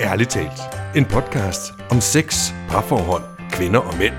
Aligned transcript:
Ærligt 0.00 0.30
talt. 0.30 0.60
En 0.96 1.04
podcast 1.04 1.72
om 1.90 2.00
sex, 2.00 2.52
parforhold, 2.68 3.22
kvinder 3.50 3.80
og 3.80 3.98
mænd. 3.98 4.14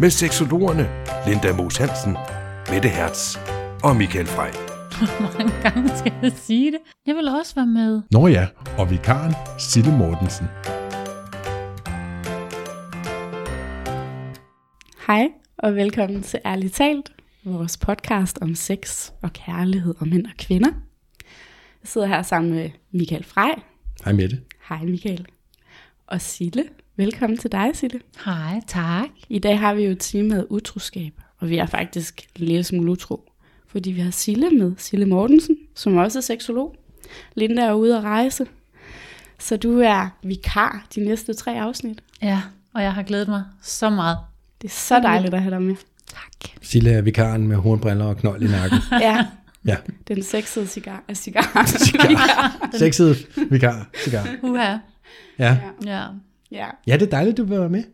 Med 0.00 0.10
seksologerne 0.10 0.90
Linda 1.26 1.52
Moos 1.52 1.76
Hansen, 1.76 2.16
Mette 2.72 2.88
Hertz 2.88 3.36
og 3.84 3.96
Michael 3.96 4.26
Frey. 4.26 4.52
Hvor 5.20 5.38
mange 5.38 5.52
gange 5.62 5.96
skal 5.98 6.12
jeg 6.22 6.32
sige 6.36 6.72
det? 6.72 6.80
Jeg 7.06 7.14
vil 7.14 7.28
også 7.28 7.54
være 7.54 7.66
med. 7.66 8.02
Nå 8.10 8.26
ja, 8.26 8.46
og 8.78 8.90
vikaren 8.90 9.34
Sille 9.58 9.92
Mortensen. 9.96 10.46
Hej 15.06 15.28
og 15.58 15.74
velkommen 15.74 16.22
til 16.22 16.40
Ærligt 16.46 16.74
Talt, 16.74 17.12
vores 17.44 17.76
podcast 17.76 18.38
om 18.40 18.54
sex 18.54 19.10
og 19.22 19.32
kærlighed 19.32 19.94
og 19.98 20.08
mænd 20.08 20.26
og 20.26 20.32
kvinder. 20.38 20.70
Jeg 21.82 21.88
sidder 21.88 22.06
her 22.06 22.22
sammen 22.22 22.54
med 22.54 22.70
Michael 22.92 23.24
Frey. 23.24 23.71
Hej 24.04 24.12
Mette. 24.12 24.40
Hej 24.68 24.84
Michael. 24.84 25.26
Og 26.06 26.20
Sille. 26.20 26.64
Velkommen 26.96 27.38
til 27.38 27.52
dig, 27.52 27.70
Sille. 27.74 28.00
Hej, 28.24 28.60
tak. 28.66 29.08
I 29.28 29.38
dag 29.38 29.58
har 29.58 29.74
vi 29.74 29.82
jo 29.82 29.94
temaet 30.00 30.46
utroskab, 30.50 31.12
og 31.38 31.48
vi 31.48 31.56
er 31.58 31.66
faktisk 31.66 32.26
en 32.38 32.44
lille 32.46 32.64
smule 32.64 32.92
utro. 32.92 33.30
Fordi 33.66 33.90
vi 33.90 34.00
har 34.00 34.10
Sille 34.10 34.50
med, 34.50 34.72
Sille 34.78 35.06
Mortensen, 35.06 35.56
som 35.74 35.96
også 35.96 36.18
er 36.18 36.22
seksolog. 36.22 36.76
Linda 37.34 37.62
er 37.62 37.72
ude 37.72 37.96
at 37.96 38.04
rejse. 38.04 38.46
Så 39.38 39.56
du 39.56 39.78
er 39.78 40.08
vikar 40.22 40.86
de 40.94 41.04
næste 41.04 41.34
tre 41.34 41.60
afsnit. 41.60 42.02
Ja, 42.22 42.42
og 42.74 42.82
jeg 42.82 42.94
har 42.94 43.02
glædet 43.02 43.28
mig 43.28 43.44
så 43.62 43.90
meget. 43.90 44.18
Det 44.62 44.68
er 44.68 44.72
så 44.72 45.00
dejligt 45.00 45.34
at 45.34 45.42
have 45.42 45.50
dig 45.54 45.62
med. 45.62 45.76
Tak. 46.06 46.50
Sille 46.62 46.90
er 46.90 47.00
vikaren 47.02 47.48
med 47.48 47.56
hornbriller 47.56 48.04
og 48.04 48.16
knold 48.16 48.42
i 48.42 48.46
nakken. 48.46 48.78
Ja, 48.92 49.26
Ja, 49.66 49.76
den 50.08 50.22
sexede 50.22 50.66
cigar. 50.66 51.04
Uh, 51.08 51.14
cigar. 51.14 51.66
sexet 52.78 53.26
vikar. 53.50 53.90
Cigar. 54.04 54.28
Uha. 54.42 54.76
Ja. 55.38 55.58
Ja. 55.84 56.02
ja. 56.52 56.66
ja, 56.86 56.92
det 56.96 57.02
er 57.02 57.10
dejligt, 57.10 57.36
du 57.36 57.44
vil 57.44 57.58
være 57.60 57.68
med. 57.68 57.84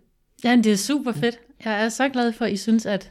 ja, 0.45 0.57
det 0.57 0.67
er 0.73 0.77
super 0.77 1.13
fedt. 1.13 1.39
Jeg 1.65 1.85
er 1.85 1.89
så 1.89 2.09
glad 2.09 2.33
for, 2.33 2.45
at 2.45 2.53
I 2.53 2.57
synes, 2.57 2.87
at 2.87 3.11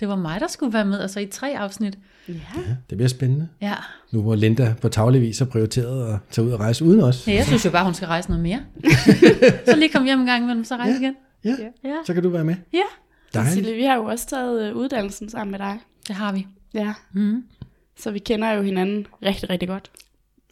det 0.00 0.08
var 0.08 0.16
mig, 0.16 0.40
der 0.40 0.46
skulle 0.48 0.72
være 0.72 0.84
med, 0.84 1.00
altså 1.00 1.20
i 1.20 1.26
tre 1.26 1.58
afsnit. 1.58 1.98
ja. 2.28 2.34
Ja, 2.56 2.60
det 2.90 2.98
bliver 2.98 3.08
spændende. 3.08 3.48
Ja. 3.60 3.74
Nu 4.12 4.22
hvor 4.22 4.34
Linda 4.34 4.74
på 4.82 4.88
tagligvis 4.88 5.38
har 5.38 5.46
prioriteret 5.46 6.14
at 6.14 6.18
tage 6.30 6.46
ud 6.46 6.52
og 6.52 6.60
rejse 6.60 6.84
uden 6.84 7.00
os. 7.00 7.28
ja 7.28 7.34
jeg 7.34 7.44
synes 7.46 7.64
jo 7.64 7.70
bare, 7.70 7.84
hun 7.84 7.94
skal 7.94 8.08
rejse 8.08 8.28
noget 8.28 8.42
mere. 8.42 8.60
så 9.66 9.76
lige 9.76 9.88
komme 9.88 10.06
hjem 10.08 10.20
en 10.20 10.26
gang 10.26 10.42
imellem, 10.44 10.64
så 10.64 10.76
rejse 10.76 10.92
Ja. 10.92 10.98
igen. 11.00 11.16
Ja, 11.44 11.88
Ja. 11.88 11.94
så 12.06 12.14
kan 12.14 12.22
du 12.22 12.28
være 12.28 12.44
med. 12.44 12.54
Ja, 12.72 12.78
Dejligt. 13.34 13.54
Sille, 13.54 13.72
vi 13.72 13.82
har 13.84 13.94
jo 13.96 14.04
også 14.04 14.26
taget 14.28 14.62
øh, 14.68 14.76
uddannelsen 14.76 15.28
sammen 15.30 15.50
med 15.50 15.58
dig. 15.58 15.78
det 16.08 16.16
har 16.16 16.32
vi. 16.32 16.46
Ja. 16.74 16.92
Mm. 17.12 17.42
Så 17.98 18.10
vi 18.10 18.18
kender 18.18 18.50
jo 18.50 18.62
hinanden 18.62 19.06
rigtig, 19.22 19.50
rigtig 19.50 19.68
godt. 19.68 19.90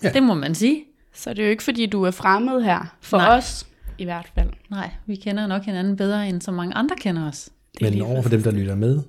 Ja. 0.02 0.10
Det 0.10 0.22
må 0.22 0.34
man 0.34 0.54
sige. 0.54 0.84
Så 1.14 1.30
det 1.30 1.38
er 1.38 1.44
jo 1.44 1.50
ikke, 1.50 1.62
fordi 1.62 1.86
du 1.86 2.02
er 2.02 2.10
fremmed 2.10 2.62
her. 2.62 2.96
For 3.00 3.16
Nej. 3.16 3.36
os 3.36 3.66
i 3.98 4.04
hvert 4.04 4.30
fald. 4.34 4.50
Nej, 4.70 4.90
vi 5.06 5.16
kender 5.16 5.46
nok 5.46 5.62
hinanden 5.62 5.96
bedre, 5.96 6.28
end 6.28 6.40
så 6.40 6.50
mange 6.50 6.74
andre 6.74 6.96
kender 6.96 7.28
os. 7.28 7.50
Det 7.80 7.92
Men 7.92 8.02
over 8.02 8.22
for 8.22 8.28
dem, 8.28 8.42
der 8.42 8.50
lytter 8.50 8.74
med, 8.74 9.00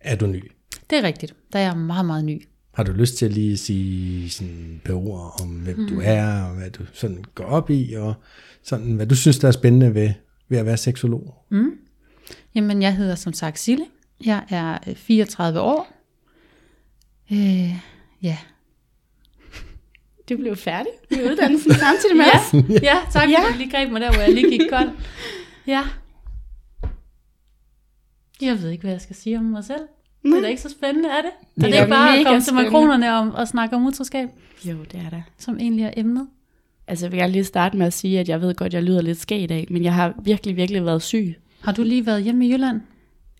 er 0.00 0.16
du 0.16 0.26
ny. 0.26 0.52
Det 0.90 0.98
er 0.98 1.02
rigtigt. 1.02 1.34
Der 1.52 1.58
er 1.58 1.62
jeg 1.62 1.76
meget, 1.76 2.06
meget 2.06 2.24
ny. 2.24 2.46
Har 2.74 2.82
du 2.82 2.92
lyst 2.92 3.16
til 3.16 3.26
at 3.26 3.32
lige 3.32 3.56
sige 3.56 4.30
sådan 4.30 4.72
et 4.74 4.82
par 4.84 4.94
ord 4.94 5.40
om, 5.42 5.48
hvem 5.48 5.78
mm. 5.78 5.88
du 5.88 6.00
er, 6.04 6.42
og 6.42 6.54
hvad 6.54 6.70
du 6.70 6.82
sådan 6.92 7.24
går 7.34 7.44
op 7.44 7.70
i, 7.70 7.94
og 7.94 8.14
sådan, 8.62 8.92
hvad 8.94 9.06
du 9.06 9.16
synes, 9.16 9.38
der 9.38 9.48
er 9.48 9.52
spændende 9.52 9.94
ved, 9.94 10.10
ved 10.48 10.58
at 10.58 10.66
være 10.66 10.76
seksolog? 10.76 11.34
Jamen, 12.54 12.82
jeg 12.82 12.96
hedder 12.96 13.14
som 13.14 13.32
sagt 13.32 13.58
Sille. 13.58 13.84
Jeg 14.24 14.42
er 14.50 14.78
øh, 14.86 14.94
34 14.94 15.60
år. 15.60 15.95
Øh, 17.32 17.74
ja. 18.22 18.36
Du 20.28 20.36
blev 20.36 20.56
færdig 20.56 20.92
med 21.10 21.30
uddannelsen 21.30 21.74
samtidig 21.86 22.16
med 22.16 22.24
os. 22.34 22.54
ja, 22.82 22.94
tak 23.12 23.22
fordi 23.22 23.32
Ja. 23.32 23.52
du 23.52 23.58
lige 23.58 23.70
greb 23.70 23.90
mig 23.92 24.00
der, 24.00 24.12
hvor 24.12 24.20
jeg 24.20 24.32
lige 24.32 24.50
gik 24.50 24.60
kold. 24.70 24.88
Ja. 25.66 25.82
Jeg 28.40 28.62
ved 28.62 28.70
ikke, 28.70 28.82
hvad 28.82 28.92
jeg 28.92 29.00
skal 29.00 29.16
sige 29.16 29.38
om 29.38 29.44
mig 29.44 29.64
selv. 29.64 29.80
Det 30.22 30.32
er 30.36 30.40
da 30.40 30.46
ikke 30.48 30.62
så 30.62 30.68
spændende, 30.70 31.08
er 31.08 31.22
det? 31.22 31.30
Det 31.56 31.62
er 31.62 31.66
er 31.66 31.70
det 31.70 31.78
ikke 31.80 31.90
bare 31.90 32.18
at 32.18 32.26
komme 32.26 32.40
til 32.40 32.54
makronerne 32.54 33.18
og, 33.18 33.30
og 33.34 33.48
snakke 33.48 33.76
om 33.76 33.86
utroskab, 33.86 34.28
Jo, 34.64 34.76
det 34.92 35.00
er 35.06 35.10
det. 35.10 35.22
som 35.38 35.58
egentlig 35.58 35.84
er 35.84 35.90
emnet? 35.96 36.28
Altså, 36.88 37.06
jeg 37.06 37.12
vil 37.12 37.18
gerne 37.20 37.32
lige 37.32 37.44
starte 37.44 37.76
med 37.76 37.86
at 37.86 37.92
sige, 37.92 38.20
at 38.20 38.28
jeg 38.28 38.40
ved 38.40 38.54
godt, 38.54 38.66
at 38.66 38.74
jeg 38.74 38.82
lyder 38.82 39.02
lidt 39.02 39.18
skæg 39.20 39.42
i 39.42 39.46
dag, 39.46 39.66
men 39.70 39.84
jeg 39.84 39.94
har 39.94 40.14
virkelig, 40.22 40.56
virkelig 40.56 40.84
været 40.84 41.02
syg. 41.02 41.34
Har 41.64 41.72
du 41.72 41.82
lige 41.82 42.06
været 42.06 42.22
hjemme 42.22 42.46
i 42.46 42.52
Jylland? 42.52 42.80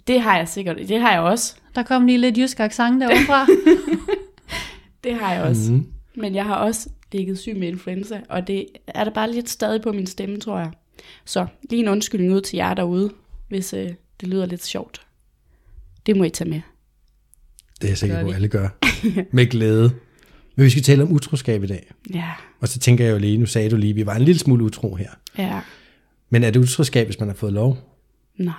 Det 0.06 0.20
har 0.20 0.36
jeg 0.36 0.48
sikkert. 0.48 0.76
Det 0.88 1.00
har 1.00 1.10
jeg 1.12 1.20
også. 1.20 1.56
Der 1.76 1.82
kom 1.82 2.06
lige 2.06 2.18
lidt 2.18 2.38
jysk 2.38 2.60
accent 2.60 3.00
derovre. 3.00 3.46
Det 5.04 5.14
har 5.14 5.32
jeg 5.34 5.42
også. 5.42 5.72
Mm. 5.72 5.86
Men 6.16 6.34
jeg 6.34 6.44
har 6.44 6.54
også 6.54 6.88
ligget 7.12 7.38
syg 7.38 7.56
med 7.56 7.68
influenza, 7.68 8.20
og 8.28 8.46
det 8.46 8.66
er 8.86 9.04
der 9.04 9.10
bare 9.10 9.32
lidt 9.32 9.50
stadig 9.50 9.82
på 9.82 9.92
min 9.92 10.06
stemme, 10.06 10.40
tror 10.40 10.58
jeg. 10.58 10.70
Så 11.24 11.46
lige 11.70 11.82
en 11.82 11.88
undskyldning 11.88 12.32
ud 12.32 12.40
til 12.40 12.56
jer 12.56 12.74
derude, 12.74 13.10
hvis 13.48 13.72
øh, 13.72 13.90
det 14.20 14.28
lyder 14.28 14.46
lidt 14.46 14.64
sjovt. 14.64 15.00
Det 16.06 16.16
må 16.16 16.24
I 16.24 16.30
tage 16.30 16.50
med. 16.50 16.60
Det 17.80 17.84
er 17.84 17.88
jeg 17.90 17.98
sikker 17.98 18.22
på, 18.22 18.28
at 18.28 18.34
alle 18.34 18.48
gør. 18.48 18.68
Med 19.36 19.46
glæde. 19.46 19.92
Men 20.56 20.64
vi 20.64 20.70
skal 20.70 20.82
tale 20.82 21.02
om 21.02 21.12
utroskab 21.12 21.64
i 21.64 21.66
dag. 21.66 21.92
Ja, 22.14 22.30
Og 22.60 22.68
så 22.68 22.78
tænker 22.78 23.04
jeg 23.04 23.12
jo 23.12 23.18
lige, 23.18 23.38
nu 23.38 23.46
sagde 23.46 23.70
du 23.70 23.76
lige, 23.76 23.90
at 23.90 23.96
vi 23.96 24.06
var 24.06 24.14
en 24.16 24.22
lille 24.22 24.38
smule 24.38 24.64
utro 24.64 24.94
her. 24.94 25.10
ja, 25.38 25.60
Men 26.30 26.44
er 26.44 26.50
det 26.50 26.60
utroskab, 26.60 27.06
hvis 27.06 27.20
man 27.20 27.28
har 27.28 27.34
fået 27.36 27.52
lov? 27.52 27.78
nej. 28.36 28.54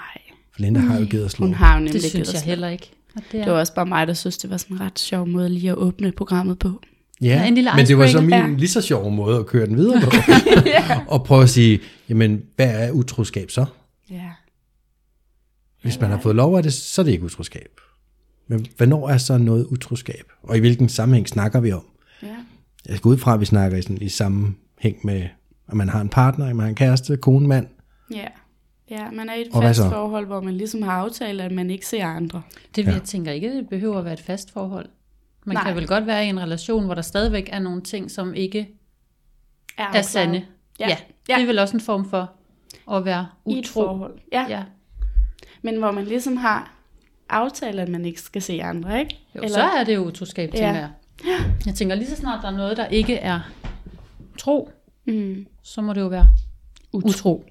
For 0.52 0.62
Linda 0.62 0.80
har 0.80 1.00
jo 1.00 1.06
givet 1.06 1.26
os 1.26 1.40
lov. 1.40 1.48
Hun 1.48 1.56
har 1.56 1.74
jo 1.74 1.80
nemlig 1.80 1.94
det 2.02 2.04
synes 2.04 2.34
jeg 2.34 2.42
heller 2.42 2.70
ikke. 2.70 2.92
Og 3.18 3.24
det, 3.32 3.40
er, 3.40 3.44
Det 3.44 3.54
var 3.54 3.60
også 3.60 3.74
bare 3.74 3.86
mig, 3.86 4.08
der 4.08 4.14
synes, 4.14 4.38
det 4.38 4.50
var 4.50 4.58
sådan 4.58 4.78
en 4.78 4.82
ret 4.82 5.00
sjov 5.00 5.28
måde 5.28 5.50
lige 5.50 5.70
at 5.70 5.76
åbne 5.76 6.12
programmet 6.12 6.60
på. 6.60 6.82
Ja, 7.22 7.48
en 7.48 7.56
lille 7.56 7.70
men 7.76 7.88
det 7.88 7.98
var 7.98 8.08
så 8.08 8.22
min 8.22 8.30
ja. 8.30 8.48
lige 8.48 8.70
så 8.70 8.82
sjov 8.82 9.12
måde 9.12 9.40
at 9.40 9.46
køre 9.46 9.66
den 9.66 9.78
videre 9.78 10.02
på. 10.02 10.12
Og 11.14 11.24
prøve 11.24 11.44
at 11.44 11.50
sige, 11.50 11.80
jamen, 12.10 12.44
hvad 12.56 12.88
er 12.88 12.92
utroskab 12.92 13.52
så? 13.52 13.66
Ja. 14.10 14.30
Hvis 15.82 16.00
man 16.00 16.10
har 16.10 16.20
fået 16.20 16.36
lov 16.36 16.58
af 16.58 16.64
det, 16.64 16.74
så 16.74 17.02
er 17.02 17.04
det 17.04 17.12
ikke 17.12 17.26
utroskab. 17.26 17.70
Men 18.48 18.66
hvornår 18.78 19.10
er 19.10 19.18
så 19.18 19.38
noget 19.38 19.66
utroskab? 19.66 20.32
Og 20.44 20.58
i 20.58 20.60
hvilken 20.60 20.90
sammenhæng 20.90 21.30
snakker 21.30 21.60
vi 21.60 21.72
om? 21.72 21.86
Ja. 22.24 22.36
Jeg 22.90 23.00
går 23.00 23.10
ud 23.10 23.18
fra, 23.18 23.34
at 23.34 23.40
vi 23.40 23.46
snakker 23.46 23.78
i, 23.78 23.82
sådan, 23.82 23.98
i 24.02 24.10
sammenhæng 24.10 24.98
med, 25.04 25.28
at 25.68 25.74
man 25.74 25.90
har 25.90 26.02
en 26.02 26.10
partner, 26.10 26.46
at 26.46 26.56
man 26.56 26.64
har 26.64 26.70
en 26.70 26.76
kæreste, 26.76 27.18
kone, 27.18 27.48
mand. 27.48 27.68
Ja. 28.12 28.28
Ja, 28.90 29.12
man 29.12 29.30
er 29.30 29.34
i 29.34 29.42
et 29.42 29.48
Og 29.54 29.64
fast 29.64 29.80
forhold, 29.82 30.26
hvor 30.26 30.42
man 30.42 30.54
ligesom 30.54 30.82
har 30.82 30.92
aftalt, 30.92 31.42
at 31.42 31.52
man 31.52 31.70
ikke 31.70 31.88
ser 31.88 32.06
andre. 32.06 32.42
Det 32.76 32.84
Ja. 32.86 32.90
ja. 32.90 32.96
jeg 32.96 33.04
tænker 33.04 33.32
ikke, 33.32 33.58
det 33.58 33.70
behøver 33.70 33.98
at 34.00 34.06
være 34.06 34.14
et 34.14 34.20
fast 34.20 34.52
forhold. 34.52 34.90
Man 35.46 35.54
Nej. 35.56 35.64
Kan 35.64 35.76
vel 35.76 35.88
godt 35.88 36.06
være 36.08 36.26
i 36.26 36.30
en 36.30 36.40
relation, 36.40 36.86
hvor 36.86 36.94
der 36.94 37.02
stadigvæk 37.02 37.50
er 37.52 37.60
nogle 37.60 37.82
ting, 37.82 38.12
som 38.12 38.34
ikke 38.34 38.60
er 39.78 39.84
afklaret. 39.86 40.06
sande. 40.06 40.46
Ja. 40.80 40.88
ja. 40.90 40.98
Ja. 41.30 41.36
Det 41.36 41.42
er 41.42 41.46
vel 41.48 41.60
også 41.60 41.78
en 41.78 41.82
form 41.82 42.10
for 42.10 42.32
at 42.92 43.06
være 43.06 43.28
I 43.46 43.52
et 43.52 43.58
utro. 43.60 43.82
forhold. 43.84 44.20
Ja. 44.32 44.42
ja. 44.50 44.58
Ja. 44.58 44.64
Men 45.62 45.78
hvor 45.78 45.92
man 45.92 46.06
ligesom 46.06 46.38
har 46.38 46.74
aftalt, 47.30 47.80
at 47.80 47.90
man 47.90 48.06
ikke 48.06 48.22
skal 48.22 48.42
se 48.42 48.64
andre, 48.64 49.00
ikke? 49.00 49.20
Jo, 49.36 49.42
Eller... 49.42 49.56
så 49.58 49.62
er 49.64 49.84
det 49.84 49.96
jo 49.96 50.06
utroskab, 50.06 50.52
tænker 50.52 50.68
Ja. 50.68 50.74
jeg. 50.74 50.90
Jeg 51.66 51.76
tænker 51.76 51.96
lige 51.96 52.08
så 52.10 52.16
snart 52.16 52.42
der 52.42 52.48
er 52.48 52.58
noget, 52.58 52.78
der 52.78 52.86
ikke 52.86 53.16
er 53.16 53.40
tro, 54.38 54.72
Mm. 55.06 55.46
så 55.64 55.82
må 55.82 55.94
det 55.94 56.02
jo 56.02 56.08
være 56.08 56.28
utro. 56.94 57.46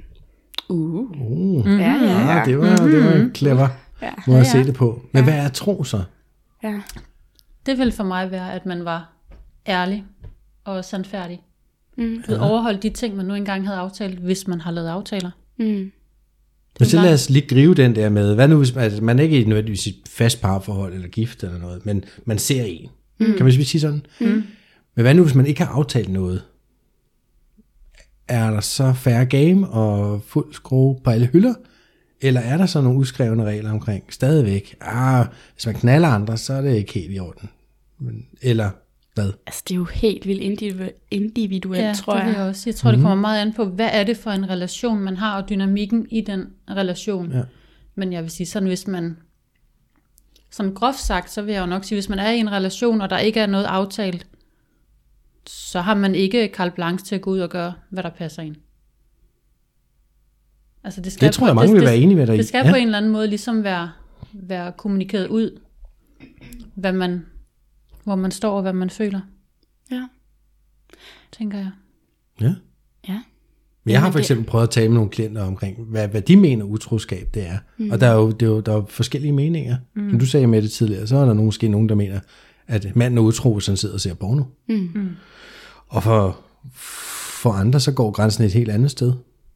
Uh. 0.68 1.10
Uh, 1.20 1.66
Ja, 1.66 1.72
ja, 1.72 1.92
ja, 2.04 2.36
ja. 2.38 2.44
det 2.44 2.58
var, 2.58 2.76
det 2.76 3.04
var 3.04 3.12
en 3.12 3.34
clever 3.34 3.68
Ja. 4.02 4.10
måde 4.26 4.38
at 4.40 4.44
Ja, 4.46 4.50
se 4.50 4.58
ja. 4.58 4.64
det 4.64 4.74
på. 4.74 5.02
Men 5.12 5.24
hvad 5.24 5.34
er 5.34 5.48
tro 5.48 5.84
så? 5.84 6.02
ja. 6.62 6.80
Det 7.66 7.78
vil 7.78 7.92
for 7.92 8.04
mig 8.04 8.30
være, 8.30 8.52
at 8.52 8.66
man 8.66 8.84
var 8.84 9.12
ærlig 9.68 10.04
og 10.64 10.84
sandfærdig. 10.84 11.42
Mm. 11.98 12.22
Ved 12.28 12.38
overholde 12.38 12.78
de 12.82 12.90
ting, 12.90 13.16
man 13.16 13.26
nu 13.26 13.34
engang 13.34 13.66
havde 13.66 13.78
aftalt, 13.78 14.18
hvis 14.18 14.46
man 14.48 14.60
har 14.60 14.70
lavet 14.70 14.88
aftaler. 14.88 15.30
Mm. 15.58 15.92
Men 16.78 16.88
så 16.88 17.02
lad 17.02 17.14
os 17.14 17.30
lige 17.30 17.46
gribe 17.48 17.74
den 17.74 17.94
der 17.94 18.08
med, 18.08 18.34
hvad 18.34 18.48
nu 18.48 18.56
hvis 18.58 18.74
man, 18.74 18.84
altså, 18.84 19.02
man 19.04 19.18
er 19.18 19.22
ikke 19.22 19.40
i 19.40 19.44
nødvendigvis 19.44 19.86
et 19.86 19.94
fast 20.08 20.40
parforhold 20.42 20.94
eller 20.94 21.08
gift 21.08 21.42
eller 21.42 21.58
noget, 21.58 21.86
men 21.86 22.04
man 22.24 22.38
ser 22.38 22.64
en. 22.64 22.88
Mm. 23.20 23.26
Kan 23.36 23.44
man 23.44 23.52
sige 23.52 23.80
sådan? 23.80 24.06
Mm. 24.20 24.26
Men 24.94 25.02
hvad 25.02 25.14
nu 25.14 25.22
hvis 25.22 25.34
man 25.34 25.46
ikke 25.46 25.62
har 25.64 25.72
aftalt 25.74 26.08
noget? 26.08 26.42
Er 28.28 28.50
der 28.50 28.60
så 28.60 28.92
færre 28.92 29.26
game 29.26 29.68
og 29.68 30.22
fuld 30.22 30.54
skrue 30.54 31.00
på 31.04 31.10
alle 31.10 31.26
hylder? 31.26 31.54
Eller 32.20 32.40
er 32.40 32.56
der 32.56 32.66
så 32.66 32.80
nogle 32.80 32.98
uskrevne 32.98 33.44
regler 33.44 33.70
omkring 33.70 34.04
stadigvæk? 34.10 34.76
Ah, 34.80 35.26
hvis 35.54 35.66
man 35.66 35.74
knaller 35.74 36.08
andre, 36.08 36.36
så 36.36 36.52
er 36.52 36.60
det 36.60 36.74
ikke 36.76 36.92
helt 36.92 37.14
i 37.14 37.18
orden. 37.18 37.48
Men, 37.98 38.26
eller 38.42 38.70
hvad? 39.14 39.32
Altså, 39.46 39.62
det 39.68 39.74
er 39.74 39.78
jo 39.78 39.84
helt 39.84 40.26
vildt 40.26 40.42
individu- 40.62 41.06
individuelt, 41.10 41.82
Ja, 41.84 41.92
tror 41.92 42.12
det 42.12 42.20
jeg. 42.20 42.28
vil 42.28 42.34
jeg 42.36 42.44
også. 42.44 42.62
Jeg 42.70 42.74
tror, 42.74 42.90
det 42.90 43.00
kommer 43.00 43.14
meget 43.20 43.40
an 43.42 43.52
på, 43.52 43.64
hvad 43.64 43.88
er 43.92 44.04
det 44.04 44.16
for 44.16 44.30
en 44.30 44.48
relation, 44.50 44.98
man 45.00 45.16
har, 45.16 45.42
og 45.42 45.48
dynamikken 45.48 46.06
i 46.10 46.20
den 46.20 46.46
relation. 46.70 47.32
Ja. 47.32 47.42
Men 47.94 48.12
jeg 48.12 48.22
vil 48.22 48.30
sige 48.30 48.46
sådan, 48.46 48.68
hvis 48.68 48.86
man, 48.86 49.16
som 50.50 50.74
groft 50.74 50.98
sagt, 50.98 51.30
så 51.30 51.42
vil 51.42 51.54
jeg 51.54 51.60
jo 51.60 51.66
nok 51.66 51.84
sige, 51.84 51.96
hvis 51.96 52.08
man 52.08 52.18
er 52.18 52.30
i 52.30 52.38
en 52.38 52.52
relation, 52.52 53.00
og 53.00 53.10
der 53.10 53.18
ikke 53.18 53.40
er 53.40 53.46
noget 53.46 53.64
aftalt, 53.64 54.26
så 55.48 55.80
har 55.80 55.94
man 55.94 56.14
ikke 56.14 56.50
carte 56.54 56.74
blanche 56.74 57.04
til 57.06 57.14
at 57.14 57.20
gå 57.20 57.30
ud 57.30 57.38
og 57.38 57.50
gøre, 57.50 57.72
hvad 57.90 58.02
der 58.02 58.10
passer 58.10 58.42
ind. 58.42 58.56
Altså 60.84 61.00
det, 61.00 61.12
skal 61.12 61.26
Det 61.26 61.34
tror 61.34 61.46
jeg 61.46 61.52
på- 61.52 61.54
mange 61.54 61.72
det, 61.72 61.80
vil 61.80 61.86
være 61.86 61.96
enige 61.96 62.16
med 62.16 62.26
dig 62.26 62.34
i. 62.34 62.38
Det 62.38 62.48
skal 62.48 62.62
Ja. 62.66 62.70
på 62.70 62.76
en 62.76 62.84
eller 62.86 62.98
anden 62.98 63.12
måde 63.12 63.26
ligesom 63.26 63.64
være, 63.64 63.90
være 64.32 64.72
kommunikeret 64.76 65.28
ud, 65.28 65.60
hvad 66.74 66.92
man, 66.92 67.26
hvor 68.04 68.14
man 68.16 68.30
står 68.30 68.56
og 68.56 68.62
hvad 68.62 68.72
man 68.72 68.90
føler, 68.90 69.20
Ja. 69.90 70.08
tænker 71.32 71.58
jeg. 71.58 71.70
Ja. 72.40 72.54
Ja. 73.08 73.22
Men 73.84 73.92
jeg 73.92 74.00
har 74.02 74.10
for 74.10 74.18
eksempel 74.18 74.46
prøvet 74.46 74.62
at 74.62 74.70
tale 74.70 74.88
med 74.88 74.94
nogle 74.94 75.10
klienter 75.10 75.42
omkring, 75.42 75.84
hvad, 75.84 76.08
hvad 76.08 76.22
de 76.22 76.36
mener 76.36 76.64
utroskab 76.64 77.28
det 77.34 77.46
er. 77.48 77.58
Mm. 77.78 77.90
Og 77.90 78.00
der 78.00 78.06
er 78.06 78.14
jo, 78.14 78.30
det 78.30 78.42
er 78.42 78.46
jo 78.50 78.60
der 78.60 78.72
er 78.72 78.76
jo 78.76 78.86
forskellige 78.88 79.32
meninger. 79.32 79.76
Mm. 79.94 80.10
Som 80.10 80.18
du 80.18 80.26
sagde 80.26 80.46
med 80.46 80.62
det 80.62 80.70
tidligere, 80.70 81.06
så 81.06 81.16
er 81.16 81.24
der 81.24 81.34
måske 81.34 81.68
nogen, 81.68 81.88
der 81.88 81.94
mener, 81.94 82.20
at 82.66 82.96
manden 82.96 83.18
er 83.18 83.22
utro, 83.22 83.52
hvis 83.54 83.66
han 83.66 83.76
sidder 83.76 83.94
og 83.94 84.00
ser 84.00 84.14
porno. 84.14 84.44
Mm. 84.68 85.08
Og 85.88 86.02
for, 86.02 86.40
for 87.42 87.50
andre, 87.52 87.80
så 87.80 87.92
går 87.92 88.10
grænsen 88.10 88.44
et 88.44 88.52
helt 88.52 88.70
andet 88.70 88.90
sted. 88.90 89.12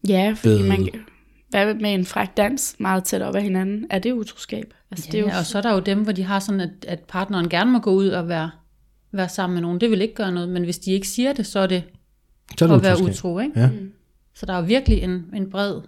Ja, 0.09 0.35
fordi 0.37 0.53
Ved- 0.55 0.69
man, 0.69 0.89
hvad 1.51 1.75
med 1.75 1.95
en 1.95 2.05
fræk 2.05 2.29
dans 2.37 2.77
meget 2.79 3.05
tæt 3.05 3.23
op 3.23 3.35
ad 3.37 3.41
hinanden? 3.41 3.87
Er 3.91 3.99
det 3.99 4.13
utroskab? 4.13 4.75
Altså, 4.91 5.07
Ja, 5.09 5.13
det 5.13 5.19
er 5.27 5.33
jo, 5.33 5.39
og 5.39 5.47
så 5.47 5.59
er 5.59 5.63
der 5.63 5.73
jo 5.73 5.81
dem, 5.81 6.03
hvor 6.03 6.13
de 6.13 6.23
har 6.23 6.39
sådan, 6.39 6.61
at, 6.61 6.71
at 6.89 7.01
partneren 7.01 7.49
gerne 7.49 7.71
må 7.71 7.79
gå 7.79 7.91
ud 7.91 8.09
og 8.09 8.29
være, 8.29 8.51
være 9.13 9.29
sammen 9.29 9.55
med 9.55 9.63
nogen. 9.63 9.81
Det 9.81 9.91
vil 9.91 10.01
ikke 10.03 10.15
gøre 10.15 10.33
noget, 10.33 10.49
men 10.49 10.65
hvis 10.65 10.79
de 10.79 10.93
ikke 10.93 11.09
siger 11.09 11.33
det, 11.33 11.47
så 11.47 11.59
er 11.59 11.67
det 11.67 11.83
Så 12.59 12.65
er 12.65 12.69
det 12.69 12.77
at 12.77 12.83
være 12.83 13.03
utro. 13.03 13.39
Ikke? 13.39 13.61
Ja. 13.61 13.71
Så 14.35 14.47
der 14.47 14.53
er 14.53 14.59
jo 14.59 14.65
virkelig 14.65 15.03
en, 15.03 15.25
en 15.35 15.51
bred, 15.51 15.81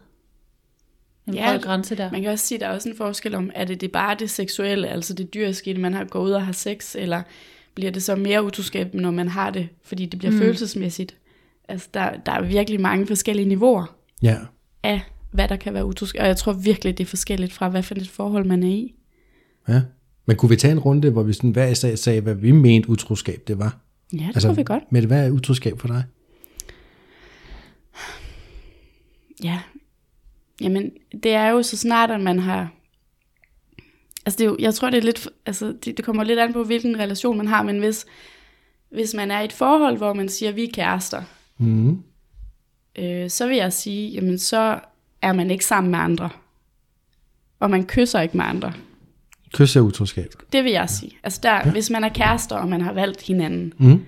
en 1.29 1.35
Ja, 1.35 1.50
bred 1.50 1.61
grænse 1.62 1.97
der. 1.97 2.11
Man 2.12 2.23
kan 2.23 2.31
også 2.31 2.47
sige, 2.47 2.56
at 2.56 2.61
der 2.61 2.67
er 2.67 2.71
også 2.75 2.89
en 2.89 2.97
forskel 2.97 3.35
om, 3.35 3.50
er 3.55 3.65
det, 3.65 3.81
det 3.81 3.93
bare 3.93 4.17
det 4.19 4.31
seksuelle, 4.31 4.89
altså 4.89 5.15
det 5.15 5.35
dyriske, 5.35 5.73
det, 5.73 5.81
man 5.81 5.94
har 5.94 6.05
gået 6.05 6.25
ud 6.27 6.31
og 6.33 6.47
har 6.47 6.53
sex, 6.53 6.94
eller 6.99 7.23
bliver 7.74 7.90
det 7.90 8.02
så 8.02 8.16
mere 8.16 8.44
utroskab, 8.44 8.94
når 8.94 9.10
man 9.10 9.28
har 9.28 9.50
det, 9.50 9.69
fordi 9.82 10.06
det 10.06 10.19
bliver 10.19 10.32
mm. 10.32 10.38
følelsesmæssigt. 10.38 11.16
Altså 11.69 11.88
der, 11.94 12.10
der 12.26 12.32
er 12.32 12.42
virkelig 12.42 12.80
mange 12.80 13.06
forskellige 13.06 13.48
niveauer 13.48 13.96
ja. 14.22 14.36
af, 14.82 15.00
hvad 15.30 15.48
der 15.48 15.56
kan 15.56 15.74
være 15.74 15.84
utroskab, 15.84 16.20
og 16.20 16.26
jeg 16.26 16.36
tror 16.36 16.52
virkelig, 16.52 16.98
det 16.98 17.04
er 17.04 17.08
forskelligt 17.08 17.52
fra, 17.52 17.69
hvad 17.69 17.82
for 17.82 17.94
et 17.94 18.08
forhold 18.08 18.44
man 18.44 18.62
er 18.62 18.69
i. 18.69 18.94
ja. 19.69 19.82
Men 20.26 20.36
kunne 20.36 20.48
vi 20.48 20.56
tage 20.56 20.72
en 20.72 20.78
runde, 20.78 21.10
hvor 21.10 21.22
vi 21.22 21.32
sådan 21.32 21.50
hver 21.50 21.66
især 21.66 21.94
sagde, 21.94 22.20
hvad 22.20 22.34
vi 22.34 22.50
mente 22.50 22.90
utroskab 22.90 23.42
det 23.46 23.58
var? 23.58 23.78
Ja, 24.12 24.19
det 24.19 24.26
altså, 24.26 24.48
tror 24.48 24.54
vi 24.54 24.62
godt. 24.62 24.92
Mette, 24.92 25.06
hvad 25.06 25.26
er 25.26 25.30
utroskab 25.30 25.80
for 25.80 25.88
dig? 25.88 26.04
Ja. 29.44 29.60
Jamen, 30.60 30.90
det 31.22 31.32
er 31.32 31.48
jo 31.48 31.62
så 31.62 31.76
snart, 31.76 32.10
at 32.10 32.20
man 32.20 32.38
har... 32.38 32.72
Altså, 34.26 34.38
det 34.38 34.44
er 34.44 34.48
jo, 34.48 34.56
jeg 34.58 34.74
tror, 34.74 34.90
det 34.90 34.98
er 34.98 35.02
lidt... 35.02 35.28
Altså, 35.46 35.74
det, 35.84 35.96
det 35.96 36.04
kommer 36.04 36.24
lidt 36.24 36.38
an 36.38 36.52
på, 36.52 36.64
hvilken 36.64 36.98
relation 36.98 37.36
man 37.36 37.46
har, 37.48 37.62
men 37.62 37.78
hvis, 37.78 38.06
hvis 38.90 39.14
man 39.14 39.30
er 39.30 39.40
i 39.40 39.44
et 39.44 39.52
forhold, 39.52 39.96
hvor 39.96 40.12
man 40.12 40.28
siger, 40.28 40.52
vi 40.52 40.64
er 40.64 40.69
kærester, 40.74 41.22
Mm. 41.58 41.98
øh, 42.98 43.30
så 43.30 43.46
vil 43.48 43.56
jeg 43.56 43.72
sige, 43.72 44.10
jamen, 44.10 44.38
så 44.38 44.78
er 45.22 45.32
man 45.32 45.50
ikke 45.50 45.64
sammen 45.64 45.90
med 45.90 45.98
andre. 45.98 46.30
Og 47.60 47.70
man 47.70 47.84
kysser 47.86 48.20
ikke 48.20 48.36
med 48.36 48.44
andre. 48.44 48.72
Kys 49.54 49.76
er 49.76 49.80
utroskab. 49.80 50.32
Det 50.52 50.64
vil 50.64 50.72
jeg 50.72 50.90
sige. 50.90 51.12
Altså, 51.22 51.40
der, 51.42 51.54
ja. 51.54 51.70
hvis 51.70 51.90
man 51.90 52.04
er 52.04 52.08
kærester, 52.08 52.56
og 52.56 52.69
man 52.69 52.80
har 52.80 52.92
valgt 52.92 53.22
hinanden. 53.22 53.72
Mm. 53.78 54.04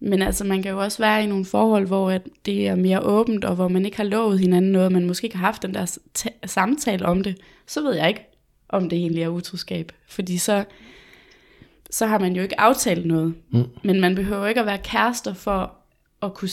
Men 0.00 0.22
altså, 0.22 0.44
man 0.44 0.62
kan 0.62 0.70
jo 0.72 0.80
også 0.80 0.98
være 0.98 1.24
i 1.24 1.26
nogle 1.26 1.44
forhold, 1.44 1.86
hvor 1.86 2.10
at 2.10 2.22
det 2.46 2.68
er 2.68 2.74
mere 2.74 3.00
åbent, 3.00 3.44
og 3.44 3.54
hvor 3.54 3.68
man 3.68 3.84
ikke 3.84 3.96
har 3.96 4.04
lovet 4.04 4.40
hinanden 4.40 4.72
noget, 4.72 4.92
man 4.92 5.06
måske 5.06 5.24
ikke 5.24 5.36
har 5.36 5.46
haft 5.46 5.62
den 5.62 5.74
der 5.74 5.98
ta- 6.14 6.46
samtale 6.46 7.06
om 7.06 7.22
det, 7.22 7.36
så 7.66 7.82
ved 7.82 7.94
jeg 7.94 8.08
ikke, 8.08 8.27
om 8.68 8.88
det 8.88 8.98
egentlig 8.98 9.22
er 9.22 9.28
utroskab. 9.28 9.92
Fordi 10.08 10.38
så, 10.38 10.64
så 11.90 12.06
har 12.06 12.18
man 12.18 12.36
jo 12.36 12.42
ikke 12.42 12.60
aftalt 12.60 13.06
noget. 13.06 13.34
Mm. 13.50 13.64
Men 13.84 14.00
man 14.00 14.14
behøver 14.14 14.46
ikke 14.46 14.60
at 14.60 14.66
være 14.66 14.78
kærester 14.78 15.34
for 15.34 15.72
at 16.22 16.34
kunne... 16.34 16.50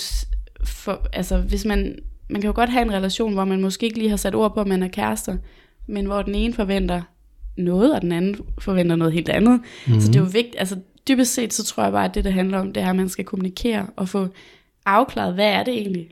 For, 0.64 1.08
altså, 1.14 1.38
hvis 1.38 1.66
man, 1.66 2.00
man 2.30 2.42
kan 2.42 2.48
jo 2.48 2.56
godt 2.56 2.70
have 2.70 2.82
en 2.82 2.94
relation, 2.94 3.34
hvor 3.34 3.46
man 3.46 3.62
måske 3.62 3.86
ikke 3.86 3.98
lige 3.98 4.10
har 4.10 4.18
sat 4.18 4.36
ord 4.36 4.54
på, 4.54 4.62
at 4.62 4.68
man 4.68 4.84
er 4.84 4.88
kærester, 4.88 5.38
men 5.88 6.06
hvor 6.06 6.22
den 6.22 6.36
ene 6.36 6.54
forventer 6.54 7.02
noget, 7.58 7.96
og 7.96 8.02
den 8.02 8.12
anden 8.12 8.38
forventer 8.60 8.96
noget 8.96 9.14
helt 9.14 9.30
andet. 9.30 9.62
Mm. 9.88 10.00
Så 10.00 10.08
det 10.08 10.16
er 10.16 10.20
jo 10.20 10.26
vigtigt, 10.26 10.56
altså 10.60 10.78
dybest 11.08 11.34
set, 11.34 11.54
så 11.54 11.64
tror 11.64 11.84
jeg 11.84 11.92
bare, 11.92 12.06
at 12.06 12.16
det, 12.16 12.24
det 12.24 12.34
handler 12.34 12.60
om, 12.60 12.74
det 12.74 12.84
er, 12.84 12.90
at 12.90 12.96
man 12.96 13.10
skal 13.10 13.26
kommunikere 13.26 13.88
og 13.96 14.10
få 14.10 14.28
afklaret, 14.86 15.34
hvad 15.34 15.48
er 15.48 15.64
det 15.64 15.74
egentlig, 15.74 16.10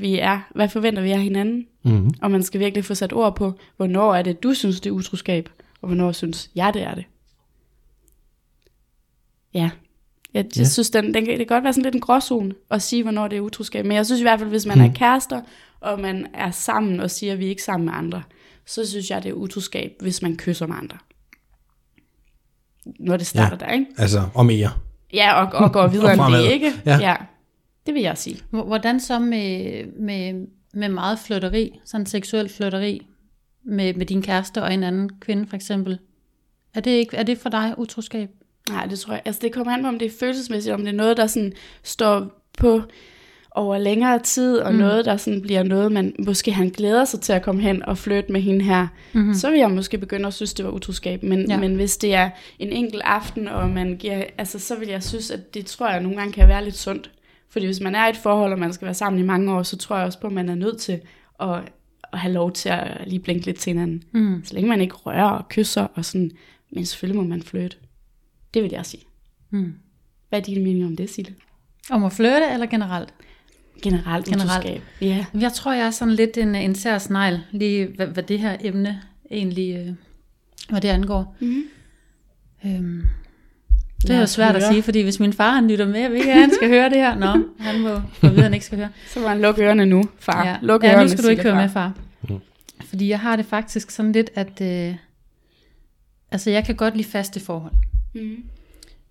vi 0.00 0.18
er, 0.18 0.40
hvad 0.54 0.68
forventer 0.68 1.02
vi 1.02 1.10
af 1.10 1.20
hinanden, 1.22 1.66
Mm. 1.82 2.10
og 2.22 2.30
man 2.30 2.42
skal 2.42 2.60
virkelig 2.60 2.84
få 2.84 2.94
sat 2.94 3.12
ord 3.12 3.36
på, 3.36 3.52
hvornår 3.76 4.14
er 4.14 4.22
det, 4.22 4.42
du 4.42 4.54
synes, 4.54 4.80
det 4.80 4.90
er 4.90 4.94
utroskab, 4.94 5.48
og 5.82 5.86
hvornår 5.88 6.12
synes 6.12 6.50
jeg, 6.54 6.74
det 6.74 6.82
er 6.82 6.94
det. 6.94 7.04
Ja, 9.54 9.70
jeg, 10.34 10.44
jeg 10.44 10.56
Ja. 10.56 10.64
synes, 10.64 10.90
den, 10.90 11.14
den, 11.14 11.26
det 11.26 11.36
kan 11.38 11.46
godt 11.46 11.64
være 11.64 11.72
sådan 11.72 11.82
lidt 11.84 11.94
en 11.94 12.00
gråzone 12.00 12.54
at 12.70 12.82
sige, 12.82 13.02
hvornår 13.02 13.28
det 13.28 13.36
er 13.36 13.40
utroskab, 13.40 13.84
men 13.84 13.96
jeg 13.96 14.06
synes 14.06 14.20
i 14.20 14.24
hvert 14.24 14.38
fald, 14.38 14.50
hvis 14.50 14.66
man 14.66 14.80
er 14.80 14.92
kærester, 14.94 15.40
og 15.80 16.00
man 16.00 16.26
er 16.34 16.50
sammen 16.50 17.00
og 17.00 17.10
siger, 17.10 17.32
at 17.32 17.38
vi 17.38 17.44
er 17.46 17.50
ikke 17.50 17.62
sammen 17.62 17.84
med 17.86 17.94
andre, 17.96 18.22
så 18.66 18.90
synes 18.90 19.10
jeg, 19.10 19.22
det 19.22 19.28
er 19.28 19.32
utroskab, 19.32 19.92
hvis 20.00 20.22
man 20.22 20.36
kysser 20.36 20.66
med 20.66 20.76
andre. 20.76 20.98
Når 23.00 23.16
det 23.16 23.26
starter 23.26 23.56
ja. 23.60 23.66
der, 23.66 23.72
ikke? 23.72 23.86
Altså, 23.98 24.22
om 24.34 24.46
mere. 24.46 24.70
Ja, 25.12 25.44
og, 25.44 25.64
og 25.64 25.72
går 25.72 25.86
videre 25.86 26.12
end 26.12 26.34
det, 26.34 26.52
ikke? 26.52 26.72
Ja. 26.86 26.98
ja. 26.98 27.16
Det 27.86 27.94
vil 27.94 28.02
jeg 28.02 28.18
sige. 28.18 28.38
Hvor- 28.50 28.64
Hvordan 28.64 29.00
så 29.00 29.18
med, 29.18 29.84
med, 29.86 30.46
med 30.74 30.88
meget 30.88 31.18
flytteri, 31.18 31.80
sådan 31.84 32.06
seksuel 32.06 32.48
flytteri, 32.48 33.06
med, 33.64 33.94
med 33.94 34.06
din 34.06 34.22
kæreste 34.22 34.62
og 34.62 34.74
en 34.74 34.82
anden 34.82 35.10
kvinde 35.20 35.46
for 35.48 35.56
eksempel? 35.56 35.98
Er 36.74 36.80
det, 36.80 36.90
ikke, 36.90 37.16
er 37.16 37.22
det 37.22 37.38
for 37.38 37.48
dig 37.48 37.74
utroskab? 37.78 38.28
Nej, 38.70 38.86
det 38.86 38.98
tror 38.98 39.12
jeg. 39.12 39.22
Altså, 39.24 39.40
det 39.42 39.52
kommer 39.52 39.72
an 39.72 39.82
på, 39.82 39.88
om 39.88 39.98
det 39.98 40.06
er 40.06 40.10
følelsesmæssigt, 40.20 40.74
om 40.74 40.80
det 40.80 40.88
er 40.88 40.92
noget, 40.96 41.16
der 41.16 41.26
sådan 41.26 41.52
står 41.82 42.42
på 42.58 42.82
over 43.50 43.78
længere 43.78 44.18
tid, 44.18 44.58
og 44.58 44.72
mm. 44.72 44.78
noget, 44.78 45.04
der 45.04 45.16
sådan 45.16 45.42
bliver 45.42 45.62
noget, 45.62 45.92
man 45.92 46.14
måske 46.18 46.52
han 46.52 46.68
glæder 46.68 47.04
sig 47.04 47.20
til 47.20 47.32
at 47.32 47.42
komme 47.42 47.62
hen 47.62 47.82
og 47.82 47.98
flytte 47.98 48.32
med 48.32 48.40
hende 48.40 48.64
her, 48.64 48.86
mm-hmm. 49.12 49.34
så 49.34 49.50
vil 49.50 49.58
jeg 49.58 49.70
måske 49.70 49.98
begynde 49.98 50.26
at 50.26 50.34
synes, 50.34 50.54
det 50.54 50.64
var 50.64 50.70
utroskab. 50.70 51.22
Men, 51.22 51.50
ja. 51.50 51.58
men 51.60 51.74
hvis 51.74 51.96
det 51.96 52.14
er 52.14 52.30
en 52.58 52.72
enkelt 52.72 53.02
aften, 53.04 53.48
og 53.48 53.68
man 53.68 53.96
giver, 53.96 54.24
altså, 54.38 54.58
så 54.58 54.78
vil 54.78 54.88
jeg 54.88 55.02
synes, 55.02 55.30
at 55.30 55.54
det 55.54 55.66
tror 55.66 55.88
jeg 55.90 56.00
nogle 56.00 56.16
gange 56.18 56.32
kan 56.32 56.48
være 56.48 56.64
lidt 56.64 56.76
sundt. 56.76 57.10
Fordi 57.48 57.66
hvis 57.66 57.80
man 57.80 57.94
er 57.94 58.06
i 58.06 58.10
et 58.10 58.16
forhold, 58.16 58.52
og 58.52 58.58
man 58.58 58.72
skal 58.72 58.84
være 58.86 58.94
sammen 58.94 59.20
i 59.20 59.26
mange 59.26 59.52
år, 59.52 59.62
så 59.62 59.76
tror 59.76 59.96
jeg 59.96 60.06
også 60.06 60.20
på, 60.20 60.26
at 60.26 60.32
man 60.32 60.48
er 60.48 60.54
nødt 60.54 60.78
til 60.78 61.00
at, 61.40 61.58
at 62.12 62.18
have 62.18 62.32
lov 62.32 62.52
til 62.52 62.68
at 62.68 63.08
lige 63.08 63.20
blinke 63.20 63.46
lidt 63.46 63.58
til 63.58 63.70
hinanden. 63.70 64.02
Mm. 64.12 64.44
Så 64.44 64.54
længe 64.54 64.68
man 64.68 64.80
ikke 64.80 64.94
rører 64.94 65.30
og 65.30 65.48
kysser, 65.48 65.86
og 65.94 66.04
sådan, 66.04 66.30
men 66.70 66.86
selvfølgelig 66.86 67.22
må 67.22 67.28
man 67.28 67.42
flytte. 67.42 67.76
Det 68.54 68.62
vil 68.62 68.70
jeg 68.72 68.86
sige. 68.86 69.04
Mm. 69.50 69.74
Hvad 70.28 70.38
er 70.38 70.44
din 70.44 70.64
mening 70.64 70.86
om 70.86 70.96
det, 70.96 71.10
Sille? 71.10 71.34
Om 71.90 72.04
at 72.04 72.12
flytte 72.12 72.46
eller 72.52 72.66
generelt? 72.66 73.14
Generelt, 73.82 74.26
Generelt. 74.26 74.82
Ja. 75.00 75.26
Jeg 75.34 75.52
tror, 75.52 75.72
jeg 75.72 75.86
er 75.86 75.90
sådan 75.90 76.14
lidt 76.14 76.36
en, 76.36 76.54
en 76.54 76.74
sær 76.74 76.98
snegl, 76.98 77.40
lige 77.50 77.86
hvad, 77.86 78.06
hvad 78.06 78.22
det 78.22 78.38
her 78.38 78.56
emne 78.60 79.02
egentlig, 79.30 79.76
øh, 79.76 79.94
hvad 80.68 80.80
det 80.80 80.88
angår. 80.88 81.36
Mhm. 81.40 81.64
Øhm, 82.66 83.02
det 84.08 84.16
er 84.16 84.20
jo 84.20 84.26
svært 84.26 84.56
at 84.56 84.62
høre. 84.62 84.72
sige, 84.72 84.82
fordi 84.82 85.00
hvis 85.00 85.20
min 85.20 85.32
far 85.32 85.54
han 85.54 85.68
lytter 85.68 85.86
med, 85.86 86.00
jeg 86.00 86.10
ved 86.10 86.16
ikke, 86.16 86.32
at 86.32 86.40
han 86.40 86.54
skal 86.54 86.68
høre 86.68 86.90
det 86.90 86.96
her. 86.96 87.14
Nå, 87.14 87.44
han 87.58 87.80
må 87.80 88.00
få 88.12 88.26
at 88.26 88.32
vide, 88.32 88.36
at 88.36 88.42
han 88.42 88.54
ikke 88.54 88.66
skal 88.66 88.78
høre. 88.78 88.88
Så 89.12 89.20
må 89.20 89.28
han 89.28 89.40
lukke 89.40 89.62
ørerne 89.62 89.86
nu, 89.86 90.04
far. 90.18 90.46
Ja, 90.46 90.56
Luk 90.62 90.84
ja 90.84 91.02
nu 91.02 91.08
skal 91.08 91.24
du 91.24 91.28
ikke 91.28 91.42
høre 91.42 91.54
med, 91.54 91.68
far. 91.68 91.92
Fordi 92.84 93.08
jeg 93.08 93.20
har 93.20 93.36
det 93.36 93.46
faktisk 93.46 93.90
sådan 93.90 94.12
lidt, 94.12 94.30
at 94.34 94.60
øh, 94.60 94.94
altså 96.30 96.50
jeg 96.50 96.64
kan 96.64 96.74
godt 96.74 96.96
lide 96.96 97.08
faste 97.08 97.40
forhold. 97.40 97.72
Mhm. 98.14 98.44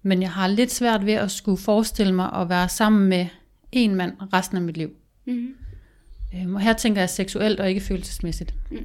Men 0.03 0.21
jeg 0.21 0.31
har 0.31 0.47
lidt 0.47 0.71
svært 0.71 1.05
ved 1.05 1.13
at 1.13 1.31
skulle 1.31 1.57
forestille 1.61 2.13
mig 2.13 2.33
at 2.33 2.49
være 2.49 2.69
sammen 2.69 3.09
med 3.09 3.27
en 3.71 3.95
mand 3.95 4.13
resten 4.33 4.57
af 4.57 4.63
mit 4.63 4.77
liv. 4.77 4.89
Mhm. 5.25 5.47
Øhm, 6.35 6.55
og 6.55 6.61
her 6.61 6.73
tænker 6.73 7.01
jeg 7.01 7.09
seksuelt 7.09 7.59
og 7.59 7.69
ikke 7.69 7.81
følelsesmæssigt. 7.81 8.53
Mm. 8.71 8.77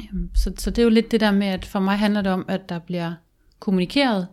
Øhm, 0.00 0.30
så, 0.34 0.52
så 0.58 0.70
det 0.70 0.78
er 0.78 0.82
jo 0.82 0.88
lidt 0.88 1.10
det 1.10 1.20
der 1.20 1.30
med, 1.30 1.46
at 1.46 1.64
for 1.64 1.80
mig 1.80 1.98
handler 1.98 2.22
det 2.22 2.32
om, 2.32 2.44
at 2.48 2.68
der 2.68 2.78
bliver 2.78 3.14
kommunikeret, 3.58 4.26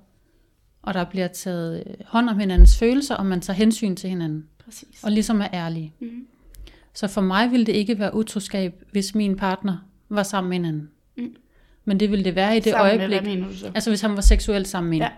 og 0.88 0.94
der 0.94 1.04
bliver 1.04 1.28
taget 1.28 1.84
øh, 1.88 1.94
hånd 2.06 2.30
om 2.30 2.40
hinandens 2.40 2.78
følelser, 2.78 3.16
og 3.16 3.26
man 3.26 3.42
tager 3.42 3.58
hensyn 3.58 3.96
til 3.96 4.10
hinanden, 4.10 4.46
Præcis. 4.66 5.04
og 5.04 5.12
ligesom 5.12 5.42
er 5.42 5.48
ærlige. 5.54 5.94
Mhm. 6.00 6.28
Så 6.94 7.08
for 7.08 7.22
mig 7.22 7.52
ville 7.52 7.66
det 7.66 7.74
ikke 7.74 8.00
være 8.00 8.16
utroskab, 8.16 8.84
hvis 8.92 9.16
min 9.16 9.36
partner 9.36 9.78
var 10.10 10.24
sammen 10.24 10.50
med 10.50 10.58
hinanden. 10.58 10.90
Mm. 11.18 11.36
Men 11.86 12.00
det 12.00 12.12
ville 12.12 12.26
det 12.26 12.36
være 12.36 12.58
i 12.58 12.60
det 12.60 12.72
Sammen 12.72 13.00
øjeblik, 13.00 13.24
Med, 13.24 13.36
mener 13.36 13.48
du 13.48 13.56
så? 13.58 13.72
altså 13.76 13.90
hvis 13.90 14.02
han 14.02 14.16
var 14.16 14.22
seksuelt 14.22 14.68
sammen 14.68 14.90
med 14.90 14.98
en. 14.98 15.02
Ja. 15.04 15.10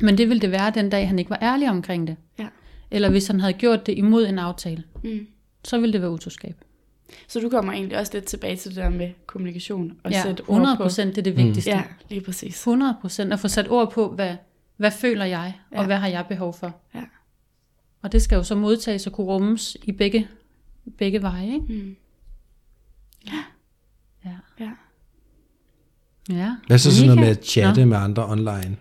Men 0.00 0.18
det 0.18 0.28
ville 0.28 0.40
det 0.40 0.50
være 0.50 0.72
den 0.74 0.90
dag, 0.90 1.08
han 1.08 1.18
ikke 1.18 1.30
var 1.30 1.38
ærlig 1.42 1.70
omkring 1.70 2.06
det. 2.06 2.16
Ja. 2.38 2.46
Eller 2.90 3.10
hvis 3.10 3.26
han 3.26 3.40
havde 3.40 3.52
gjort 3.52 3.86
det 3.86 3.98
imod 3.98 4.26
en 4.26 4.38
aftale, 4.38 4.82
Mm. 5.04 5.26
så 5.64 5.78
ville 5.78 5.92
det 5.92 6.00
være 6.00 6.10
utroskab. 6.10 6.54
Så 7.28 7.40
du 7.40 7.48
kommer 7.48 7.72
egentlig 7.72 7.98
også 7.98 8.10
lidt 8.14 8.24
tilbage 8.24 8.56
til 8.56 8.70
det 8.70 8.76
der 8.76 8.88
med 8.90 9.10
kommunikation 9.26 9.92
og 10.04 10.10
Ja, 10.10 10.22
sætte 10.22 10.40
ord 10.40 10.48
100 10.48 10.76
på. 10.76 10.82
procent 10.82 11.10
det 11.16 11.18
er 11.18 11.22
det 11.22 11.36
vigtigste. 11.36 11.70
Ja, 11.70 11.82
lige 12.10 12.20
præcis. 12.20 12.54
100 12.56 12.96
procent 13.00 13.32
at 13.32 13.38
få 13.40 13.48
sat 13.48 13.70
ord 13.70 13.92
på, 13.92 14.08
hvad, 14.14 14.36
hvad 14.76 14.90
føler 14.90 15.24
jeg, 15.24 15.54
og 15.70 15.76
Ja. 15.80 15.86
hvad 15.86 15.96
har 15.96 16.08
jeg 16.08 16.24
behov 16.28 16.54
for. 16.54 16.76
Ja. 16.94 17.02
Og 18.02 18.12
det 18.12 18.22
skal 18.22 18.36
jo 18.36 18.42
så 18.42 18.54
modtages 18.54 19.06
og 19.06 19.12
kunne 19.12 19.26
rummes 19.26 19.76
i 19.82 19.92
begge, 19.92 20.28
begge 20.98 21.22
veje. 21.22 21.46
Ikke? 21.46 21.60
Mm. 21.68 21.96
Ja. 23.26 23.44
Ja. 24.60 24.70
ja. 26.30 26.56
Hvad 26.66 26.78
så 26.78 26.94
sådan 26.94 27.06
noget 27.06 27.20
med 27.20 27.28
at 27.28 27.46
chatte 27.46 27.80
Nå. 27.80 27.86
med 27.86 27.96
andre 27.96 28.26
online? 28.30 28.76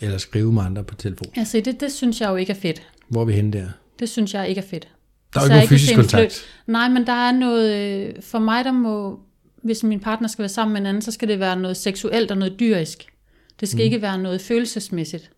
Eller 0.00 0.18
skrive 0.18 0.52
med 0.52 0.62
andre 0.62 0.84
på 0.84 0.94
telefon? 0.94 1.32
Altså 1.36 1.60
det, 1.64 1.80
det 1.80 1.92
synes 1.92 2.20
jeg 2.20 2.28
jo 2.30 2.36
ikke 2.36 2.52
er 2.52 2.56
fedt. 2.60 2.88
Hvor 3.08 3.20
er 3.20 3.24
vi 3.24 3.32
henne 3.32 3.52
der? 3.52 3.68
Det 3.98 4.08
synes 4.08 4.34
jeg 4.34 4.48
ikke 4.48 4.58
er 4.60 4.66
fedt. 4.66 4.88
Der 5.34 5.40
er 5.40 5.44
jo 5.44 5.46
ikke 5.46 5.54
nogen 5.56 5.68
fysisk 5.68 5.94
kontakt. 5.94 6.32
flø- 6.32 6.62
Nej, 6.66 6.88
men 6.88 7.06
der 7.06 7.12
er 7.12 7.32
noget, 7.32 7.74
øh, 7.76 8.22
for 8.22 8.38
mig 8.38 8.64
der 8.64 8.72
må, 8.72 9.20
hvis 9.62 9.82
min 9.82 10.00
partner 10.00 10.28
skal 10.28 10.42
være 10.42 10.48
sammen 10.48 10.72
med 10.72 10.80
en 10.80 10.86
anden, 10.86 11.02
så 11.02 11.10
skal 11.12 11.28
det 11.28 11.40
være 11.40 11.56
noget 11.56 11.76
seksuelt 11.76 12.30
og 12.30 12.38
noget 12.38 12.60
dyrisk. 12.60 13.06
Det 13.64 13.68
skal 13.70 13.78
mm. 13.78 13.84
ikke 13.84 14.02
være 14.02 14.18
noget 14.18 14.40
følelsesmæssigt. 14.40 15.30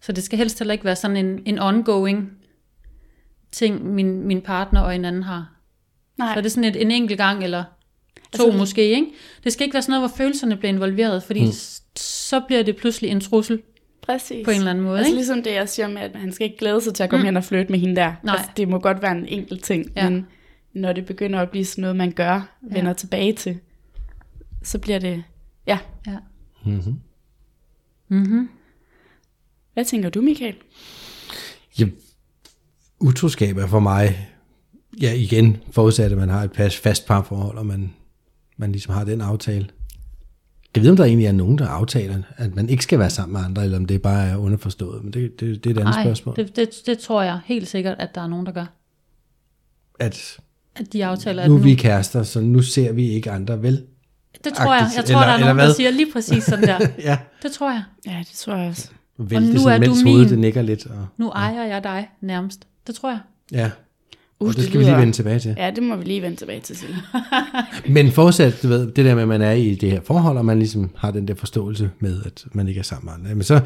Så 0.00 0.12
det 0.12 0.24
skal 0.24 0.38
helst 0.38 0.58
heller 0.58 0.72
ikke 0.72 0.84
være 0.84 0.96
sådan 0.96 1.16
en, 1.16 1.42
en 1.46 1.58
ongoing 1.58 2.30
ting, 3.52 3.94
min, 3.94 4.26
min 4.26 4.40
partner 4.40 4.80
og 4.80 4.94
en 4.94 5.04
anden 5.04 5.22
har. 5.22 5.52
Nej, 6.18 6.34
Så 6.34 6.38
er 6.38 6.42
det 6.42 6.52
sådan 6.52 6.64
et, 6.64 6.82
en 6.82 6.90
enkelt 6.90 7.18
gang, 7.18 7.44
eller 7.44 7.64
to 8.36 8.44
Altså- 8.44 8.58
måske, 8.58 8.82
ikke? 8.90 9.06
Det 9.44 9.52
skal 9.52 9.64
ikke 9.64 9.74
være 9.74 9.82
sådan 9.82 10.00
noget, 10.00 10.10
hvor 10.10 10.16
følelserne 10.16 10.56
bliver 10.56 10.72
involveret, 10.72 11.22
fordi 11.22 11.44
mm. 11.44 11.52
så 11.96 12.40
bliver 12.46 12.62
det 12.62 12.76
pludselig 12.76 13.10
en 13.10 13.20
trussel 13.20 13.62
præcis. 14.02 14.44
på 14.44 14.50
en 14.50 14.56
eller 14.56 14.70
anden 14.70 14.84
måde, 14.84 14.98
Altså 14.98 15.08
ikke? 15.10 15.16
ligesom 15.18 15.42
det, 15.42 15.52
jeg 15.54 15.68
siger 15.68 15.88
med, 15.88 16.02
at 16.02 16.10
han 16.16 16.32
skal 16.32 16.44
ikke 16.44 16.58
glæde 16.58 16.80
sig 16.80 16.94
til 16.94 17.02
at 17.02 17.10
komme 17.10 17.22
mm. 17.22 17.26
hen 17.26 17.36
og 17.36 17.44
flytte 17.44 17.72
med 17.72 17.78
hende 17.78 17.96
der. 17.96 18.14
Nej. 18.22 18.34
Altså, 18.34 18.50
det 18.56 18.68
må 18.68 18.78
godt 18.78 19.02
være 19.02 19.12
en 19.18 19.26
enkelt 19.26 19.64
ting, 19.64 19.92
Ja. 19.96 20.10
men 20.10 20.26
når 20.74 20.92
det 20.92 21.06
begynder 21.06 21.40
at 21.40 21.50
blive 21.50 21.64
sådan 21.64 21.82
noget, 21.82 21.96
man 21.96 22.12
gør, 22.12 22.56
vender 22.62 22.90
Ja. 22.90 22.92
tilbage 22.94 23.32
til, 23.32 23.58
så 24.62 24.78
bliver 24.78 24.98
det, 24.98 25.22
ja. 25.66 25.78
Ja. 26.06 26.16
Mm-hmm. 26.64 27.00
Mm-hmm. 28.08 28.48
Hvad 29.74 29.84
tænker 29.84 30.08
du, 30.10 30.20
Michael? 30.20 30.54
Ja, 31.78 31.86
utroskab 33.00 33.56
er 33.56 33.66
for 33.66 33.80
mig, 33.80 34.28
ja 35.02 35.12
igen, 35.12 35.56
forudsat 35.70 36.12
at 36.12 36.18
man 36.18 36.28
har 36.28 36.42
et 36.42 36.52
pas, 36.52 36.76
fast 36.76 37.06
parforhold, 37.06 37.58
og 37.58 37.66
man, 37.66 37.94
man 38.56 38.72
ligesom 38.72 38.94
har 38.94 39.04
den 39.04 39.20
aftale. 39.20 39.66
Jeg 40.74 40.82
ved, 40.82 40.90
om 40.90 40.96
der 40.96 41.04
egentlig 41.04 41.26
er 41.26 41.32
nogen, 41.32 41.58
der 41.58 41.66
aftaler, 41.66 42.22
at 42.36 42.54
man 42.54 42.68
ikke 42.68 42.82
skal 42.82 42.98
være 42.98 43.10
sammen 43.10 43.32
med 43.32 43.40
andre, 43.40 43.64
eller 43.64 43.78
om 43.78 43.84
det 43.86 44.02
bare 44.02 44.28
er 44.28 44.36
underforstået, 44.36 45.04
men 45.04 45.12
det, 45.12 45.40
det, 45.40 45.64
det 45.64 45.70
er 45.70 45.74
et 45.74 45.80
andet 45.80 45.94
Ej, 45.94 46.04
spørgsmål. 46.04 46.36
det, 46.36 46.56
det, 46.56 46.68
det 46.86 46.98
tror 46.98 47.22
jeg 47.22 47.40
helt 47.44 47.68
sikkert, 47.68 47.96
at 47.98 48.14
der 48.14 48.20
er 48.20 48.26
nogen, 48.26 48.46
der 48.46 48.52
gør. 48.52 48.66
At 50.00 50.38
At 50.76 50.92
de 50.92 51.04
aftaler, 51.04 51.42
at 51.42 51.48
nu 51.48 51.54
nu... 51.54 51.60
er 51.60 51.64
vi 51.64 51.74
kærester, 51.74 52.22
så 52.22 52.40
nu 52.40 52.62
ser 52.62 52.92
vi 52.92 53.08
ikke 53.10 53.30
andre, 53.30 53.62
vel? 53.62 53.84
Det 54.44 54.52
tror 54.54 54.74
jeg. 54.74 54.90
Jeg 54.96 55.04
tror, 55.04 55.14
eller- 55.20 55.26
der 55.26 55.32
er 55.34 55.38
nogen, 55.54 55.58
der 55.58 55.72
siger 55.74 55.90
lige 55.90 56.12
præcis 56.12 56.44
sådan 56.44 56.64
der. 56.66 56.78
Ja, 56.98 57.18
Det 57.42 57.52
tror 57.52 57.70
jeg. 57.70 57.82
Ja, 58.06 58.18
det 58.18 58.36
tror 58.38 58.54
jeg 58.56 58.68
også. 58.68 58.88
vælte 59.18 59.52
nu 59.52 59.58
sådan, 59.58 59.82
er 59.82 59.86
du 59.86 59.90
mens 59.92 60.02
hovedet 60.02 60.20
min. 60.24 60.30
det 60.30 60.38
nikker 60.38 60.62
lidt. 60.62 60.86
Og, 60.86 61.06
Nu 61.16 61.28
ejer 61.30 61.64
jeg 61.64 61.84
dig 61.84 62.08
nærmest. 62.20 62.66
Det 62.86 62.94
tror 62.94 63.10
jeg. 63.10 63.18
ja, 63.52 63.70
Uh, 64.40 64.48
og 64.48 64.54
det 64.56 64.64
skal 64.64 64.78
vi 64.80 64.84
lige 64.84 64.96
vende 64.96 65.12
tilbage 65.12 65.38
til. 65.38 65.54
Ja, 65.58 65.70
det 65.70 65.82
må 65.82 65.96
vi 65.96 66.04
lige 66.04 66.22
vende 66.22 66.36
tilbage 66.36 66.60
til. 66.60 66.76
Men 67.94 68.12
fortsat, 68.12 68.62
du 68.62 68.68
ved, 68.68 68.86
det 68.92 69.04
der 69.04 69.14
med, 69.14 69.22
at 69.22 69.28
man 69.28 69.42
er 69.42 69.50
i 69.52 69.74
det 69.74 69.90
her 69.90 70.00
forhold, 70.04 70.38
og 70.38 70.44
man 70.44 70.58
ligesom 70.58 70.90
har 70.96 71.10
den 71.10 71.28
der 71.28 71.34
forståelse 71.34 71.90
med, 72.00 72.22
at 72.24 72.44
man 72.52 72.68
ikke 72.68 72.78
er 72.78 72.82
sammen 72.82 73.04
med 73.06 73.12
andre. 73.14 73.34
Men 73.34 73.44
så 73.44 73.60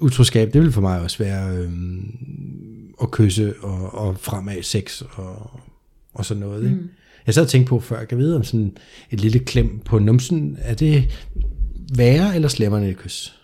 utroskab, 0.00 0.52
det 0.52 0.62
vil 0.62 0.72
for 0.72 0.80
mig 0.80 1.00
også 1.00 1.18
være 1.18 1.56
øhm, 1.56 2.94
at 3.02 3.10
kysse 3.10 3.54
og, 3.62 3.94
og 3.94 4.18
fremad 4.20 4.62
sex 4.62 5.02
og, 5.14 5.50
og 6.14 6.24
sådan 6.24 6.40
noget. 6.40 6.64
Ikke? 6.64 6.78
Jeg 7.26 7.34
sad 7.34 7.42
og 7.42 7.48
tænkte 7.48 7.68
på 7.70 7.80
før, 7.80 7.98
jeg 7.98 8.08
kan 8.08 8.18
vide 8.18 8.36
om 8.36 8.44
sådan 8.44 8.76
et 9.10 9.20
lille 9.20 9.38
klem 9.38 9.78
på 9.78 9.98
numsen, 9.98 10.58
er 10.62 10.74
det 10.74 11.10
værre 11.96 12.34
eller 12.34 12.48
slemmere 12.48 12.80
end 12.82 12.90
et 12.90 12.96
kys? 12.96 13.34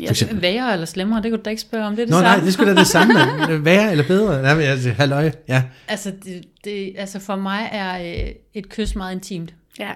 Ja, 0.00 0.12
værre 0.32 0.72
eller 0.72 0.86
slemmere, 0.86 1.22
det 1.22 1.30
kunne 1.30 1.38
du 1.38 1.42
da 1.44 1.50
ikke 1.50 1.62
spørge 1.62 1.84
om. 1.86 1.96
Det 1.96 2.02
er 2.02 2.06
det 2.06 2.10
Nå 2.14 2.20
nej, 2.20 2.32
samme. 2.32 2.44
det 2.46 2.52
skulle 2.52 2.74
da 2.74 2.78
det 2.80 2.86
samme. 2.86 3.14
Værre 3.64 3.90
eller 3.90 4.06
bedre? 4.06 4.42
Nej, 4.42 4.54
men 4.54 4.64
altså, 4.64 4.90
halløj, 4.90 5.30
ja. 5.48 5.62
Altså, 5.88 6.12
det, 6.24 6.44
det, 6.64 6.92
altså 6.98 7.18
for 7.18 7.36
mig 7.36 7.68
er 7.72 8.24
øh, 8.26 8.30
et 8.54 8.68
kys 8.68 8.94
meget 8.96 9.14
intimt. 9.14 9.54
Ja, 9.78 9.90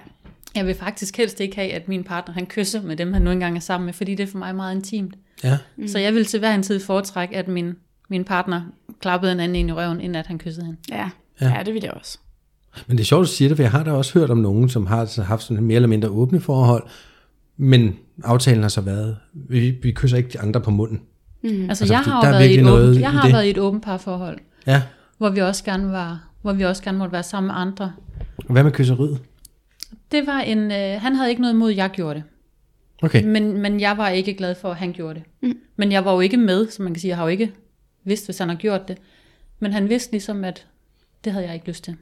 Jeg 0.55 0.65
vil 0.65 0.75
faktisk 0.75 1.17
helst 1.17 1.39
ikke 1.39 1.55
have, 1.55 1.71
at 1.73 1.87
min 1.87 2.03
partner 2.03 2.33
han 2.33 2.45
kysser 2.45 2.81
med 2.81 2.95
dem, 2.95 3.13
han 3.13 3.21
nu 3.21 3.31
engang 3.31 3.55
er 3.55 3.61
sammen 3.61 3.85
med, 3.85 3.93
fordi 3.93 4.15
det 4.15 4.23
er 4.23 4.27
for 4.31 4.37
mig 4.37 4.55
meget 4.55 4.75
intimt. 4.75 5.15
ja. 5.43 5.57
Mm. 5.77 5.87
Så 5.87 5.99
jeg 5.99 6.13
vil 6.13 6.25
til 6.25 6.39
hver 6.39 6.55
en 6.55 6.63
tid 6.63 6.79
foretrække, 6.79 7.35
at 7.37 7.47
min, 7.47 7.73
min 8.09 8.23
partner 8.23 8.61
klappede 9.01 9.31
en 9.31 9.39
anden 9.39 9.55
ind 9.55 9.69
i 9.69 9.73
røven, 9.73 10.01
inden 10.01 10.15
at 10.15 10.27
han 10.27 10.37
kyssede 10.39 10.65
hende. 10.65 10.79
ja. 10.91 11.09
Ja. 11.41 11.57
ja. 11.57 11.63
det 11.63 11.73
vil 11.73 11.81
jeg 11.83 11.91
også. 11.93 12.17
Men 12.87 12.97
det 12.97 13.03
er 13.03 13.05
sjovt, 13.05 13.21
at 13.23 13.27
du 13.27 13.31
siger 13.33 13.49
det, 13.49 13.57
for 13.57 13.63
jeg 13.63 13.71
har 13.71 13.83
da 13.83 13.91
også 13.91 14.19
hørt 14.19 14.29
om 14.29 14.37
nogen, 14.37 14.69
som 14.69 14.85
har 14.85 15.05
så 15.05 15.21
haft 15.23 15.43
sådan 15.43 15.63
mere 15.63 15.75
eller 15.75 15.87
mindre 15.89 16.09
åbne 16.09 16.39
forhold, 16.41 16.83
men 17.57 17.95
aftalen 18.23 18.61
har 18.61 18.69
så 18.69 18.81
været, 18.81 19.17
vi, 19.33 19.69
vi 19.81 19.91
kysser 19.91 20.17
ikke 20.17 20.29
de 20.29 20.39
andre 20.39 20.61
på 20.61 20.71
munden. 20.71 21.01
Altså, 21.43 21.57
Altså, 21.69 21.83
altså 21.83 21.93
jeg 21.93 22.03
fordi 22.03 22.09
har 22.11 22.21
der 22.21 22.29
været 22.29 22.49
i 22.51 22.59
et 22.59 22.69
åbent, 22.69 22.99
jeg 23.01 23.11
har 23.11 23.21
det. 23.21 23.33
været 23.33 23.45
i 23.45 23.49
et 23.49 23.57
åbent 23.57 23.83
parforhold, 23.83 24.37
Ja, 24.67 24.81
hvor 25.17 25.29
vi 25.29 25.39
også 25.41 25.63
gerne 25.63 25.91
var, 25.91 26.29
hvor 26.41 26.53
vi 26.53 26.65
også 26.65 26.83
gerne 26.83 26.97
måtte 26.97 27.11
være 27.11 27.23
sammen 27.23 27.47
med 27.47 27.55
andre. 27.55 27.93
og 28.37 28.51
hvad 28.53 28.63
med 28.63 28.71
kysseriet? 28.71 29.19
Det 30.11 30.27
var 30.27 30.39
en, 30.39 30.71
øh, 30.71 31.01
han 31.01 31.15
havde 31.15 31.29
ikke 31.29 31.41
noget 31.41 31.53
imod, 31.53 31.71
at 31.71 31.77
jeg 31.77 31.89
gjorde 31.89 32.15
det. 32.15 32.23
Okay, 33.01 33.23
Men, 33.23 33.61
men 33.61 33.79
jeg 33.79 33.97
var 33.97 34.09
ikke 34.09 34.33
glad 34.33 34.55
for, 34.55 34.71
at 34.71 34.77
han 34.77 34.93
gjorde 34.93 35.13
det. 35.15 35.23
Mm. 35.49 35.57
Men 35.75 35.91
jeg 35.91 36.05
var 36.05 36.13
jo 36.13 36.19
ikke 36.19 36.37
med, 36.37 36.67
så 36.69 36.83
man 36.83 36.93
kan 36.93 37.01
sige, 37.01 37.09
jeg 37.09 37.17
har 37.17 37.23
jo 37.23 37.29
ikke 37.29 37.51
vidst, 38.03 38.25
hvis 38.27 38.37
han 38.37 38.49
har 38.49 38.55
gjort 38.55 38.87
det. 38.87 38.97
Men 39.59 39.73
han 39.73 39.89
vidste 39.89 40.11
ligesom, 40.11 40.43
at 40.43 40.65
det 41.23 41.33
havde 41.33 41.45
jeg 41.45 41.53
ikke 41.53 41.67
lyst 41.67 41.83
til. 41.83 41.97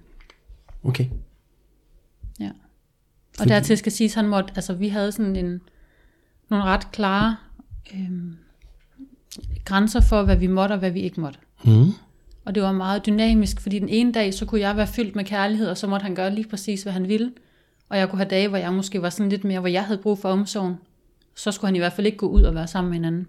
okay. 0.84 1.06
Ja. 2.40 2.52
Og 3.40 3.48
dertil 3.48 3.78
skal 3.78 3.92
siges, 3.92 4.14
han 4.14 4.28
måtte, 4.28 4.54
altså 4.56 4.74
vi 4.74 4.88
havde 4.88 5.12
sådan 5.12 5.36
en, 5.36 5.62
nogle 6.50 6.66
ret 6.66 6.92
klare 6.92 7.36
øhm, 7.94 8.38
grænser 9.66 10.02
for, 10.02 10.24
hvad 10.24 10.36
vi 10.36 10.48
måtte 10.48 10.74
og 10.74 10.80
hvad 10.80 10.92
vi 10.92 11.00
ikke 11.00 11.22
måtte. 11.22 11.40
Mm. 11.66 11.92
Og 12.46 12.56
det 12.56 12.64
var 12.64 12.72
meget 12.72 13.06
dynamisk, 13.06 13.62
fordi 13.62 13.80
den 13.80 13.90
ene 13.90 14.12
dag, 14.12 14.34
så 14.34 14.46
kunne 14.46 14.62
jeg 14.62 14.78
være 14.78 14.88
fyldt 14.88 15.16
med 15.16 15.26
kærlighed, 15.26 15.68
og 15.68 15.78
så 15.78 15.88
måtte 15.88 16.04
han 16.04 16.16
gøre 16.16 16.36
lige 16.36 16.50
præcis, 16.50 16.84
hvad 16.84 16.94
han 16.94 17.08
ville. 17.08 17.34
Og 17.90 17.98
jeg 17.98 18.10
kunne 18.10 18.20
have 18.20 18.30
dage, 18.30 18.48
hvor 18.48 18.58
jeg 18.58 18.74
måske 18.74 19.02
var 19.02 19.10
sådan 19.10 19.30
lidt 19.30 19.44
mere, 19.44 19.60
hvor 19.60 19.70
jeg 19.70 19.86
havde 19.86 20.00
brug 20.00 20.20
for 20.20 20.30
omsorgen. 20.30 20.76
Så 21.36 21.52
skulle 21.52 21.68
han 21.68 21.76
i 21.76 21.80
hvert 21.80 21.94
fald 21.94 22.08
ikke 22.08 22.18
gå 22.18 22.28
ud 22.28 22.44
og 22.44 22.56
være 22.56 22.68
sammen 22.68 22.90
med 22.90 22.98
hinanden. 22.98 23.28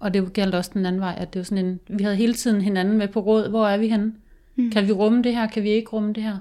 Og 0.00 0.14
det 0.14 0.32
galt 0.32 0.54
også 0.54 0.70
den 0.74 0.86
anden 0.86 1.00
vej, 1.00 1.14
at 1.18 1.32
det 1.32 1.38
var 1.38 1.44
sådan 1.44 1.64
en, 1.64 1.80
vi 1.88 2.02
havde 2.02 2.16
hele 2.16 2.34
tiden 2.34 2.60
hinanden 2.60 2.98
med 2.98 3.08
på 3.08 3.20
råd. 3.20 3.48
Hvor 3.48 3.68
er 3.68 3.76
vi 3.76 3.88
henne? 3.88 4.12
Mm. 4.56 4.70
Kan 4.70 4.86
vi 4.86 4.92
rumme 4.92 5.22
det 5.22 5.34
her? 5.34 5.46
Kan 5.46 5.62
vi 5.62 5.68
ikke 5.68 5.88
rumme 5.88 6.12
det 6.12 6.22
her? 6.22 6.36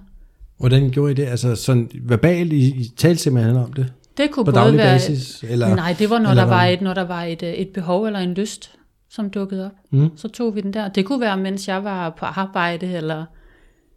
Hvordan 0.57 0.89
gjorde 0.91 1.11
I 1.11 1.15
det? 1.15 1.25
Altså 1.25 1.55
sådan 1.55 1.89
verbalt, 1.93 2.53
I, 2.53 2.67
I 2.67 2.93
talte 2.97 3.21
simpelthen 3.21 3.55
om 3.55 3.73
det? 3.73 3.93
Det 4.17 4.31
kunne 4.31 4.45
På 4.45 4.51
både 4.51 4.63
daglig 4.63 4.77
være... 4.77 4.93
basis? 4.95 5.43
Eller, 5.43 5.75
Nej, 5.75 5.95
det 5.99 6.09
var, 6.09 6.19
når 6.19 6.29
eller 6.29 6.43
der 6.43 6.49
var, 6.49 6.63
et, 6.65 6.81
når 6.81 6.93
der 6.93 7.01
var 7.01 7.23
et, 7.23 7.43
øh, 7.43 7.49
et 7.49 7.69
behov 7.69 8.05
eller 8.05 8.19
en 8.19 8.33
lyst, 8.33 8.75
som 9.09 9.29
dukkede 9.29 9.65
op. 9.65 9.71
Mm. 9.91 10.17
Så 10.17 10.27
tog 10.27 10.55
vi 10.55 10.61
den 10.61 10.73
der. 10.73 10.87
Det 10.87 11.05
kunne 11.05 11.21
være, 11.21 11.37
mens 11.37 11.67
jeg 11.67 11.83
var 11.83 12.09
på 12.09 12.25
arbejde, 12.25 12.85
eller 12.93 13.25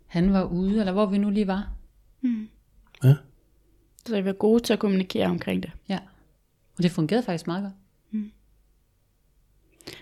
han 0.06 0.32
var 0.32 0.44
ude, 0.44 0.80
eller 0.80 0.92
hvor 0.92 1.06
vi 1.06 1.18
nu 1.18 1.30
lige 1.30 1.46
var. 1.46 1.68
Ja. 3.04 3.14
Så 4.06 4.14
jeg 4.14 4.24
var 4.24 4.32
gode 4.32 4.62
til 4.62 4.72
at 4.72 4.78
kommunikere 4.78 5.26
omkring 5.26 5.62
det. 5.62 5.70
Ja. 5.88 5.98
Og 6.76 6.82
det 6.82 6.90
fungerede 6.90 7.22
faktisk 7.22 7.46
meget 7.46 7.62
godt. 7.62 7.74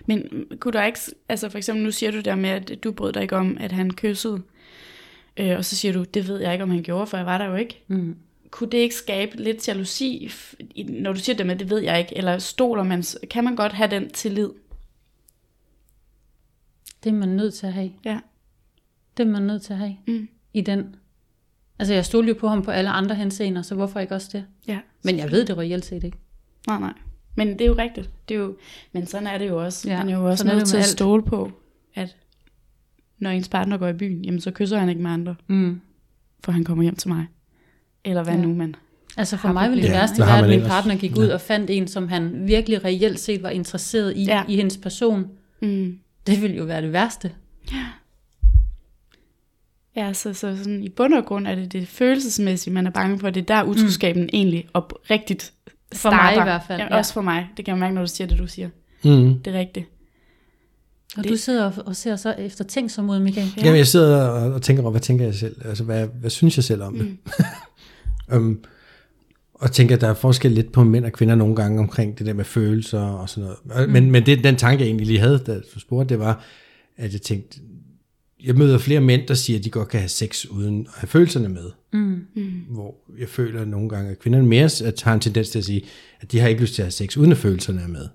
Men 0.05 0.47
kunne 0.59 0.71
der 0.71 0.85
ikke, 0.85 0.99
altså 1.29 1.49
for 1.49 1.57
eksempel 1.57 1.83
nu 1.83 1.91
siger 1.91 2.11
du 2.11 2.19
der 2.19 2.35
med, 2.35 2.49
at 2.49 2.83
du 2.83 2.91
brød 2.91 3.13
dig 3.13 3.21
ikke 3.21 3.35
om, 3.35 3.57
at 3.59 3.71
han 3.71 3.91
kyssede, 3.91 4.41
øh, 5.37 5.57
og 5.57 5.65
så 5.65 5.75
siger 5.75 5.93
du, 5.93 6.03
det 6.03 6.27
ved 6.27 6.39
jeg 6.39 6.51
ikke, 6.51 6.63
om 6.63 6.69
han 6.69 6.83
gjorde, 6.83 7.07
for 7.07 7.17
jeg 7.17 7.25
var 7.25 7.37
der 7.37 7.45
jo 7.45 7.55
ikke. 7.55 7.83
Mm. 7.87 8.15
Kunne 8.51 8.69
det 8.69 8.77
ikke 8.77 8.95
skabe 8.95 9.37
lidt 9.37 9.67
jalousi, 9.67 10.31
når 10.89 11.13
du 11.13 11.19
siger 11.19 11.35
det 11.35 11.45
med, 11.45 11.55
det 11.55 11.69
ved 11.69 11.79
jeg 11.79 11.99
ikke, 11.99 12.17
eller 12.17 12.37
stoler 12.37 12.83
man, 12.83 13.03
kan 13.29 13.43
man 13.43 13.55
godt 13.55 13.73
have 13.73 13.89
den 13.89 14.09
tillid? 14.09 14.49
Det 17.03 17.09
er 17.09 17.13
man 17.13 17.29
nødt 17.29 17.53
til 17.53 17.67
at 17.67 17.73
have. 17.73 17.91
Ja. 18.05 18.19
Det 19.17 19.25
er 19.25 19.31
man 19.31 19.41
nødt 19.41 19.61
til 19.61 19.73
at 19.73 19.79
have. 19.79 19.97
Mm. 20.07 20.27
I 20.53 20.61
den. 20.61 20.95
Altså 21.79 21.93
jeg 21.93 22.05
stod 22.05 22.23
jo 22.23 22.33
på 22.39 22.47
ham 22.47 22.61
på 22.61 22.71
alle 22.71 22.89
andre 22.89 23.15
henseender, 23.15 23.61
så 23.61 23.75
hvorfor 23.75 23.99
ikke 23.99 24.15
også 24.15 24.29
det? 24.31 24.45
Ja. 24.67 24.79
Men 25.03 25.17
jeg 25.17 25.31
ved 25.31 25.45
det 25.45 25.57
reelt 25.57 25.85
set 25.85 26.03
ikke. 26.03 26.17
Nej, 26.67 26.79
nej. 26.79 26.93
Men 27.35 27.47
det 27.47 27.61
er 27.61 27.65
jo 27.65 27.75
rigtigt. 27.77 28.09
Det 28.29 28.35
er 28.35 28.39
jo, 28.39 28.55
men 28.91 29.07
sådan 29.07 29.27
er 29.27 29.37
det 29.37 29.47
jo 29.47 29.63
også. 29.63 29.87
Ja, 29.89 29.93
Ja, 29.93 29.99
man 30.03 30.13
er 30.13 30.17
jo 30.17 30.25
også 30.29 30.37
sådan 30.41 30.51
er 30.51 30.55
nødt 30.55 30.61
det 30.65 30.69
til 30.69 30.77
at 30.77 30.83
alt. 30.83 30.89
stole 30.91 31.23
på, 31.23 31.51
at 31.95 32.15
når 33.19 33.29
ens 33.29 33.49
partner 33.49 33.77
går 33.77 33.87
i 33.87 33.93
byen, 33.93 34.25
jamen 34.25 34.41
så 34.41 34.51
kysser 34.51 34.77
han 34.79 34.89
ikke 34.89 35.01
med 35.01 35.11
andre, 35.11 35.35
Mm. 35.47 35.81
for 36.43 36.51
han 36.51 36.63
kommer 36.63 36.83
hjem 36.83 36.95
til 36.95 37.09
mig. 37.09 37.25
Eller 38.05 38.23
hvad 38.23 38.33
Ja. 38.33 38.39
ja. 38.39 38.45
nu 38.45 38.53
man. 38.53 38.75
Altså 39.17 39.37
for 39.37 39.51
mig 39.51 39.69
ville 39.69 39.81
det 39.83 39.89
problemer. 39.89 39.99
værste 40.01 40.19
være, 40.21 40.37
at 40.37 40.43
min 40.43 40.51
ellers? 40.53 40.67
partner 40.69 40.95
gik 40.95 41.17
ud 41.17 41.27
og 41.27 41.41
fandt 41.41 41.69
en, 41.69 41.87
som 41.87 42.07
han 42.07 42.47
virkelig 42.47 42.85
reelt 42.85 43.19
set 43.19 43.43
var 43.43 43.49
interesseret 43.49 44.17
i, 44.17 44.23
Ja. 44.25 44.43
i 44.47 44.55
hendes 44.55 44.77
person. 44.77 45.27
Mm. 45.61 45.99
Det 46.27 46.41
ville 46.41 46.55
jo 46.57 46.63
være 46.63 46.81
det 46.81 46.93
værste. 46.93 47.31
Ja, 49.95 50.13
så, 50.13 50.33
så 50.33 50.57
sådan, 50.57 50.83
i 50.83 50.89
bund 50.89 51.13
og 51.13 51.25
grund 51.25 51.47
er 51.47 51.55
det 51.55 51.73
det 51.73 51.87
følelsesmæssige, 51.87 52.73
man 52.73 52.87
er 52.87 52.91
bange 52.91 53.19
for. 53.19 53.29
Det 53.29 53.41
er 53.41 53.45
der 53.55 53.63
utroskaben 53.63 54.21
mm. 54.23 54.29
egentlig 54.33 54.67
oprigtigt 54.73 55.53
For 55.93 56.09
mig 56.09 56.19
starter. 56.19 56.41
i 56.41 56.43
hvert 56.43 56.61
fald, 56.67 56.79
Ja, 56.81 56.87
ja. 56.91 56.97
Også 56.97 57.13
for 57.13 57.21
mig. 57.21 57.47
Det 57.57 57.65
kan 57.65 57.71
man 57.73 57.79
mærke, 57.79 57.95
når 57.95 58.01
du 58.01 58.07
siger 58.07 58.27
det, 58.27 58.37
du 58.37 58.47
siger. 58.47 58.69
Mm. 59.03 59.39
Det 59.39 59.55
er 59.55 59.59
rigtigt. 59.59 59.85
Og 61.17 61.23
Det- 61.23 61.31
du 61.31 61.37
sidder 61.37 61.65
og- 61.65 61.73
og 61.85 61.95
ser 61.95 62.15
så 62.15 62.35
efter 62.37 62.63
ting 62.63 62.91
som 62.91 63.09
ud, 63.09 63.19
Michael. 63.19 63.47
Ja. 63.57 63.61
Jamen, 63.63 63.77
jeg 63.77 63.87
sidder 63.87 64.27
og, 64.27 64.53
og 64.53 64.61
tænker 64.61 64.83
over, 64.83 64.91
hvad 64.91 65.01
tænker 65.01 65.25
jeg 65.25 65.35
selv? 65.35 65.55
Altså, 65.65 65.83
hvad, 65.83 66.07
hvad 66.07 66.29
synes 66.29 66.57
jeg 66.57 66.63
selv 66.63 66.81
om 66.83 66.93
det? 66.97 67.05
Mm. 68.29 68.37
um, 68.37 68.59
og 69.53 69.71
tænker, 69.71 69.95
at 69.95 70.01
der 70.01 70.07
er 70.07 70.13
forskel 70.13 70.51
lidt 70.51 70.71
på 70.71 70.83
mænd 70.83 71.05
og 71.05 71.11
kvinder 71.11 71.35
nogle 71.35 71.55
gange 71.55 71.79
omkring 71.79 72.17
det 72.19 72.25
der 72.25 72.33
med 72.33 72.45
følelser 72.45 72.99
og 73.01 73.29
sådan 73.29 73.49
noget. 73.67 73.87
Mm. 73.87 73.93
Men, 73.93 74.11
men 74.11 74.25
det, 74.25 74.43
den 74.43 74.55
tanke, 74.55 74.81
jeg 74.81 74.87
egentlig 74.87 75.07
lige 75.07 75.19
havde, 75.19 75.37
da 75.39 75.55
du 75.73 75.79
spurgte, 75.79 76.09
det 76.09 76.19
var, 76.19 76.43
at 76.97 77.13
jeg 77.13 77.21
tænkte, 77.21 77.59
jeg 78.43 78.55
møder 78.55 78.77
flere 78.77 79.01
mænd, 79.01 79.27
der 79.27 79.33
siger, 79.33 79.59
at 79.59 79.65
de 79.65 79.69
godt 79.69 79.87
kan 79.89 79.99
have 79.99 80.09
sex 80.09 80.45
uden 80.45 80.87
at 80.87 80.93
have 80.99 81.07
følelserne 81.07 81.49
med. 81.49 81.71
Mm. 81.93 82.25
Hvor 82.69 82.95
jeg 83.19 83.29
føler 83.29 83.61
at 83.61 83.67
nogle 83.67 83.89
gange, 83.89 84.11
at 84.11 84.19
kvinderne 84.19 84.47
mere 84.47 84.69
at 84.83 85.01
har 85.01 85.13
en 85.13 85.19
tendens 85.19 85.49
til 85.49 85.59
at 85.59 85.65
sige, 85.65 85.81
at 86.21 86.31
de 86.31 86.39
har 86.39 86.47
ikke 86.47 86.61
lyst 86.61 86.73
til 86.75 86.81
at 86.81 86.85
have 86.85 86.91
sex, 86.91 87.17
uden 87.17 87.31
at 87.31 87.37
følelserne 87.37 87.81
er 87.81 87.87
med. 87.87 88.07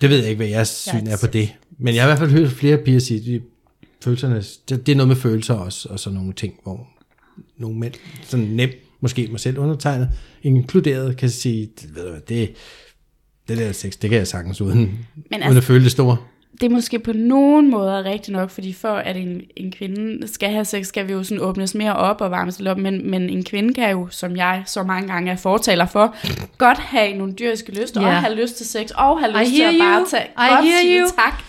Det 0.00 0.10
ved 0.10 0.18
jeg 0.18 0.26
ikke, 0.28 0.36
hvad 0.36 0.46
jeres 0.46 0.68
syn 0.68 1.06
er 1.06 1.16
på 1.20 1.26
det. 1.26 1.54
Men 1.78 1.94
jeg 1.94 2.02
har 2.02 2.08
i 2.08 2.10
hvert 2.10 2.18
fald 2.18 2.30
hørt 2.30 2.50
flere 2.52 2.78
piger 2.78 2.98
sige, 3.00 3.34
at 3.34 3.40
følelserne, 4.04 4.42
det, 4.68 4.86
det 4.86 4.92
er 4.92 4.96
noget 4.96 5.08
med 5.08 5.16
følelser 5.16 5.54
også, 5.54 5.88
og 5.88 6.00
sådan 6.00 6.14
nogle 6.18 6.32
ting, 6.32 6.54
hvor 6.62 6.88
nogle 7.58 7.78
mænd, 7.78 7.94
sådan 8.22 8.44
nemt, 8.46 8.74
måske 9.00 9.28
mig 9.30 9.40
selv 9.40 9.58
undertegnet, 9.58 10.10
inkluderet, 10.42 11.16
kan 11.16 11.30
sige, 11.30 11.70
"Det- 11.80 11.94
ved 11.94 12.04
du 12.04 12.10
hvad, 12.10 12.20
det, 12.20 12.54
det 13.48 13.58
der 13.58 13.72
sex, 13.72 13.92
det 14.02 14.10
kan 14.10 14.18
jeg 14.18 14.26
sagtens 14.28 14.60
uden, 14.60 14.78
Men 14.78 14.98
altså- 15.30 15.48
uden 15.48 15.56
at 15.58 15.64
føle 15.64 15.84
det 15.84 15.92
store. 15.92 16.16
Det 16.60 16.66
er 16.66 16.70
måske 16.70 16.98
på 16.98 17.12
nogen 17.12 17.70
måder 17.70 18.04
rigtigt 18.04 18.36
nok, 18.36 18.50
fordi 18.50 18.72
for 18.72 18.88
at 18.94 19.16
en, 19.16 19.40
en 19.56 19.72
kvinde 19.72 20.28
skal 20.28 20.50
have 20.50 20.64
sex, 20.64 20.86
skal 20.86 21.08
vi 21.08 21.12
jo 21.12 21.22
sådan 21.22 21.40
åbnes 21.42 21.74
mere 21.74 21.96
op 21.96 22.20
og 22.20 22.30
varmes 22.30 22.58
lidt 22.58 22.68
op, 22.68 22.78
men, 22.78 23.10
men 23.10 23.30
en 23.30 23.44
kvinde 23.44 23.74
kan 23.74 23.90
jo, 23.90 24.08
som 24.10 24.36
jeg 24.36 24.62
så 24.66 24.82
mange 24.82 25.08
gange 25.08 25.32
er 25.32 25.36
fortaler 25.36 25.86
for, 25.86 26.14
godt 26.58 26.78
have 26.78 27.12
nogle 27.16 27.32
dyriske 27.32 27.80
lyster, 27.80 28.00
Ja. 28.00 28.06
og 28.06 28.14
have 28.14 28.34
lyst 28.34 28.56
til 28.56 28.66
sex, 28.66 28.90
og 28.90 29.20
have 29.20 29.32
I 29.32 29.44
lyst 29.44 29.50
til 29.50 29.56
hear 29.64 29.68
at 29.72 29.78
bare 29.80 30.00
you. 30.00 30.06
tage, 30.10 30.24
I 30.24 30.48
godt 30.54 30.64
hear 30.64 30.78
sige 30.80 31.00
you. 31.00 31.08
tak. 31.16 31.42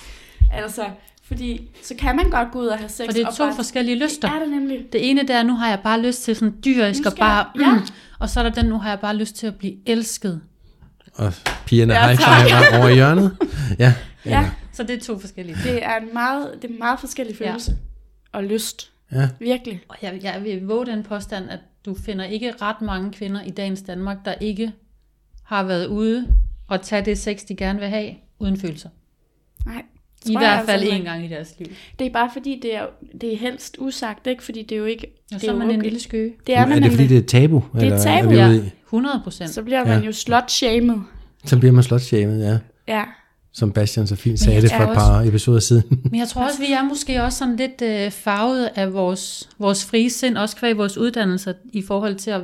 Altså, 0.53 0.81
fordi 1.27 1.61
så 1.83 1.93
kan 1.99 2.15
man 2.15 2.29
godt 2.29 2.51
gå 2.51 2.59
ud 2.59 2.65
og 2.67 2.77
have 2.77 2.89
sex. 2.89 3.07
Og 3.07 3.13
det 3.13 3.21
er 3.21 3.31
to 3.31 3.45
bare, 3.45 3.55
forskellige 3.55 3.99
lyster. 4.03 4.27
Det 4.29 4.35
er 4.35 4.39
det 4.39 4.49
nemlig. 4.49 4.79
Det 4.93 5.09
ene 5.09 5.27
der, 5.27 5.43
nu 5.43 5.53
har 5.55 5.69
jeg 5.69 5.79
bare 5.83 6.01
lyst 6.01 6.23
til 6.23 6.35
sådan 6.35 6.53
dyrisk 6.65 7.05
og 7.05 7.13
bare... 7.19 7.45
jeg- 7.55 7.61
ja. 7.61 7.71
Mm, 7.73 7.79
og 8.19 8.29
så 8.29 8.39
er 8.39 8.43
der 8.43 8.51
den, 8.51 8.65
nu 8.65 8.77
har 8.77 8.89
jeg 8.89 8.99
bare 8.99 9.15
lyst 9.15 9.35
til 9.35 9.47
at 9.47 9.55
blive 9.55 9.73
elsket. 9.85 10.41
Og 11.15 11.33
pigerne 11.65 11.93
Ja, 11.93 12.15
tak. 12.15 12.47
five 12.47 12.79
over 12.79 12.87
i 12.89 12.93
hjørnet. 12.93 13.37
Ja. 13.79 13.93
Ja, 14.25 14.49
Så 14.75 14.83
det 14.83 14.95
er 14.95 14.99
to 14.99 15.19
forskellige. 15.19 15.57
det 15.63 15.83
er 15.85 15.97
en 15.97 16.13
meget, 16.13 16.49
det 16.61 16.69
er 16.69 16.73
en 16.73 16.79
meget 16.79 16.99
forskellig 16.99 17.39
Ja. 17.41 17.49
følelse. 17.49 17.77
Og 18.31 18.43
lyst. 18.43 18.91
Ja. 19.11 19.29
Virkelig. 19.39 19.81
Og 19.87 19.95
jeg, 20.01 20.19
jeg 20.23 20.41
vil 20.43 20.65
våge 20.67 20.85
den 20.85 21.03
påstand, 21.03 21.49
at 21.49 21.59
du 21.85 21.95
finder 22.05 22.25
ikke 22.25 22.53
ret 22.61 22.81
mange 22.81 23.11
kvinder 23.11 23.41
i 23.43 23.49
dagens 23.49 23.81
Danmark, 23.81 24.17
der 24.25 24.33
ikke 24.33 24.71
har 25.43 25.63
været 25.63 25.85
ude 25.87 26.27
og 26.67 26.81
tage 26.81 27.05
det 27.05 27.17
sex, 27.17 27.39
de 27.47 27.55
gerne 27.55 27.79
vil 27.79 27.87
have, 27.89 28.11
uden 28.39 28.57
følelser. 28.57 28.89
Nej. 29.65 29.83
I 30.25 30.31
jeg 30.31 30.39
hvert 30.39 30.51
altså 30.57 30.71
fald 30.71 30.81
heller 30.81 30.95
en 30.95 31.01
ikke. 31.01 31.11
gang 31.11 31.25
i 31.25 31.27
deres 31.27 31.55
liv. 31.59 31.67
Det 31.99 32.07
er 32.07 32.11
bare 32.11 32.29
fordi, 32.33 32.59
det 32.61 32.75
er, 32.75 32.85
det 33.21 33.33
er 33.33 33.37
helst 33.37 33.75
usagt, 33.79 34.27
ikke? 34.27 34.43
Fordi 34.43 34.61
det 34.61 34.71
er 34.71 34.79
jo 34.79 34.85
ikke... 34.85 35.07
Og 35.07 35.33
det 35.33 35.41
så 35.41 35.51
er 35.51 35.55
man 35.55 35.69
en 35.69 35.75
okay. 35.75 35.83
lille 35.83 35.99
skøge. 35.99 36.33
Det 36.47 36.55
er, 36.57 36.61
er 36.61 36.65
man 36.67 36.83
det 36.83 36.91
fordi, 36.91 37.07
det 37.07 37.17
er 37.17 37.21
tabu? 37.21 37.57
er 37.73 37.79
eller 37.79 37.97
tabu, 38.01 38.29
er 38.29 38.33
Ja, 38.35 38.47
ude 38.49 38.57
i? 38.65 38.71
100 38.85 39.19
procent. 39.23 39.49
Så 39.49 39.63
bliver 39.63 39.85
man 39.85 39.99
Ja. 39.99 40.05
jo 40.05 40.11
slot-shamed. 40.11 40.97
Så 41.45 41.59
bliver 41.59 41.71
man 41.73 41.83
slutshamed, 41.83 42.43
ja. 42.45 42.57
Ja. 42.87 43.03
Som 43.55 43.71
Bastian 43.71 44.07
så 44.07 44.15
fint 44.15 44.39
sagde 44.39 44.61
det 44.61 44.71
for 44.71 44.83
et 44.83 44.97
par 44.97 45.21
episoder 45.21 45.59
siden. 45.59 45.83
Men 46.11 46.19
jeg 46.19 46.27
tror 46.27 46.43
også, 46.45 46.59
vi 46.59 46.71
er 46.71 46.83
måske 46.83 47.23
også 47.23 47.37
sådan 47.37 47.55
lidt 47.55 47.81
øh, 47.81 48.11
farvet 48.11 48.69
af 48.75 48.93
vores, 48.93 49.49
vores 49.59 49.85
frie 49.85 50.09
sind, 50.09 50.37
også 50.37 50.55
kvæg 50.55 50.77
vores 50.77 50.97
uddannelser, 50.97 51.53
i 51.73 51.81
forhold 51.81 52.15
til 52.15 52.31
at 52.31 52.41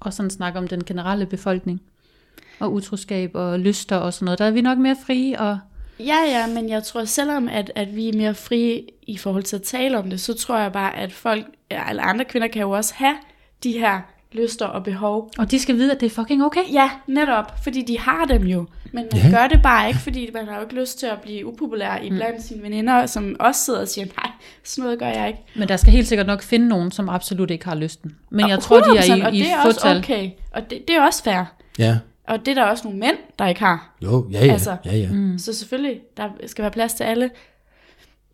og 0.00 0.12
sådan 0.12 0.30
snakke 0.30 0.58
om 0.58 0.68
den 0.68 0.84
generelle 0.84 1.26
befolkning. 1.26 1.82
Og 2.60 2.72
utroskab 2.72 3.30
og 3.34 3.60
lyster 3.60 3.96
og 3.96 4.14
sådan 4.14 4.24
noget. 4.24 4.38
Der 4.38 4.44
er 4.44 4.50
vi 4.50 4.60
nok 4.60 4.78
mere 4.78 4.96
frie, 5.06 5.40
og 5.40 5.58
Ja, 5.98 6.16
ja, 6.28 6.46
men 6.46 6.68
jeg 6.68 6.82
tror 6.82 7.04
selvom, 7.04 7.48
at, 7.48 7.72
at 7.74 7.96
vi 7.96 8.08
er 8.08 8.16
mere 8.16 8.34
frie 8.34 8.82
i 9.02 9.16
forhold 9.16 9.42
til 9.42 9.56
at 9.56 9.62
tale 9.62 9.98
om 9.98 10.10
det, 10.10 10.20
så 10.20 10.34
tror 10.34 10.58
jeg 10.58 10.72
bare, 10.72 10.96
at 10.96 11.12
folk, 11.12 11.46
eller 11.70 12.02
andre 12.02 12.24
kvinder 12.24 12.48
kan 12.48 12.62
jo 12.62 12.70
også 12.70 12.94
have 12.96 13.14
de 13.62 13.72
her 13.72 14.00
lyster 14.34 14.66
og 14.66 14.84
behov. 14.84 15.30
Og 15.38 15.50
de 15.50 15.58
skal 15.58 15.76
vide, 15.76 15.92
at 15.92 16.00
det 16.00 16.06
er 16.06 16.10
fucking 16.10 16.44
okay. 16.44 16.72
Ja, 16.72 16.90
netop, 17.06 17.62
fordi 17.62 17.82
de 17.82 17.98
har 17.98 18.24
dem 18.24 18.42
jo. 18.42 18.66
Men 18.92 19.04
man 19.12 19.22
Ja. 19.22 19.30
gør 19.38 19.46
det 19.48 19.62
bare 19.62 19.88
ikke, 19.88 20.00
fordi 20.00 20.30
man 20.34 20.48
har 20.48 20.54
jo 20.56 20.62
ikke 20.62 20.74
lyst 20.74 20.98
til 20.98 21.06
at 21.06 21.20
blive 21.22 21.46
upopulær 21.46 21.96
i 22.02 22.10
blandt 22.10 22.36
mm. 22.36 22.42
sine 22.42 22.62
veninder, 22.62 23.06
som 23.06 23.36
også 23.40 23.64
sidder 23.64 23.80
og 23.80 23.88
siger, 23.88 24.06
nej, 24.16 24.30
sådan 24.64 24.84
noget 24.84 24.98
gør 24.98 25.06
jeg 25.06 25.28
ikke. 25.28 25.40
Men 25.56 25.68
der 25.68 25.76
skal 25.76 25.92
helt 25.92 26.08
sikkert 26.08 26.26
nok 26.26 26.42
finde 26.42 26.68
nogen, 26.68 26.90
som 26.90 27.08
absolut 27.08 27.50
ikke 27.50 27.64
har 27.64 27.74
lysten. 27.74 28.16
Men 28.30 28.48
jeg 28.48 28.58
tror, 28.58 28.80
de 28.80 28.84
100%, 28.84 29.12
er 29.20 29.26
og 29.26 29.34
i, 29.34 29.38
i 29.38 29.42
det 29.42 29.50
er 29.50 29.64
også 29.64 29.96
okay. 29.98 30.30
Og 30.52 30.70
det, 30.70 30.88
det 30.88 30.96
er 30.96 31.02
også 31.02 31.22
fair. 31.22 31.44
Ja. 31.78 31.98
Og 32.28 32.38
det 32.46 32.48
er 32.48 32.54
der 32.54 32.64
også 32.64 32.84
nogle 32.84 32.98
mænd, 32.98 33.16
der 33.38 33.46
ikke 33.46 33.60
har. 33.60 33.94
Jo, 34.02 34.26
ja, 34.32 34.46
ja. 34.46 34.52
Altså, 34.52 34.76
ja, 34.84 34.96
ja. 34.96 35.08
Mm. 35.12 35.38
Så 35.38 35.52
selvfølgelig, 35.52 36.00
der 36.16 36.28
skal 36.46 36.62
være 36.62 36.70
plads 36.72 36.94
til 36.94 37.04
alle. 37.04 37.30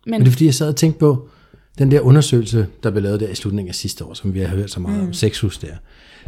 Men, 0.05 0.11
Men 0.11 0.21
det 0.21 0.27
er 0.27 0.31
fordi, 0.31 0.45
jeg 0.45 0.53
sad 0.53 0.69
og 0.69 0.75
tænkte 0.75 0.99
på, 0.99 1.29
den 1.79 1.91
der 1.91 2.01
undersøgelse, 2.01 2.67
der 2.83 2.91
blev 2.91 3.03
lavet 3.03 3.19
der 3.19 3.27
i 3.27 3.35
slutningen 3.35 3.69
af 3.69 3.75
sidste 3.75 4.05
år, 4.05 4.13
som 4.13 4.33
vi 4.33 4.39
har 4.39 4.47
hørt 4.47 4.71
så 4.71 4.79
meget 4.79 4.99
mm. 4.99 5.07
om, 5.07 5.13
sexhus 5.13 5.57
der, 5.57 5.75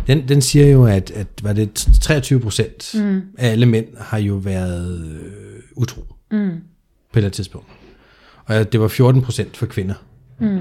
den, 0.07 0.27
den 0.27 0.41
siger 0.41 0.67
jo, 0.67 0.85
at, 0.85 1.11
at 1.11 1.27
var 1.43 1.53
det 1.53 1.87
23 2.01 2.39
procent 2.39 2.91
mm. 2.95 3.21
af 3.37 3.51
alle 3.51 3.65
mænd 3.65 3.85
har 3.97 4.17
jo 4.17 4.35
været 4.35 5.05
øh, 5.05 5.61
utro 5.75 6.01
mm. 6.01 6.37
på 6.37 6.39
et 6.39 6.57
eller 7.15 7.25
andet 7.25 7.33
tidspunkt. 7.33 7.67
Og 8.45 8.71
det 8.71 8.79
var 8.79 8.87
14 8.87 9.21
procent 9.21 9.57
for 9.57 9.65
kvinder. 9.65 9.93
Mm. 10.39 10.59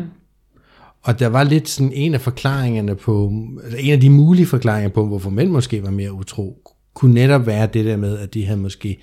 Og 1.03 1.19
der 1.19 1.27
var 1.27 1.45
lidt 1.45 1.69
sådan 1.69 1.93
en 1.93 2.15
af 2.15 2.21
forklaringerne 2.21 2.95
på, 2.95 3.33
eller 3.65 3.79
en 3.79 3.93
af 3.93 4.01
de 4.01 4.11
mulige 4.11 4.47
forklaringer 4.47 4.89
på, 4.89 5.07
hvorfor 5.07 5.31
mænd 5.31 5.51
måske 5.51 5.83
var 5.83 5.91
mere 5.91 6.13
utro, 6.13 6.59
kunne 6.95 7.15
netop 7.15 7.47
være 7.47 7.67
det 7.67 7.85
der 7.85 7.97
med, 7.97 8.19
at 8.19 8.35
de 8.35 8.45
havde 8.45 8.61
måske 8.61 8.99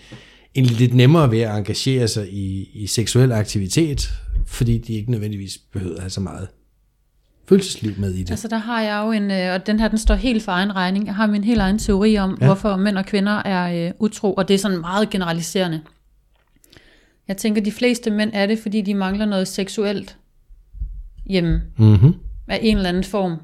en 0.53 0.65
lidt 0.65 0.93
nemmere 0.93 1.31
ved 1.31 1.39
at 1.39 1.57
engagere 1.57 2.07
sig 2.07 2.33
i, 2.33 2.69
i 2.73 2.87
seksuel 2.87 3.31
aktivitet, 3.31 4.11
fordi 4.45 4.77
de 4.77 4.93
ikke 4.93 5.11
nødvendigvis 5.11 5.57
behøvede 5.57 5.95
at 5.95 6.01
have 6.01 6.09
så 6.09 6.21
meget 6.21 6.47
følelsesliv 7.49 7.91
med 7.97 8.13
i 8.13 8.23
det. 8.23 8.31
Altså 8.31 8.47
der 8.47 8.57
har 8.57 8.81
jeg 8.81 9.03
jo 9.05 9.11
en, 9.11 9.31
øh, 9.31 9.53
og 9.53 9.67
den 9.67 9.79
her 9.79 9.87
den 9.87 9.97
står 9.97 10.15
helt 10.15 10.43
for 10.43 10.51
egen 10.51 10.75
regning. 10.75 11.05
Jeg 11.05 11.15
har 11.15 11.27
min 11.27 11.43
helt 11.43 11.59
egen 11.59 11.79
teori 11.79 12.17
om, 12.17 12.29
Ja. 12.29 12.35
ja. 12.41 12.45
hvorfor 12.45 12.75
mænd 12.75 12.97
og 12.97 13.05
kvinder 13.05 13.31
er 13.45 13.87
øh, 13.87 13.93
utro, 13.99 14.33
og 14.33 14.47
det 14.47 14.53
er 14.53 14.57
sådan 14.57 14.79
meget 14.79 15.09
generaliserende. 15.09 15.81
Jeg 17.27 17.37
tænker, 17.37 17.61
de 17.61 17.71
fleste 17.71 18.11
mænd 18.11 18.31
er 18.33 18.45
det, 18.45 18.59
fordi 18.59 18.81
de 18.81 18.93
mangler 18.93 19.25
noget 19.25 19.47
seksuelt 19.47 20.17
hjemme 21.25 21.61
Mm-hmm. 21.77 22.13
af 22.47 22.59
en 22.61 22.77
eller 22.77 22.89
anden 22.89 23.03
form. 23.03 23.37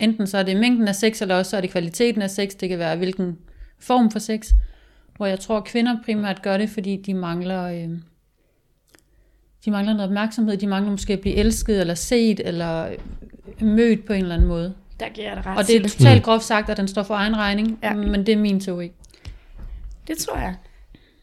Enten 0.00 0.26
så 0.26 0.38
er 0.38 0.42
det 0.42 0.56
mængden 0.56 0.88
af 0.88 0.94
sex, 0.94 1.22
eller 1.22 1.34
også 1.34 1.50
så 1.50 1.56
er 1.56 1.60
det 1.60 1.70
kvaliteten 1.70 2.22
af 2.22 2.30
sex. 2.30 2.50
Det 2.60 2.68
kan 2.68 2.78
være 2.78 2.96
hvilken 2.96 3.36
form 3.80 4.10
for 4.10 4.18
sex. 4.18 4.52
Hvor 5.16 5.26
jeg 5.26 5.40
tror, 5.40 5.60
kvinder 5.60 5.96
primært 6.04 6.42
gør 6.42 6.56
det, 6.58 6.70
fordi 6.70 7.02
de 7.06 7.14
mangler, 7.14 7.62
øh, 7.64 7.88
de 9.64 9.70
mangler 9.70 9.92
noget 9.92 10.08
opmærksomhed. 10.08 10.56
De 10.56 10.66
mangler 10.66 10.90
måske 10.90 11.12
at 11.12 11.20
blive 11.20 11.34
elsket, 11.34 11.80
eller 11.80 11.94
set, 11.94 12.40
eller 12.44 12.94
mødt 13.60 14.06
på 14.06 14.12
en 14.12 14.22
eller 14.22 14.34
anden 14.34 14.48
måde. 14.48 14.74
der 15.00 15.06
giver 15.14 15.26
jeg 15.28 15.36
dig 15.36 15.46
ret 15.46 15.58
Og 15.58 15.66
det 15.66 15.76
er 15.76 15.88
totalt 15.88 16.22
groft 16.22 16.44
sagt, 16.44 16.68
at 16.70 16.76
den 16.76 16.88
står 16.88 17.02
for 17.02 17.14
egen 17.14 17.36
regning, 17.36 17.78
Ja. 17.82 17.88
ja. 17.88 17.94
men 17.94 18.26
det 18.26 18.32
er 18.32 18.36
min 18.38 18.60
teori. 18.60 18.90
Det 20.08 20.18
tror 20.18 20.36
jeg. 20.36 20.54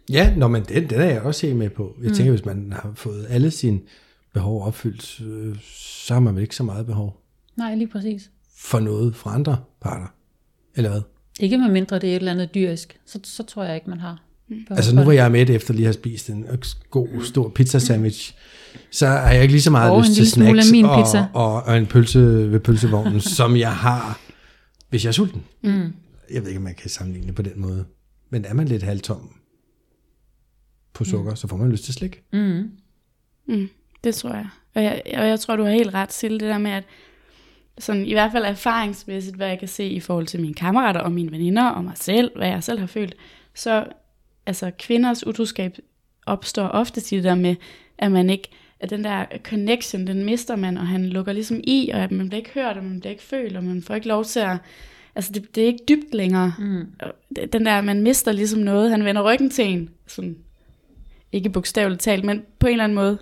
Ja, 0.09 0.33
nå, 0.37 0.47
men 0.47 0.63
den, 0.63 0.89
den 0.89 1.01
er 1.01 1.05
jeg 1.05 1.21
også 1.21 1.45
helt 1.47 1.57
med 1.57 1.69
på. 1.69 1.95
Jeg 2.01 2.09
mm. 2.09 2.15
tænker, 2.15 2.31
hvis 2.31 2.45
man 2.45 2.71
har 2.73 2.91
fået 2.95 3.25
alle 3.29 3.51
sine 3.51 3.79
behov 4.33 4.65
opfyldt, 4.67 5.21
øh, 5.21 5.55
så 6.05 6.13
har 6.13 6.21
man 6.21 6.35
vel 6.35 6.41
ikke 6.41 6.55
så 6.55 6.63
meget 6.63 6.85
behov 6.85 7.21
Nej, 7.55 7.75
lige 7.75 7.87
præcis. 7.87 8.29
for 8.57 8.79
noget 8.79 9.15
fra 9.15 9.33
andre 9.33 9.57
parter. 9.81 10.07
Eller 10.75 10.89
hvad? 10.89 11.01
Ikke 11.39 11.57
med 11.57 11.69
mindre 11.69 11.99
det 11.99 12.09
er 12.09 12.11
et 12.11 12.15
eller 12.19 12.31
andet 12.31 12.53
dyrisk, 12.55 12.99
så, 13.05 13.19
så 13.23 13.43
tror 13.43 13.63
jeg 13.63 13.75
ikke, 13.75 13.89
man 13.89 13.99
har. 13.99 14.23
Behov 14.49 14.77
Altså 14.77 14.95
nu 14.95 15.03
hvor 15.03 15.11
jeg 15.11 15.25
er 15.25 15.29
med 15.29 15.49
efter 15.49 15.73
lige 15.73 15.83
at 15.83 15.87
have 15.87 15.93
spist 15.93 16.29
en 16.29 16.45
god, 16.89 17.23
stor 17.23 17.49
pizza 17.49 17.79
sandwich, 17.79 18.35
så 18.91 19.07
har 19.07 19.31
jeg 19.31 19.41
ikke 19.41 19.53
lige 19.53 19.61
så 19.61 19.71
meget 19.71 19.91
Og 19.91 20.01
lyst 20.01 20.13
til 20.13 20.31
snacks 20.31 20.71
min 20.71 20.85
og, 20.85 21.03
pizza. 21.03 21.25
og, 21.33 21.63
og 21.63 21.77
en 21.77 21.85
pølse 21.85 22.51
ved 22.51 22.59
pølsevognen, 22.59 23.21
som 23.39 23.57
jeg 23.57 23.75
har, 23.75 24.19
hvis 24.89 25.03
jeg 25.03 25.09
er 25.09 25.13
sulten. 25.13 25.43
Mm. 25.63 25.93
Jeg 26.31 26.41
ved 26.41 26.47
ikke, 26.47 26.57
om 26.57 26.63
man 26.63 26.75
kan 26.75 26.89
sammenligne 26.89 27.27
det 27.27 27.35
på 27.35 27.41
den 27.41 27.61
måde. 27.61 27.85
Men 28.29 28.45
er 28.45 28.53
man 28.53 28.67
lidt 28.67 28.83
halvtom 28.83 29.29
på 30.93 31.03
sukker, 31.03 31.31
mm. 31.31 31.35
så 31.35 31.47
får 31.47 31.57
man 31.57 31.71
lyst 31.71 31.83
til 31.83 31.93
slik. 31.93 32.21
Mm. 32.33 32.71
Mm, 33.47 33.69
det 34.03 34.15
tror 34.15 34.29
jeg. 34.33 34.47
Og, 34.75 34.83
jeg. 34.83 35.01
og 35.17 35.27
jeg 35.27 35.39
tror, 35.39 35.55
du 35.55 35.63
har 35.63 35.71
helt 35.71 35.93
ret 35.93 36.09
til 36.09 36.31
det 36.31 36.41
der 36.41 36.57
med, 36.57 36.71
at 36.71 36.83
sådan, 37.77 38.05
i 38.05 38.13
hvert 38.13 38.31
fald 38.31 38.45
erfaringsmæssigt, 38.45 39.35
hvad 39.35 39.47
jeg 39.47 39.59
kan 39.59 39.67
se 39.67 39.87
i 39.87 39.99
forhold 39.99 40.27
til 40.27 40.41
mine 40.41 40.53
kammerater 40.53 40.99
og 40.99 41.11
mine 41.11 41.31
veninder 41.31 41.69
og 41.69 41.83
mig 41.83 41.93
selv, 41.95 42.31
hvad 42.35 42.47
jeg 42.47 42.63
selv 42.63 42.79
har 42.79 42.87
følt, 42.87 43.15
så 43.55 43.85
altså 44.45 44.71
kvinders 44.79 45.27
utroskab 45.27 45.77
opstår 46.25 46.67
ofte 46.67 47.01
til 47.01 47.15
det 47.15 47.23
der 47.23 47.35
med, 47.35 47.55
at 47.97 48.11
man 48.11 48.29
ikke, 48.29 48.49
at 48.79 48.89
den 48.89 49.03
der 49.03 49.25
connection, 49.43 50.07
den 50.07 50.25
mister 50.25 50.55
man, 50.55 50.77
og 50.77 50.87
han 50.87 51.05
lukker 51.05 51.33
ligesom 51.33 51.59
i, 51.63 51.89
og 51.93 51.99
at 51.99 52.11
man 52.11 52.29
bliver 52.29 52.39
ikke 52.39 52.51
hørt, 52.53 52.77
og 52.77 52.83
man 52.83 52.99
bliver 52.99 53.11
ikke 53.11 53.23
følt, 53.23 53.57
og 53.57 53.63
man 53.63 53.81
får 53.83 53.95
ikke 53.95 54.07
lov 54.07 54.25
til 54.25 54.39
at, 54.39 54.57
altså 55.15 55.31
det, 55.33 55.55
det 55.55 55.63
er 55.63 55.67
ikke 55.67 55.83
dybt 55.89 56.13
længere. 56.13 56.53
Mm. 56.59 56.85
Den 57.53 57.65
der, 57.65 57.81
man 57.81 58.01
mister 58.01 58.31
ligesom 58.31 58.59
noget, 58.59 58.91
han 58.91 59.05
vender 59.05 59.21
ryggen 59.33 59.49
til 59.49 59.65
en, 59.65 59.89
sådan, 60.07 60.35
ikke 61.31 61.49
bogstaveligt 61.49 62.01
talt, 62.01 62.23
men 62.23 62.41
på 62.59 62.67
en 62.67 62.71
eller 62.71 62.83
anden 62.83 62.95
måde, 62.95 63.17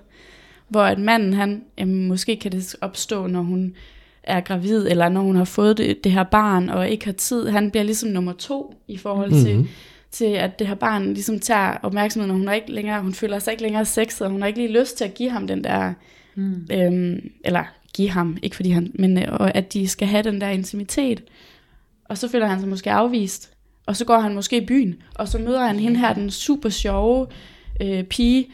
hvor 0.68 0.82
at 0.84 1.00
manden, 1.00 1.34
han, 1.34 1.64
jamen, 1.78 2.08
måske 2.08 2.36
kan 2.36 2.52
det 2.52 2.76
opstå, 2.82 3.28
når 3.28 3.42
hun 3.42 3.76
er 4.24 4.42
gravid, 4.42 4.88
eller 4.88 5.10
når 5.10 5.22
hun 5.22 5.36
har 5.36 5.46
fået 5.46 5.78
det, 5.78 6.04
det 6.04 6.12
her 6.12 6.24
barn, 6.24 6.70
og 6.70 6.90
ikke 6.90 7.06
har 7.06 7.12
tid, 7.14 7.48
han 7.48 7.72
bliver 7.72 7.84
ligesom 7.84 8.10
nummer 8.10 8.34
to, 8.34 8.76
i 8.88 8.98
forhold 8.98 9.32
til, 9.44 9.56
Mhm. 9.58 9.68
Til 10.14 10.26
at 10.26 10.60
det 10.60 10.68
her 10.68 10.76
barn 10.76 11.14
ligesom 11.14 11.40
tager 11.40 11.78
opmærksomheden, 11.84 12.32
og 12.32 12.38
hun, 12.38 12.48
er 12.48 12.54
ikke 12.54 12.72
længere, 12.72 13.02
hun 13.02 13.14
føler 13.14 13.40
sig 13.40 13.52
ikke 13.52 13.64
længere 13.64 13.86
sexet, 13.86 14.22
og 14.22 14.32
hun 14.32 14.42
har 14.42 14.48
ikke 14.48 14.60
lige 14.60 14.80
lyst 14.80 14.98
til 14.98 15.06
at 15.06 15.14
give 15.14 15.30
ham 15.30 15.48
den 15.48 15.64
der, 15.64 15.94
Mm. 16.36 16.68
øhm, 16.72 17.32
eller 17.46 17.64
give 17.94 18.10
ham, 18.10 18.38
ikke 18.44 18.56
fordi 18.56 18.70
han, 18.70 18.92
men 18.94 19.18
øh, 19.18 19.28
og 19.32 19.56
at 19.56 19.74
de 19.74 19.88
skal 19.88 20.08
have 20.08 20.24
den 20.24 20.42
der 20.42 20.50
intimitet. 20.50 21.24
Og 22.10 22.18
så 22.18 22.28
føler 22.30 22.46
han 22.46 22.60
sig 22.60 22.70
måske 22.70 22.92
afvist, 22.92 23.52
og 23.86 23.96
så 23.96 24.06
går 24.06 24.20
han 24.20 24.34
måske 24.34 24.58
i 24.58 24.66
byen, 24.66 24.96
og 25.16 25.28
så 25.28 25.38
møder 25.38 25.66
han 25.66 25.80
hende 25.80 26.00
her, 26.00 26.14
den 26.14 26.32
super 26.32 26.70
sjove 26.70 27.28
øh, 27.82 28.04
pige, 28.04 28.48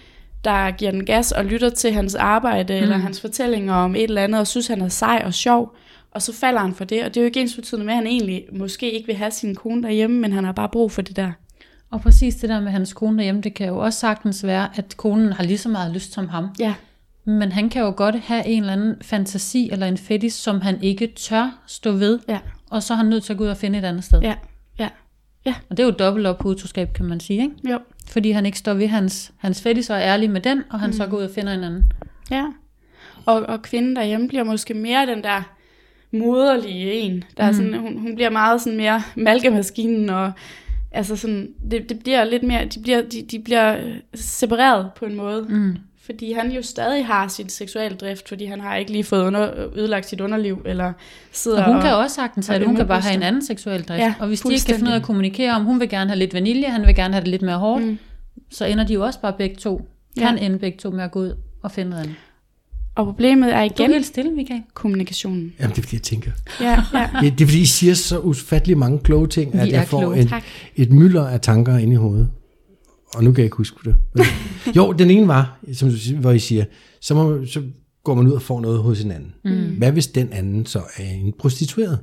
der 0.44 0.72
giver 0.72 0.92
den 0.92 1.06
gas 1.06 1.32
og 1.32 1.46
lytter 1.46 1.70
til 1.70 1.94
hans 1.94 2.16
arbejde, 2.16 2.74
mm. 2.74 2.84
eller 2.84 2.98
hans 2.98 3.22
fortællinger 3.22 3.74
om 3.74 3.96
et 3.96 4.04
eller 4.04 4.24
andet, 4.24 4.40
og 4.40 4.48
synes, 4.48 4.68
han 4.68 4.82
er 4.82 4.88
sej 4.90 5.22
og 5.26 5.34
sjov, 5.34 5.76
og 6.12 6.22
så 6.22 6.34
falder 6.34 6.60
han 6.60 6.74
for 6.74 6.84
det, 6.86 7.04
og 7.04 7.08
det 7.10 7.18
er 7.18 7.22
jo 7.22 7.26
ikke 7.26 7.42
ens 7.42 7.56
betydende 7.56 7.86
med, 7.86 7.94
at 7.94 7.98
han 7.98 8.08
egentlig 8.08 8.46
måske 8.52 8.92
ikke 8.92 9.08
vil 9.08 9.16
have 9.16 9.32
sin 9.32 9.56
kone 9.56 9.84
derhjemme, 9.84 10.20
men 10.20 10.34
han 10.34 10.44
har 10.44 10.52
bare 10.52 10.70
brug 10.70 10.92
for 10.92 11.02
det 11.02 11.16
der. 11.16 11.32
Og 11.92 12.02
præcis 12.02 12.36
det 12.36 12.50
der 12.50 12.60
med 12.60 12.72
hans 12.72 12.94
kone 12.94 13.18
derhjemme, 13.18 13.42
det 13.42 13.54
kan 13.54 13.68
jo 13.68 13.78
også 13.78 14.00
sagtens 14.00 14.46
være, 14.46 14.70
at 14.76 14.98
konen 14.98 15.34
har 15.34 15.44
lige 15.44 15.58
så 15.58 15.70
meget 15.70 15.94
lyst 15.94 16.14
som 16.14 16.28
ham. 16.30 16.50
Ja, 16.60 16.74
Men 17.26 17.52
han 17.52 17.70
kan 17.70 17.82
jo 17.82 17.94
godt 17.98 18.20
have 18.20 18.46
en 18.46 18.64
eller 18.64 18.74
anden 18.74 18.96
fantasi 19.02 19.70
eller 19.72 19.86
en 19.86 19.98
fetis, 19.98 20.34
som 20.34 20.62
han 20.62 20.84
ikke 20.84 21.08
tør 21.08 21.60
stå 21.68 21.92
ved, 21.92 22.20
ja, 22.28 22.40
og 22.70 22.84
så 22.84 22.94
er 22.94 22.98
han 22.98 23.06
nødt 23.06 23.24
til 23.24 23.34
at 23.34 23.38
gå 23.38 23.44
ud 23.44 23.50
og 23.50 23.58
finde 23.58 23.80
et 23.80 23.86
andet 23.86 24.04
sted. 24.04 24.22
ja, 24.22 24.36
ja. 24.80 24.90
Ja. 25.46 25.56
Og 25.70 25.78
det 25.78 25.84
er 25.84 25.88
jo 25.88 25.94
dobbelt 26.00 26.28
op 26.28 26.38
på 26.38 26.48
utroskab, 26.48 26.94
kan 26.94 27.06
man 27.06 27.20
sige, 27.20 27.42
ikke? 27.42 27.72
Jo. 27.72 27.80
Fordi 28.08 28.32
han 28.32 28.46
ikke 28.46 28.58
står 28.58 28.74
ved 28.74 28.88
hans, 28.88 29.32
hans 29.38 29.62
fælles 29.62 29.90
og 29.90 29.96
er 29.96 30.02
ærlig 30.02 30.30
med 30.30 30.42
den, 30.42 30.64
og 30.70 30.80
han 30.80 30.90
mm. 30.90 30.94
så 30.94 31.08
går 31.08 31.18
ud 31.18 31.24
og 31.24 31.30
finder 31.36 31.54
en 31.54 31.64
anden. 31.64 31.92
Ja. 32.32 32.46
Og, 33.26 33.42
og 33.42 33.62
kvinden 33.62 33.96
derhjemme 33.96 34.28
bliver 34.28 34.44
måske 34.44 34.74
mere 34.74 35.06
den 35.06 35.24
der 35.24 35.42
moderlige 36.12 36.94
en. 36.94 37.24
Der 37.38 37.44
er 37.44 37.52
sådan, 37.52 37.74
hun, 37.74 37.98
hun 37.98 38.16
bliver 38.16 38.30
meget 38.30 38.62
sådan 38.62 38.78
mere 38.78 39.04
malkemaskinen, 39.16 40.10
og 40.10 40.32
altså 40.92 41.16
sådan, 41.16 41.48
det, 41.72 41.90
det 41.90 42.00
bliver 42.00 42.24
lidt 42.24 42.44
mere, 42.44 42.66
de 42.66 42.80
bliver, 42.82 43.02
de, 43.02 43.22
de 43.22 43.40
bliver 43.40 43.78
øh, 43.78 43.96
separeret 44.16 44.90
på 44.96 45.06
en 45.06 45.16
måde. 45.16 45.46
Mm. 45.50 45.78
Fordi 46.06 46.34
han 46.34 46.52
jo 46.52 46.62
stadig 46.62 47.06
har 47.06 47.28
sin 47.28 47.50
seksuelle 47.50 47.98
drift, 47.98 48.30
fordi 48.30 48.46
han 48.46 48.62
har 48.62 48.76
ikke 48.76 48.92
lige 48.92 49.04
fået 49.04 49.24
under, 49.24 49.70
ødelagt 49.76 50.10
sit 50.10 50.22
underliv, 50.22 50.62
eller 50.66 50.94
sidder 51.32 51.64
Og 51.64 51.74
hun 51.74 51.82
kan 51.82 51.94
også 51.96 52.16
sagtens 52.16 52.48
have 52.48 52.56
og 52.56 52.60
det. 52.60 52.68
Hun 52.68 52.76
kan 52.76 52.88
bare 52.88 53.02
have 53.02 53.16
en 53.16 53.24
anden 53.24 53.46
seksuel 53.46 53.84
drift. 53.84 54.02
Ja, 54.02 54.14
og 54.20 54.28
hvis 54.28 54.42
de 54.42 54.54
ikke 54.54 54.66
kan 54.66 54.76
finde 54.76 54.90
ud 54.90 54.94
af 54.94 55.00
at 55.00 55.04
kommunikere 55.04 55.52
om, 55.56 55.66
hun 55.66 55.80
vil 55.80 55.90
gerne 55.90 56.10
have 56.10 56.20
lidt 56.20 56.34
vanilje, 56.34 56.66
han 56.66 56.82
vil 56.88 56.96
gerne 56.96 57.14
have 57.14 57.22
det 57.22 57.28
lidt 57.28 57.42
mere 57.42 57.58
hårdt, 57.58 57.86
Mm. 57.86 57.98
så 58.52 58.66
ender 58.66 58.84
de 58.84 58.94
jo 58.94 59.06
også 59.06 59.20
bare 59.22 59.34
begge 59.38 59.56
to. 59.56 59.82
Ja. 60.18 60.22
Kan 60.22 60.38
ende 60.38 60.60
begge 60.60 60.78
to 60.78 60.90
med 60.90 61.04
at 61.04 61.12
gå 61.12 61.20
ud 61.20 61.34
og 61.64 61.72
finde 61.72 61.90
noget 61.90 62.04
andet. 62.04 62.16
Og 62.96 63.06
problemet 63.06 63.50
er 63.50 63.54
Du 63.54 63.60
er 63.60 63.64
igen 63.64 63.92
helt 63.92 64.06
stille, 64.06 64.32
Michael. 64.32 64.62
kommunikationen. 64.74 65.54
Jamen, 65.60 65.72
det 65.76 65.78
er 65.78 65.82
fordi, 65.84 65.96
jeg 65.96 66.02
tænker. 66.04 66.32
Ja, 66.62 66.84
ja. 66.94 67.10
Det 67.38 67.42
er 67.42 67.46
fordi, 67.48 67.62
I 67.62 67.66
siger 67.66 67.94
så 67.94 68.20
ufattelig 68.20 68.78
mange 68.78 69.00
kloge 69.00 69.28
ting, 69.28 69.56
at 69.56 69.68
Vi 69.68 69.72
jeg 69.72 69.88
får 69.88 70.00
kloge, 70.00 70.20
en, 70.22 70.28
tak. 70.28 70.44
et 70.76 70.92
mylder 70.92 71.28
af 71.28 71.42
tanker 71.42 71.78
inde 71.78 71.94
i 71.94 71.96
hovedet. 71.96 72.30
Og 73.16 73.24
nu 73.24 73.32
kan 73.32 73.38
jeg 73.38 73.46
ikke 73.46 73.58
huske 73.58 73.78
det. 73.86 73.96
Men, 74.14 74.26
jo, 74.76 74.92
den 74.92 75.12
ene 75.12 75.28
var, 75.28 75.60
som 75.74 75.90
du 75.90 75.98
siger, 75.98 76.20
hvor 76.20 76.32
I 76.32 76.40
siger, 76.40 76.66
så, 77.02 77.14
må, 77.16 77.46
så 77.46 77.62
går 78.04 78.16
man 78.16 78.28
ud 78.28 78.32
og 78.32 78.42
får 78.42 78.62
noget 78.62 78.80
hos 78.80 79.02
en 79.02 79.12
anden. 79.12 79.34
Mm. 79.46 79.76
Hvad 79.78 79.92
hvis 79.92 80.08
den 80.08 80.34
anden 80.34 80.66
så 80.66 80.80
er 80.98 81.04
en 81.04 81.34
prostitueret? 81.40 82.00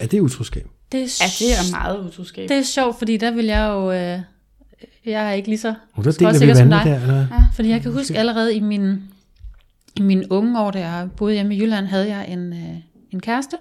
Er 0.00 0.06
det 0.06 0.20
utroskab? 0.20 0.66
Det 0.92 1.00
er, 1.00 1.04
ja, 1.20 1.26
det 1.46 1.52
er 1.52 1.70
meget 1.78 2.06
utroskab. 2.08 2.48
det 2.48 2.56
er 2.56 2.62
sjovt, 2.62 2.98
fordi 2.98 3.16
der 3.16 3.30
vil 3.30 3.44
jeg 3.44 3.68
jo... 3.68 3.92
Øh, 3.92 4.18
jeg 5.06 5.28
er 5.28 5.32
ikke 5.32 5.48
lige 5.48 5.58
så 5.58 5.74
Og 5.92 6.04
der 6.04 6.12
deler 6.12 6.46
vi 6.46 6.54
som 6.54 6.68
dig. 6.68 6.82
der, 6.84 7.00
eller? 7.02 7.26
Fordi 7.54 7.68
jeg 7.68 7.82
kan 7.82 7.92
huske 7.92 8.18
allerede 8.18 8.54
i 8.56 8.60
min, 8.60 8.96
i 9.98 10.02
mine 10.02 10.24
unge 10.32 10.60
år, 10.60 10.70
da 10.70 10.78
jeg 10.88 11.08
boede 11.16 11.34
hjemme 11.34 11.56
i 11.56 11.60
Jylland, 11.62 11.86
havde 11.86 12.08
jeg 12.08 12.28
en, 12.28 12.52
øh, 12.52 12.76
en 13.10 13.20
kæreste, 13.20 13.56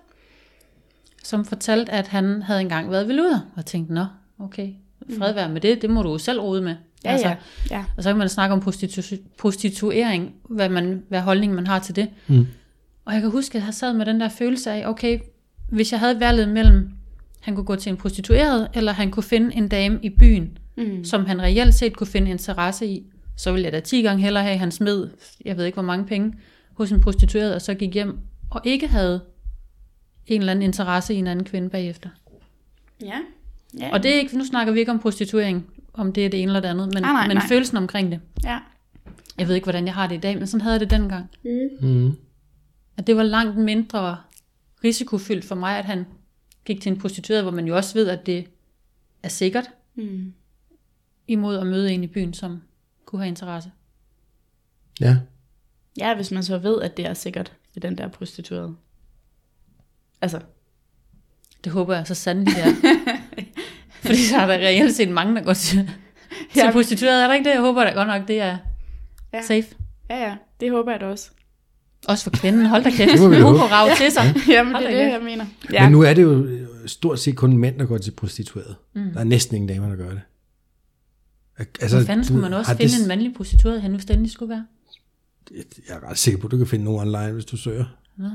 som 1.23 1.45
fortalte, 1.45 1.91
at 1.91 2.07
han 2.07 2.41
havde 2.41 2.61
engang 2.61 2.91
været 2.91 3.07
ved 3.07 3.15
luder. 3.15 3.39
Og 3.39 3.53
jeg 3.57 3.65
tænkte, 3.65 3.93
nå, 3.93 4.05
okay, 4.39 4.69
fred 5.17 5.33
være 5.33 5.49
med 5.49 5.61
det, 5.61 5.81
det 5.81 5.89
må 5.89 6.01
du 6.03 6.11
jo 6.11 6.17
selv 6.17 6.39
rode 6.39 6.61
med. 6.61 6.75
Ja, 7.05 7.11
ja. 7.29 7.35
ja. 7.71 7.85
Og 7.97 8.03
så 8.03 8.09
kan 8.09 8.17
man 8.17 8.29
snakke 8.29 8.53
om 8.53 8.59
prostitu- 8.67 9.17
prostituering, 9.37 10.33
hvad, 10.49 10.69
man, 10.69 11.03
hvad 11.09 11.21
holdning 11.21 11.53
man 11.53 11.67
har 11.67 11.79
til 11.79 11.95
det. 11.95 12.09
Mm. 12.27 12.47
Og 13.05 13.13
jeg 13.13 13.21
kan 13.21 13.31
huske, 13.31 13.57
at 13.57 13.65
jeg 13.65 13.73
sad 13.73 13.93
med 13.93 14.05
den 14.05 14.19
der 14.19 14.29
følelse 14.29 14.71
af, 14.71 14.89
okay, 14.89 15.19
hvis 15.69 15.91
jeg 15.91 15.99
havde 15.99 16.19
valget 16.19 16.49
mellem, 16.49 16.89
han 17.41 17.55
kunne 17.55 17.65
gå 17.65 17.75
til 17.75 17.89
en 17.89 17.97
prostitueret, 17.97 18.67
eller 18.73 18.91
han 18.91 19.11
kunne 19.11 19.23
finde 19.23 19.55
en 19.55 19.67
dame 19.67 19.99
i 20.03 20.09
byen, 20.09 20.57
Mm. 20.79 21.03
som 21.03 21.25
han 21.25 21.41
reelt 21.41 21.73
set 21.73 21.95
kunne 21.97 22.07
finde 22.07 22.31
interesse 22.31 22.85
i, 22.87 23.03
så 23.37 23.51
ville 23.51 23.63
jeg 23.65 23.73
da 23.73 23.79
10 23.79 24.01
gange 24.01 24.23
hellere 24.23 24.43
have, 24.43 24.53
at 24.53 24.59
han 24.59 24.71
smed, 24.71 25.09
jeg 25.45 25.57
ved 25.57 25.65
ikke 25.65 25.75
hvor 25.75 25.83
mange 25.83 26.05
penge, 26.05 26.33
hos 26.73 26.91
en 26.91 27.01
prostitueret, 27.01 27.55
og 27.55 27.61
så 27.61 27.73
gik 27.73 27.93
hjem, 27.93 28.19
og 28.51 28.61
ikke 28.63 28.87
havde 28.87 29.21
en 30.27 30.41
eller 30.41 30.51
anden 30.51 30.63
interesse 30.63 31.13
i 31.13 31.17
en 31.17 31.27
anden 31.27 31.45
kvinde 31.45 31.69
bagefter. 31.69 32.09
Ja. 33.01 33.19
ja. 33.79 33.89
Og 33.93 34.03
det 34.03 34.15
er 34.15 34.19
ikke, 34.19 34.37
nu 34.37 34.45
snakker 34.45 34.73
vi 34.73 34.79
ikke 34.79 34.91
om 34.91 34.99
prostituering, 34.99 35.65
om 35.93 36.13
det 36.13 36.25
er 36.25 36.29
det 36.29 36.41
ene 36.41 36.49
eller 36.49 36.59
det 36.59 36.67
andet, 36.67 36.93
men, 36.93 37.03
Nej, 37.03 37.13
nej, 37.13 37.27
men 37.27 37.37
nej. 37.37 37.47
følelsen 37.47 37.77
omkring 37.77 38.11
det. 38.11 38.19
Ja. 38.43 38.59
Jeg 39.37 39.47
ved 39.47 39.55
ikke, 39.55 39.65
hvordan 39.65 39.85
jeg 39.85 39.93
har 39.93 40.07
det 40.07 40.15
i 40.15 40.19
dag, 40.19 40.37
men 40.37 40.47
sådan 40.47 40.61
havde 40.61 40.73
jeg 40.73 40.79
det 40.79 40.89
dengang. 40.89 41.29
Mm. 41.81 42.15
At 42.97 43.07
det 43.07 43.17
var 43.17 43.23
langt 43.23 43.57
mindre 43.57 44.17
risikofyldt 44.83 45.45
for 45.45 45.55
mig, 45.55 45.77
at 45.77 45.85
han 45.85 46.05
gik 46.65 46.81
til 46.81 46.91
en 46.91 46.99
prostitueret, 46.99 47.43
hvor 47.43 47.51
man 47.51 47.67
jo 47.67 47.75
også 47.75 47.93
ved, 47.93 48.07
at 48.09 48.25
det 48.25 48.45
er 49.23 49.29
sikkert, 49.29 49.69
Mm. 49.95 50.33
imod 51.27 51.57
at 51.57 51.67
møde 51.67 51.91
en 51.91 52.03
i 52.03 52.07
byen, 52.07 52.33
som 52.33 52.61
kunne 53.07 53.21
have 53.21 53.27
interesse. 53.27 53.71
Ja. 55.01 55.17
Ja, 55.97 56.15
hvis 56.15 56.31
man 56.31 56.43
så 56.43 56.57
ved, 56.57 56.81
at 56.81 56.97
det 56.97 57.05
er 57.05 57.13
sikkert 57.13 57.53
i 57.75 57.79
den 57.79 57.97
der 57.97 58.07
prostituerede. 58.07 58.75
Altså, 60.21 60.39
Det 61.63 61.71
håber 61.71 61.95
jeg 61.95 62.07
så 62.07 62.15
sandelig, 62.15 62.55
det 62.55 62.63
er. 62.63 62.93
Fordi 64.01 64.15
så 64.23 64.37
er 64.37 64.47
der 64.47 64.53
reelt 64.53 64.95
set 64.95 65.09
mange, 65.09 65.35
der 65.35 65.43
går 65.43 65.53
til, 65.53 65.77
til 66.53 66.61
Ja. 66.63 66.71
prostitueret. 66.71 67.23
Er 67.23 67.27
der 67.27 67.33
ikke 67.33 67.49
det? 67.49 67.53
Jeg 67.53 67.61
håber 67.61 67.83
da 67.83 67.89
godt 67.89 68.07
nok, 68.07 68.27
det 68.27 68.41
er 68.41 68.57
Ja. 69.33 69.41
safe. 69.41 69.67
ja 70.09 70.17
ja, 70.29 70.35
det 70.59 70.71
håber 70.71 70.91
jeg 70.91 70.99
da 71.01 71.05
også. 71.05 71.29
Også 72.07 72.23
for 72.23 72.31
kvinden. 72.31 72.65
Hold 72.65 72.83
da 72.83 72.89
kæft. 72.89 73.11
Det 73.11 73.19
må 73.21 73.27
vi 73.29 73.35
Hun 73.35 73.43
håbe. 73.43 73.57
kunne 73.59 73.71
rave 73.71 73.89
til 73.97 74.11
sig. 74.11 74.23
Jamen, 74.49 74.73
Hold 74.73 74.85
det 74.85 74.93
er 74.99 75.03
det, 75.05 75.11
jeg 75.11 75.21
mener. 75.21 75.45
Ja. 75.73 75.83
Men 75.83 75.91
nu 75.91 76.01
er 76.01 76.13
det 76.13 76.21
jo 76.21 76.47
stort 76.85 77.19
set 77.19 77.35
kun 77.35 77.57
mænd, 77.57 77.79
der 77.79 77.85
går 77.85 77.97
til 77.97 78.11
prostitueret. 78.11 78.75
Mm. 78.93 79.11
Der 79.13 79.19
er 79.19 79.23
næsten 79.23 79.55
ingen 79.55 79.69
damer, 79.69 79.89
der 79.89 79.95
gør 79.95 80.09
det. 80.09 80.21
Altså, 81.59 81.97
Hvor 81.97 82.05
fanden 82.05 82.25
skulle 82.25 82.41
man 82.41 82.53
også 82.53 82.71
finde 82.77 82.93
det- 82.93 83.01
en 83.01 83.07
mandlig 83.07 83.33
prostitueret, 83.33 83.81
han 83.81 83.91
nu 83.91 83.99
stændig 83.99 84.31
skulle 84.31 84.49
være? 84.49 84.65
Jeg 85.89 85.95
er 85.95 86.09
ret 86.09 86.17
sikker 86.17 86.39
på, 86.39 86.47
at 86.47 86.51
du 86.51 86.57
kan 86.57 86.67
finde 86.67 86.85
nogen 86.85 86.99
online, 87.15 87.31
hvis 87.33 87.45
du 87.45 87.57
søger. 87.57 87.85
Nå. 88.17 88.29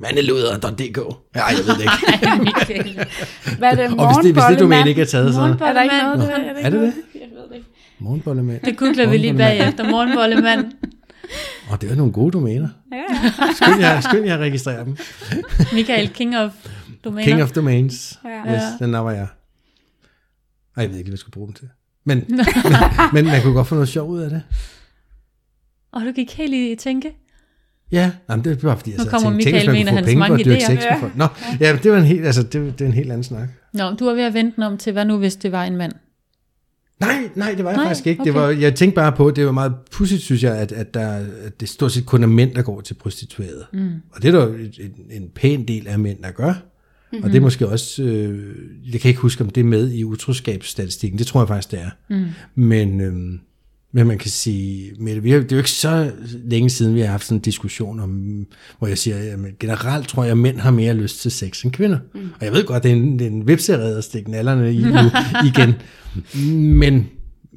Mandeluder.dk 0.00 0.98
Ja, 1.36 1.44
jeg 1.44 1.56
ved 1.66 1.74
det 1.74 1.80
ikke. 1.80 1.92
Ej. 3.02 3.08
Hvad 3.58 3.68
er 3.70 3.74
det, 3.88 3.98
Og 3.98 4.14
hvis 4.14 4.24
det, 4.26 4.34
hvis 4.34 4.44
det 4.50 4.58
domæne 4.58 4.88
ikke 4.88 5.02
er 5.02 5.06
taget, 5.06 5.34
så... 5.34 5.40
Er 5.40 5.72
der 5.72 5.82
ikke 5.82 5.94
noget? 6.02 6.30
Er, 6.30 6.36
Er 6.36 6.70
det 6.70 6.72
noget? 6.72 6.94
Jeg 7.14 7.28
ved 7.34 7.48
det 7.48 7.54
ikke. 7.54 7.66
Morgenbollemand. 7.98 8.60
Det 8.60 8.76
googler 8.76 9.06
vi 9.10 9.16
lige 9.16 9.34
bagefter. 9.34 9.90
Morgenbollemand. 9.90 10.72
Og 11.70 11.80
det 11.82 11.90
er 11.90 11.94
nogle 11.94 12.12
gode 12.12 12.30
domæner. 12.32 12.68
Ja, 12.92 12.96
ja. 12.96 13.32
Skynd 13.54 13.80
jer, 13.80 14.00
skynd 14.00 14.30
at 14.30 14.38
registrere 14.38 14.84
dem. 14.84 14.96
Michael, 15.72 16.08
King 16.08 16.36
of 16.36 16.50
Domainer. 17.04 17.24
King 17.30 17.42
of 17.42 17.50
Domains. 17.52 18.18
Ja. 18.24 18.54
Yes, 18.54 18.62
den 18.78 18.90
napper 18.90 19.10
jeg. 19.12 19.26
Ej, 20.76 20.82
jeg 20.82 20.90
ved 20.90 20.98
ikke, 20.98 21.08
hvad 21.08 21.12
jeg 21.12 21.18
skulle 21.18 21.32
bruge 21.32 21.46
dem 21.46 21.54
til. 21.54 21.68
Men, 22.08 22.24
men, 22.28 22.38
men 23.12 23.24
man 23.24 23.42
kunne 23.42 23.54
godt 23.54 23.66
få 23.66 23.74
noget 23.74 23.88
sjov 23.88 24.10
ud 24.10 24.20
af 24.20 24.30
det. 24.30 24.42
Og 25.92 26.00
du 26.00 26.12
gik 26.12 26.32
helt 26.32 26.54
i 26.54 26.76
tænke. 26.78 27.12
Ja, 27.92 28.10
jamen, 28.30 28.44
det 28.44 28.52
er 28.52 28.56
bare 28.56 28.76
fordi, 28.76 28.90
jeg 28.90 28.98
sad 28.98 29.06
og 29.06 29.12
kommer 29.12 29.30
tænkte, 29.30 29.60
tænk, 29.60 29.70
Michael 29.70 29.86
kunne 29.86 29.88
få 29.88 29.94
hans 29.94 30.14
mange 30.14 30.44
idéer. 30.44 31.00
folk. 31.00 31.16
Nå, 31.16 31.26
ja, 31.60 31.78
det 31.82 31.92
var 31.92 31.98
en 31.98 32.04
helt, 32.04 32.26
altså, 32.26 32.42
det, 32.42 32.52
det 32.52 32.80
er 32.80 32.86
en 32.86 32.92
helt 32.92 33.10
anden 33.10 33.24
snak. 33.24 33.48
Nå, 33.72 33.90
du 33.90 34.04
var 34.04 34.14
ved 34.14 34.22
at 34.22 34.34
vente 34.34 34.66
om 34.66 34.78
til, 34.78 34.92
hvad 34.92 35.04
nu 35.04 35.18
hvis 35.18 35.36
det 35.36 35.52
var 35.52 35.64
en 35.64 35.76
mand? 35.76 35.92
Nej, 37.00 37.30
nej, 37.34 37.54
det 37.54 37.64
var 37.64 37.70
jeg 37.70 37.76
Nej, 37.76 37.86
faktisk 37.86 38.06
ikke. 38.06 38.24
Det 38.24 38.30
okay. 38.30 38.40
var, 38.40 38.48
jeg 38.48 38.74
tænkte 38.74 38.94
bare 38.94 39.12
på, 39.12 39.26
at 39.26 39.36
det 39.36 39.46
var 39.46 39.52
meget 39.52 39.74
pudsigt, 39.90 40.22
synes 40.22 40.42
jeg, 40.42 40.56
at, 40.56 40.72
at, 40.72 40.94
der, 40.94 41.08
at 41.44 41.60
det 41.60 41.68
stort 41.68 41.92
set 41.92 42.06
kun 42.06 42.22
er 42.22 42.26
mænd, 42.26 42.54
der 42.54 42.62
går 42.62 42.80
til 42.80 42.94
prostituerede. 42.94 43.66
Mm. 43.72 43.92
Og 44.12 44.22
det 44.22 44.34
er 44.34 44.38
der 44.38 44.46
jo 44.46 44.54
en, 44.54 44.72
en 45.10 45.28
pæn 45.34 45.68
del 45.68 45.88
af 45.88 45.98
mænd, 45.98 46.22
der 46.22 46.30
gør. 46.30 46.54
Mm-hmm. 47.12 47.24
Og 47.24 47.30
det 47.30 47.36
er 47.36 47.40
måske 47.40 47.68
også, 47.68 48.02
øh, 48.02 48.56
jeg 48.92 49.00
kan 49.00 49.08
ikke 49.08 49.20
huske, 49.20 49.44
om 49.44 49.50
det 49.50 49.60
er 49.60 49.64
med 49.64 49.92
i 49.92 50.04
utroskabsstatistikken. 50.04 51.18
Det 51.18 51.26
tror 51.26 51.40
jeg 51.40 51.48
faktisk, 51.48 51.70
det 51.70 51.80
er. 51.80 51.90
Mm. 52.10 52.24
Men, 52.54 53.00
øh, 53.00 53.38
men 53.92 54.06
man 54.06 54.18
kan 54.18 54.30
sige, 54.30 54.92
Mette, 54.98 55.22
vi 55.22 55.30
har, 55.30 55.38
det 55.38 55.52
er 55.52 55.56
jo 55.56 55.60
ikke 55.60 55.70
så 55.70 56.12
længe 56.44 56.70
siden, 56.70 56.94
vi 56.94 57.00
har 57.00 57.06
haft 57.06 57.24
sådan 57.24 57.38
en 57.38 57.42
diskussion 57.42 58.00
om, 58.00 58.46
hvor 58.78 58.88
jeg 58.88 58.98
siger, 58.98 59.16
at 59.16 59.58
generelt 59.58 60.08
tror 60.08 60.24
jeg, 60.24 60.30
at 60.30 60.38
mænd 60.38 60.58
har 60.58 60.70
mere 60.70 60.94
lyst 60.94 61.20
til 61.20 61.30
sex 61.30 61.62
end 61.62 61.72
kvinder. 61.72 61.98
Mm. 62.14 62.20
Og 62.40 62.44
jeg 62.44 62.52
ved 62.52 62.64
godt, 62.64 62.82
det 62.82 62.90
er 62.90 62.96
en, 62.96 63.18
det 63.18 63.26
er 63.26 63.30
en 63.30 63.46
vipserede 63.46 63.98
at 63.98 64.04
stikke 64.04 64.30
nallerne 64.30 64.74
i 64.74 64.78
nu 64.78 65.10
igen. 65.48 65.74
Men, 66.74 67.06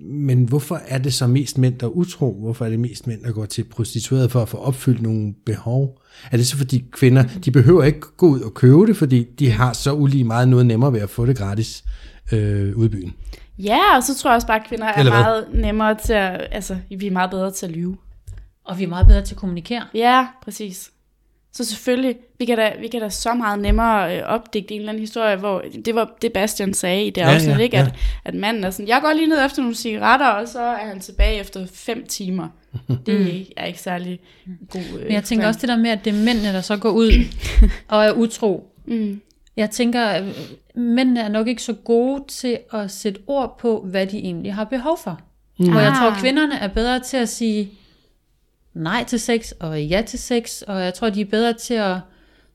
men 0.03 0.43
hvorfor 0.43 0.81
er 0.87 0.97
det 0.97 1.13
så 1.13 1.27
mest 1.27 1.57
mænd, 1.57 1.79
der 1.79 1.85
er 1.85 1.91
utro? 1.91 2.37
Hvorfor 2.41 2.65
er 2.65 2.69
det 2.69 2.79
mest 2.79 3.07
mænd, 3.07 3.23
der 3.23 3.31
går 3.31 3.45
til 3.45 3.63
prostitueret 3.63 4.31
for 4.31 4.41
at 4.41 4.49
få 4.49 4.57
opfyldt 4.57 5.01
nogle 5.01 5.33
behov? 5.45 6.01
Er 6.31 6.37
det 6.37 6.47
så 6.47 6.57
fordi 6.57 6.83
kvinder, 6.91 7.23
de 7.45 7.51
behøver 7.51 7.83
ikke 7.83 7.99
gå 7.99 8.27
ud 8.27 8.41
og 8.41 8.53
købe 8.53 8.87
det, 8.87 8.97
fordi 8.97 9.23
de 9.39 9.51
har 9.51 9.73
så 9.73 9.93
ulige 9.93 10.23
meget 10.23 10.47
noget 10.47 10.65
nemmere 10.65 10.93
ved 10.93 10.99
at 10.99 11.09
få 11.09 11.25
det 11.25 11.37
gratis 11.37 11.83
øh, 12.31 12.77
ude 12.77 12.85
i 12.85 12.89
byen? 12.89 13.13
ja, 13.63 13.95
og 13.95 14.03
så 14.03 14.15
tror 14.15 14.29
jeg 14.29 14.35
også 14.35 14.47
bare, 14.47 14.59
at 14.59 14.67
kvinder 14.67 14.85
er 14.85 15.03
meget 15.03 15.47
nemmere 15.53 15.95
til 15.95 16.13
at, 16.13 16.47
altså, 16.51 16.77
vi 16.89 17.07
er 17.07 17.11
meget 17.11 17.29
bedre 17.29 17.51
til 17.51 17.65
at 17.65 17.71
lyve. 17.71 17.97
Og 18.65 18.79
vi 18.79 18.83
er 18.83 18.87
meget 18.87 19.07
bedre 19.07 19.21
til 19.21 19.33
at 19.33 19.39
kommunikere. 19.39 19.83
Ja, 19.93 20.27
præcis. 20.43 20.91
Så 21.53 21.65
selvfølgelig, 21.65 22.15
vi 22.39 22.45
kan 22.45 22.57
da, 22.57 22.73
vi 22.79 22.87
kan 22.87 23.01
da 23.01 23.09
så 23.09 23.33
meget 23.33 23.59
nemmere 23.59 24.17
øh, 24.17 24.23
opdigte 24.25 24.73
en 24.73 24.79
eller 24.79 24.89
anden 24.89 25.01
historie, 25.03 25.35
hvor 25.35 25.63
det 25.85 25.95
var 25.95 26.11
det 26.21 26.33
Bastian 26.33 26.73
sagde 26.73 27.05
i 27.05 27.09
det 27.09 27.21
Ja, 27.21 27.33
afsnit, 27.33 27.51
ja, 27.57 27.57
ikke? 27.57 27.77
ja. 27.77 27.83
At, 27.83 27.93
at 28.25 28.33
manden 28.33 28.63
er 28.63 28.69
sådan, 28.69 28.87
jeg 28.87 28.99
går 29.03 29.13
lige 29.13 29.27
ned 29.27 29.45
efter 29.45 29.61
nogle 29.61 29.75
cigaretter, 29.75 30.27
og 30.27 30.47
så 30.47 30.59
er 30.61 30.85
han 30.87 30.99
tilbage 30.99 31.39
efter 31.39 31.67
fem 31.73 32.05
timer. 32.07 32.47
Det 33.05 33.47
er 33.57 33.65
ikke 33.65 33.79
særlig 33.81 34.19
god 34.69 34.81
øh, 34.99 35.03
Men 35.03 35.11
jeg 35.11 35.23
tænker 35.23 35.47
også 35.47 35.59
det 35.59 35.69
der 35.69 35.77
med, 35.77 35.89
at 35.89 36.05
det 36.05 36.13
er 36.13 36.25
mændene, 36.25 36.47
der 36.53 36.61
så 36.61 36.77
går 36.77 36.89
ud 36.91 37.11
og 37.87 38.05
er 38.05 38.11
utro. 38.11 38.73
Mm. 38.85 39.21
Jeg 39.57 39.69
tænker, 39.69 40.05
at 40.05 40.23
mændene 40.75 41.19
er 41.21 41.29
nok 41.29 41.47
ikke 41.47 41.63
så 41.63 41.73
gode 41.73 42.23
til 42.27 42.57
at 42.73 42.91
sætte 42.91 43.19
ord 43.27 43.57
på, 43.59 43.85
hvad 43.89 44.07
de 44.07 44.17
egentlig 44.17 44.53
har 44.53 44.63
behov 44.63 44.99
for. 45.03 45.19
Mm. 45.59 45.71
Hvor 45.71 45.79
jeg 45.79 45.93
tror, 45.99 46.11
Ah. 46.11 46.19
kvinderne 46.21 46.55
er 46.59 46.67
bedre 46.67 46.99
til 46.99 47.17
at 47.17 47.29
sige 47.29 47.71
nej 48.73 49.03
til 49.03 49.19
sex 49.19 49.51
og 49.51 49.83
ja 49.83 50.03
til 50.07 50.19
sex, 50.19 50.61
og 50.61 50.81
jeg 50.81 50.93
tror, 50.93 51.09
de 51.09 51.21
er 51.21 51.25
bedre 51.25 51.53
til 51.53 51.73
at 51.73 51.97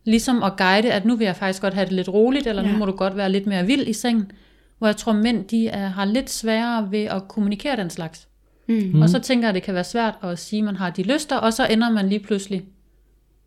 ligesom 0.05 0.43
at 0.43 0.57
guide, 0.57 0.93
at 0.93 1.05
nu 1.05 1.17
vil 1.17 1.25
jeg 1.25 1.37
faktisk 1.37 1.63
godt 1.63 1.75
have 1.75 1.85
det 1.85 1.93
lidt 1.93 2.09
roligt, 2.09 2.47
eller 2.47 2.63
ja. 2.63 2.73
Nu 2.73 2.79
må 2.79 2.87
du 2.87 2.93
godt 2.93 3.17
være 3.17 3.33
lidt 3.33 3.47
mere 3.47 3.67
vild 3.67 3.89
i 3.89 3.93
sengen. 3.93 4.31
Hvor 4.79 4.87
jeg 4.87 4.97
tror, 4.97 5.13
mænd 5.13 5.49
de 5.49 5.69
er, 5.69 5.89
har 5.89 6.05
lidt 6.05 6.31
sværere 6.31 6.91
ved 6.91 7.05
at 7.05 7.29
kommunikere 7.29 7.77
den 7.77 7.91
slags. 7.91 8.29
Mm. 8.69 9.03
Og 9.03 9.09
så 9.09 9.19
tænker 9.19 9.45
jeg, 9.45 9.49
at 9.49 9.55
det 9.55 9.63
kan 9.63 9.75
være 9.75 9.85
svært 9.85 10.15
at 10.23 10.39
sige, 10.39 10.61
at 10.61 10.65
man 10.65 10.77
har 10.77 10.91
de 10.91 11.03
lyster, 11.03 11.37
og 11.37 11.53
så 11.53 11.67
ender 11.67 11.91
man 11.91 12.09
lige 12.09 12.21
pludselig 12.21 12.65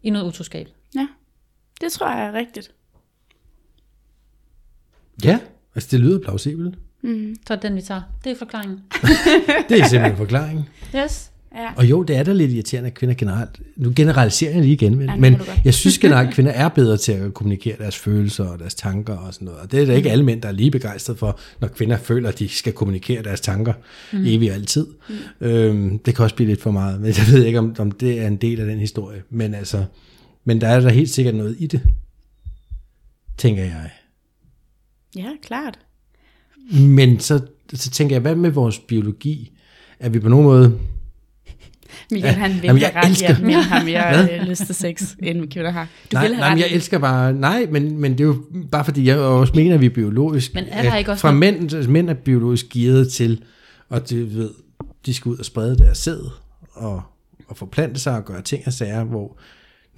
i 0.03 0.09
noget 0.09 0.27
utroskab. 0.27 0.67
Ja, 0.95 1.07
det 1.81 1.91
tror 1.91 2.09
jeg 2.09 2.27
er 2.27 2.33
rigtigt. 2.33 2.71
Ja, 5.23 5.39
Altså, 5.75 5.89
det 5.91 5.99
lyder 5.99 6.19
plausibelt. 6.19 6.75
Så 7.47 7.53
er 7.53 7.55
det 7.55 7.63
den, 7.63 7.75
vi 7.75 7.81
tager. 7.81 8.01
Det 8.23 8.31
er 8.31 8.35
forklaringen. 8.35 8.83
Det 9.69 9.79
er 9.79 9.87
simpelthen 9.87 10.17
forklaringen. 10.17 10.69
Yes. 10.95 11.31
Ja. 11.55 11.73
Og 11.77 11.89
jo, 11.89 12.03
det 12.03 12.15
er 12.17 12.23
da 12.23 12.33
lidt 12.33 12.51
irriterende, 12.51 12.87
at 12.87 12.93
kvinder 12.93 13.15
generelt, 13.15 13.61
nu 13.75 13.93
generaliserer 13.95 14.51
jeg 14.51 14.61
lige 14.61 14.73
igen, 14.73 14.97
men, 14.97 15.09
Ja, 15.09 15.15
men 15.15 15.37
jeg 15.65 15.73
synes 15.73 15.97
generelt, 15.97 16.27
at 16.29 16.33
kvinder 16.33 16.51
er 16.51 16.69
bedre 16.69 16.97
til 16.97 17.11
at 17.11 17.33
kommunikere 17.33 17.75
deres 17.79 17.97
følelser 17.97 18.43
og 18.43 18.59
deres 18.59 18.75
tanker 18.75 19.13
og 19.17 19.33
sådan 19.33 19.45
noget. 19.45 19.59
Og 19.61 19.71
det 19.71 19.81
er 19.81 19.85
da 19.85 19.91
Mm. 19.91 19.97
ikke 19.97 20.11
alle 20.11 20.25
mænd, 20.25 20.41
der 20.41 20.47
er 20.47 20.51
lige 20.51 20.71
begejstret 20.71 21.17
for, 21.17 21.39
når 21.61 21.67
kvinder 21.67 21.97
føler, 21.97 22.29
at 22.29 22.39
de 22.39 22.49
skal 22.49 22.73
kommunikere 22.73 23.23
deres 23.23 23.41
tanker 23.41 23.73
mm. 24.13 24.25
evigt 24.25 24.51
og 24.51 24.55
altid. 24.57 24.87
Mm. 25.09 25.47
Øhm, 25.47 25.99
det 25.99 26.15
kan 26.15 26.23
også 26.23 26.35
blive 26.35 26.47
lidt 26.49 26.61
for 26.61 26.71
meget, 26.71 27.01
men 27.01 27.07
jeg 27.07 27.25
ved 27.31 27.45
ikke, 27.45 27.59
om, 27.59 27.75
om 27.79 27.91
det 27.91 28.21
er 28.21 28.27
en 28.27 28.37
del 28.37 28.59
af 28.59 28.65
den 28.65 28.79
historie. 28.79 29.21
Men 29.29 29.53
altså, 29.53 29.85
men 30.45 30.61
der 30.61 30.67
er 30.67 30.79
der 30.79 30.89
helt 30.89 31.09
sikkert 31.09 31.35
noget 31.35 31.55
i 31.59 31.67
det, 31.67 31.81
tænker 33.37 33.63
jeg. 33.63 33.89
ja, 35.15 35.29
klart. 35.43 35.79
Men 36.79 37.19
så, 37.19 37.39
så 37.73 37.89
tænker 37.89 38.15
jeg, 38.15 38.21
hvad 38.21 38.35
med 38.35 38.49
vores 38.51 38.79
biologi? 38.79 39.51
Er 39.99 40.09
vi 40.09 40.19
på 40.19 40.29
nogen 40.29 40.45
måde 40.45 40.79
Michael, 42.11 42.33
Ja, 42.33 42.39
han 42.39 42.51
vil 42.53 42.61
jamen, 42.63 42.81
jeg 42.81 42.91
ret 42.95 43.09
elsker- 43.09 43.39
mænd 43.41 43.55
har 43.55 43.83
mere 43.83 44.39
øh, 44.41 44.47
lyst 44.47 44.65
til 44.65 44.75
sex, 44.75 45.01
end 45.23 45.51
kvinder 45.51 45.71
har. 45.71 45.83
Du 45.83 46.15
nej, 46.15 46.23
vil 46.27 46.35
have 46.35 46.39
nej, 46.41 46.53
ret 46.53 46.59
jeg 46.59 46.67
elsker 46.71 46.97
bare, 46.97 47.33
nej, 47.33 47.67
men, 47.71 47.97
men 48.01 48.11
det 48.11 48.19
er 48.19 48.23
jo 48.25 48.35
bare 48.71 48.85
fordi, 48.85 49.07
jeg 49.07 49.17
også 49.17 49.53
mener, 49.55 49.73
at 49.75 49.81
vi 49.81 49.85
er 49.85 49.89
biologisk. 49.89 50.53
Men 50.53 50.65
er 50.69 50.81
der 50.83 50.95
ikke 50.95 51.11
også 51.11 51.21
Fra 51.21 51.31
mænd, 51.31 51.73
altså, 51.73 51.89
mænd 51.91 52.09
er 52.09 52.13
biologisk 52.13 52.69
gearet 52.69 53.11
til, 53.11 53.43
og 53.89 54.09
det 54.09 54.35
ved, 54.35 54.49
de 55.05 55.13
skal 55.13 55.29
ud 55.29 55.37
og 55.37 55.45
sprede 55.45 55.77
deres 55.77 55.97
sæd, 55.97 56.19
og, 56.71 57.01
og 57.47 57.57
forplante 57.57 57.99
sig 57.99 58.15
og 58.15 58.25
gøre 58.25 58.41
ting 58.41 58.63
og 58.65 58.73
sager, 58.73 59.03
hvor, 59.03 59.37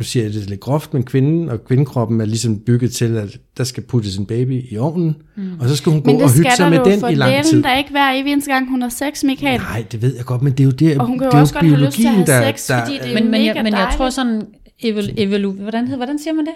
nu 0.01 0.05
siger 0.05 0.25
jeg 0.25 0.33
det 0.33 0.49
lidt 0.49 0.59
groft, 0.59 0.93
men 0.93 1.03
kvinden 1.03 1.49
og 1.49 1.65
kvindekroppen 1.65 2.21
er 2.21 2.25
ligesom 2.25 2.59
bygget 2.59 2.91
til, 2.91 3.17
at 3.17 3.37
der 3.57 3.63
skal 3.63 3.83
puttes 3.83 4.17
en 4.17 4.25
baby 4.25 4.63
i 4.71 4.77
ovnen, 4.77 5.15
mm. 5.35 5.59
og 5.59 5.69
så 5.69 5.75
skal 5.75 5.91
hun 5.91 6.01
gå 6.01 6.05
Men 6.05 6.15
det 6.15 6.23
og 6.23 6.33
hygge 6.33 6.51
sig 6.55 6.63
der 6.63 6.69
med 6.69 6.77
jo 6.77 6.85
den 6.85 7.11
i 7.11 7.15
lang 7.15 7.43
tid. 7.43 7.51
delen, 7.51 7.63
der 7.63 7.77
ikke 7.77 7.89
hver 7.89 8.11
evig 8.11 8.31
eneste 8.31 8.51
gang, 8.51 8.69
hun 8.69 8.81
har 8.81 8.89
sex, 8.89 9.23
Michael. 9.23 9.59
Nej, 9.59 9.85
det 9.91 10.01
ved 10.01 10.15
jeg 10.15 10.25
godt, 10.25 10.41
men 10.41 10.51
det 10.53 10.59
er 10.59 10.63
jo 10.63 10.71
det, 10.71 10.97
Og 10.97 11.05
hun 11.05 11.19
kan 11.19 11.27
det 11.27 11.33
jo 11.33 11.37
er 11.37 11.41
også 11.41 11.53
godt 11.53 11.65
have 11.65 11.79
lyst 11.85 11.91
til 11.97 12.03
at 12.03 12.09
have 12.09 12.25
biologien, 12.25 12.55
sex, 12.55 12.71
fordi 12.71 12.97
det 12.97 13.09
er 13.09 13.13
Men, 13.13 13.31
men, 13.31 13.45
jeg, 13.45 13.63
men 13.63 13.73
jeg 13.73 13.93
tror 13.97 14.09
sådan, 14.09 14.41
evol, 14.79 15.03
evolu, 15.17 15.51
hvordan, 15.51 15.83
hedder, 15.83 15.97
hvordan 15.97 16.19
siger 16.19 16.33
man 16.33 16.45
det? 16.45 16.53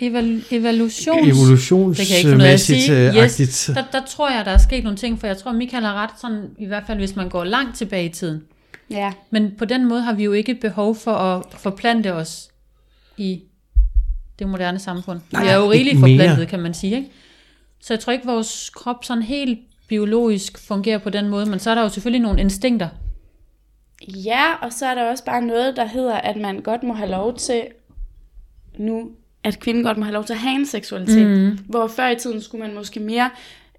Eval, 0.00 0.42
evolutions... 0.50 1.28
evolutionsmæssigt 1.28 2.88
Det 2.88 3.08
øh, 3.08 3.16
Yes. 3.16 3.40
agtigt. 3.40 3.70
Der, 3.74 3.84
der 3.92 4.06
tror 4.06 4.30
jeg, 4.30 4.44
der 4.44 4.50
er 4.50 4.58
sket 4.58 4.84
nogle 4.84 4.96
ting, 4.96 5.20
for 5.20 5.26
jeg 5.26 5.36
tror, 5.36 5.52
Michael 5.52 5.84
har 5.84 5.94
ret, 5.94 6.10
sådan, 6.20 6.42
i 6.58 6.66
hvert 6.66 6.82
fald 6.86 6.98
hvis 6.98 7.16
man 7.16 7.28
går 7.28 7.44
langt 7.44 7.76
tilbage 7.76 8.04
i 8.06 8.08
tiden. 8.08 8.40
Ja. 8.90 9.12
Men 9.30 9.50
på 9.58 9.64
den 9.64 9.88
måde 9.88 10.00
har 10.00 10.12
vi 10.12 10.24
jo 10.24 10.32
ikke 10.32 10.54
behov 10.54 10.94
for 10.94 11.12
at 11.12 11.42
forplante 11.50 12.14
os 12.14 12.48
i 13.18 13.42
det 14.38 14.48
moderne 14.48 14.78
samfund. 14.78 15.20
Nej, 15.32 15.42
vi 15.42 15.48
er 15.48 15.56
jo 15.56 15.70
rigeligt 15.70 15.98
forplantet, 15.98 16.48
kan 16.48 16.60
man 16.60 16.74
sige. 16.74 16.96
Ikke? 16.96 17.10
Så 17.80 17.94
jeg 17.94 18.00
tror 18.00 18.12
ikke, 18.12 18.26
vores 18.26 18.70
krop 18.70 19.04
sådan 19.04 19.22
helt 19.22 19.58
biologisk 19.88 20.58
fungerer 20.58 20.98
på 20.98 21.10
den 21.10 21.28
måde, 21.28 21.46
men 21.46 21.58
så 21.58 21.70
er 21.70 21.74
der 21.74 21.82
jo 21.82 21.88
selvfølgelig 21.88 22.22
nogle 22.22 22.40
instinkter. 22.40 22.88
Ja, 24.08 24.54
og 24.62 24.72
så 24.72 24.86
er 24.86 24.94
der 24.94 25.10
også 25.10 25.24
bare 25.24 25.42
noget, 25.42 25.76
der 25.76 25.84
hedder, 25.84 26.14
at 26.14 26.36
man 26.36 26.60
godt 26.60 26.82
må 26.82 26.94
have 26.94 27.10
lov 27.10 27.36
til 27.36 27.62
nu, 28.78 29.10
at 29.44 29.60
kvinden 29.60 29.84
godt 29.84 29.98
må 29.98 30.04
have 30.04 30.12
lov 30.12 30.24
til 30.24 30.32
at 30.32 30.38
have 30.38 30.54
en 30.54 30.66
seksualitet. 30.66 31.26
Mm. 31.26 31.58
Hvor 31.66 31.86
før 31.86 32.08
i 32.08 32.16
tiden 32.16 32.42
skulle 32.42 32.66
man 32.66 32.74
måske 32.74 33.00
mere 33.00 33.30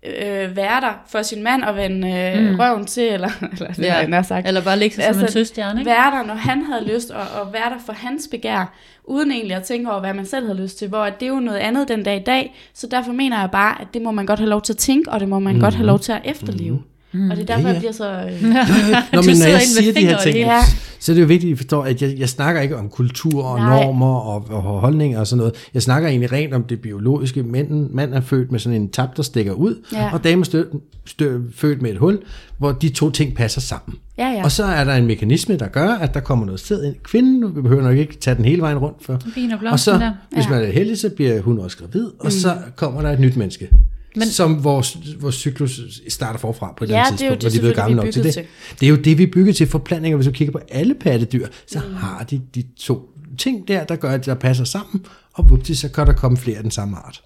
øh, 0.05 0.55
være 0.55 0.81
der 0.81 1.03
for 1.07 1.21
sin 1.21 1.43
mand 1.43 1.63
og 1.63 1.75
vende 1.75 2.07
øh, 2.11 2.51
mm. 2.51 2.59
røven 2.59 2.85
til, 2.85 3.03
eller, 3.03 3.29
eller 3.51 3.87
jeg 3.95 4.07
nær 4.07 4.21
sagt. 4.21 4.47
Eller 4.47 4.63
bare 4.63 4.79
ligge 4.79 4.95
sig 4.95 5.05
altså, 5.05 5.19
som 5.19 5.25
en 5.27 5.31
søstjerne. 5.31 5.79
Ikke? 5.79 5.89
være 5.89 6.11
der, 6.17 6.23
når 6.23 6.33
han 6.33 6.61
havde 6.61 6.85
lyst, 6.93 7.11
og, 7.11 7.41
og 7.41 7.53
være 7.53 7.69
der 7.69 7.79
for 7.85 7.93
hans 7.93 8.27
begær, 8.31 8.73
uden 9.03 9.31
egentlig 9.31 9.55
at 9.57 9.63
tænke 9.63 9.91
over, 9.91 9.99
hvad 9.99 10.13
man 10.13 10.25
selv 10.25 10.45
havde 10.45 10.61
lyst 10.61 10.77
til, 10.77 10.87
hvor 10.87 11.05
det 11.05 11.23
er 11.23 11.27
jo 11.27 11.39
noget 11.39 11.57
andet 11.57 11.87
den 11.87 12.03
dag 12.03 12.15
i 12.15 12.23
dag, 12.23 12.55
så 12.73 12.87
derfor 12.87 13.11
mener 13.11 13.39
jeg 13.39 13.51
bare, 13.51 13.81
at 13.81 13.87
det 13.93 14.01
må 14.01 14.11
man 14.11 14.25
godt 14.25 14.39
have 14.39 14.49
lov 14.49 14.61
til 14.61 14.73
at 14.73 14.77
tænke, 14.77 15.11
og 15.11 15.19
det 15.19 15.29
må 15.29 15.39
man 15.39 15.55
mm. 15.55 15.61
godt 15.61 15.75
have 15.75 15.87
lov 15.87 15.99
til 15.99 16.11
at 16.11 16.21
efterleve. 16.23 16.75
Mm. 16.75 16.83
Og 17.13 17.19
det 17.37 17.39
er 17.49 17.55
derfor, 17.55 17.61
Ja, 17.61 17.67
ja. 17.67 17.73
jeg 17.73 17.77
bliver 17.79 17.91
så... 17.91 18.11
Øh, 18.11 18.43
Nå, 19.13 19.21
men 19.21 19.37
når 19.37 19.47
jeg 19.47 19.61
siger 19.61 19.93
de 19.93 19.99
her 19.99 20.17
ting, 20.17 20.33
det 20.35 20.43
hele. 20.43 20.51
så 20.99 21.11
er 21.11 21.13
det 21.13 21.21
jo 21.21 21.27
vigtigt, 21.27 21.51
at 21.51 21.53
I 21.53 21.55
forstår, 21.55 21.83
at 21.83 22.01
jeg, 22.01 22.15
jeg 22.19 22.29
snakker 22.29 22.61
ikke 22.61 22.77
om 22.77 22.89
kultur 22.89 23.43
og 23.43 23.57
Nej. 23.59 23.83
normer 23.83 24.15
og, 24.15 24.47
og 24.49 24.61
holdninger 24.61 25.19
og 25.19 25.27
sådan 25.27 25.37
noget. 25.37 25.53
Jeg 25.73 25.81
snakker 25.81 26.09
egentlig 26.09 26.31
rent 26.31 26.53
om 26.53 26.63
det 26.63 26.81
biologiske. 26.81 27.43
Manden, 27.43 27.87
mand 27.91 28.13
er 28.13 28.21
født 28.21 28.51
med 28.51 28.59
sådan 28.59 28.81
en 28.81 28.89
tap, 28.89 29.17
der 29.17 29.23
stikker 29.23 29.51
ud, 29.53 29.75
Ja. 29.93 30.13
og 30.13 30.23
dame 30.23 30.39
er 30.39 30.43
stø, 30.43 30.63
stø, 31.05 31.37
født 31.55 31.81
med 31.81 31.91
et 31.91 31.97
hul, 31.97 32.19
hvor 32.57 32.71
de 32.71 32.89
to 32.89 33.09
ting 33.11 33.35
passer 33.35 33.61
sammen. 33.61 33.97
ja, 34.17 34.27
ja. 34.31 34.43
Og 34.43 34.51
så 34.51 34.63
er 34.63 34.83
der 34.83 34.93
en 34.93 35.05
mekanisme, 35.07 35.57
der 35.57 35.67
gør, 35.67 35.89
at 35.89 36.13
der 36.13 36.19
kommer 36.19 36.45
noget 36.45 36.59
sæd 36.59 36.83
ind. 36.83 36.95
Kvinden, 37.03 37.39
nu 37.39 37.47
vi 37.47 37.61
behøver 37.61 37.83
nok 37.83 37.97
ikke 37.97 38.17
tage 38.17 38.35
den 38.35 38.45
hele 38.45 38.61
vejen 38.61 38.77
rundt 38.77 38.97
for. 39.05 39.13
Og 39.13 39.71
Og 39.71 39.79
så, 39.79 39.91
der. 39.93 40.11
hvis 40.31 40.45
Ja. 40.45 40.49
man 40.49 40.61
er 40.63 40.71
heldig, 40.71 40.97
så 40.97 41.09
bliver 41.09 41.41
hun 41.41 41.59
også 41.59 41.77
gravid, 41.77 42.05
og 42.19 42.31
så 42.31 42.55
kommer 42.75 43.01
der 43.01 43.09
et 43.11 43.19
nyt 43.19 43.35
menneske. 43.37 43.69
Men, 44.15 44.27
som 44.27 44.63
vores, 44.63 44.97
vores 45.21 45.35
cyklus 45.35 45.79
starter 46.07 46.39
forfra 46.39 46.73
på 46.77 46.83
et 46.83 46.89
Ja, 46.89 46.93
eller 46.93 47.05
andet 47.05 47.19
det 47.19 47.25
er 47.25 47.29
jo 47.29 47.35
tidspunkt, 47.35 47.41
det 47.41 47.43
når 47.43 47.49
de 47.51 47.57
er 47.57 47.61
blevet 47.61 47.75
gamle 47.75 47.95
nok 47.95 48.13
til 48.13 48.23
det. 48.23 48.37
er 48.37 48.43
Det 48.79 48.85
er 48.85 48.89
jo 48.89 48.95
det, 48.95 49.17
vi 49.17 49.23
er 49.23 49.31
bygget 49.33 49.55
til 49.55 49.67
forplantninger. 49.67 50.17
Hvis 50.17 50.25
du 50.27 50.31
kigger 50.31 50.51
på 50.51 50.59
alle 50.71 50.93
pattedyr, 50.93 51.47
så 51.67 51.79
Mm. 51.87 51.95
har 51.95 52.23
de 52.23 52.41
de 52.55 52.63
to 52.79 53.09
ting 53.37 53.67
der, 53.67 53.83
der 53.83 53.95
gør, 53.95 54.09
at 54.09 54.25
der 54.25 54.35
passer 54.35 54.63
sammen, 54.63 55.05
og 55.33 55.49
vupti, 55.49 55.75
så 55.75 55.89
kan 55.89 56.07
der 56.07 56.13
komme 56.13 56.37
flere 56.37 56.57
af 56.57 56.63
den 56.63 56.71
samme 56.71 56.97
art. 56.97 57.21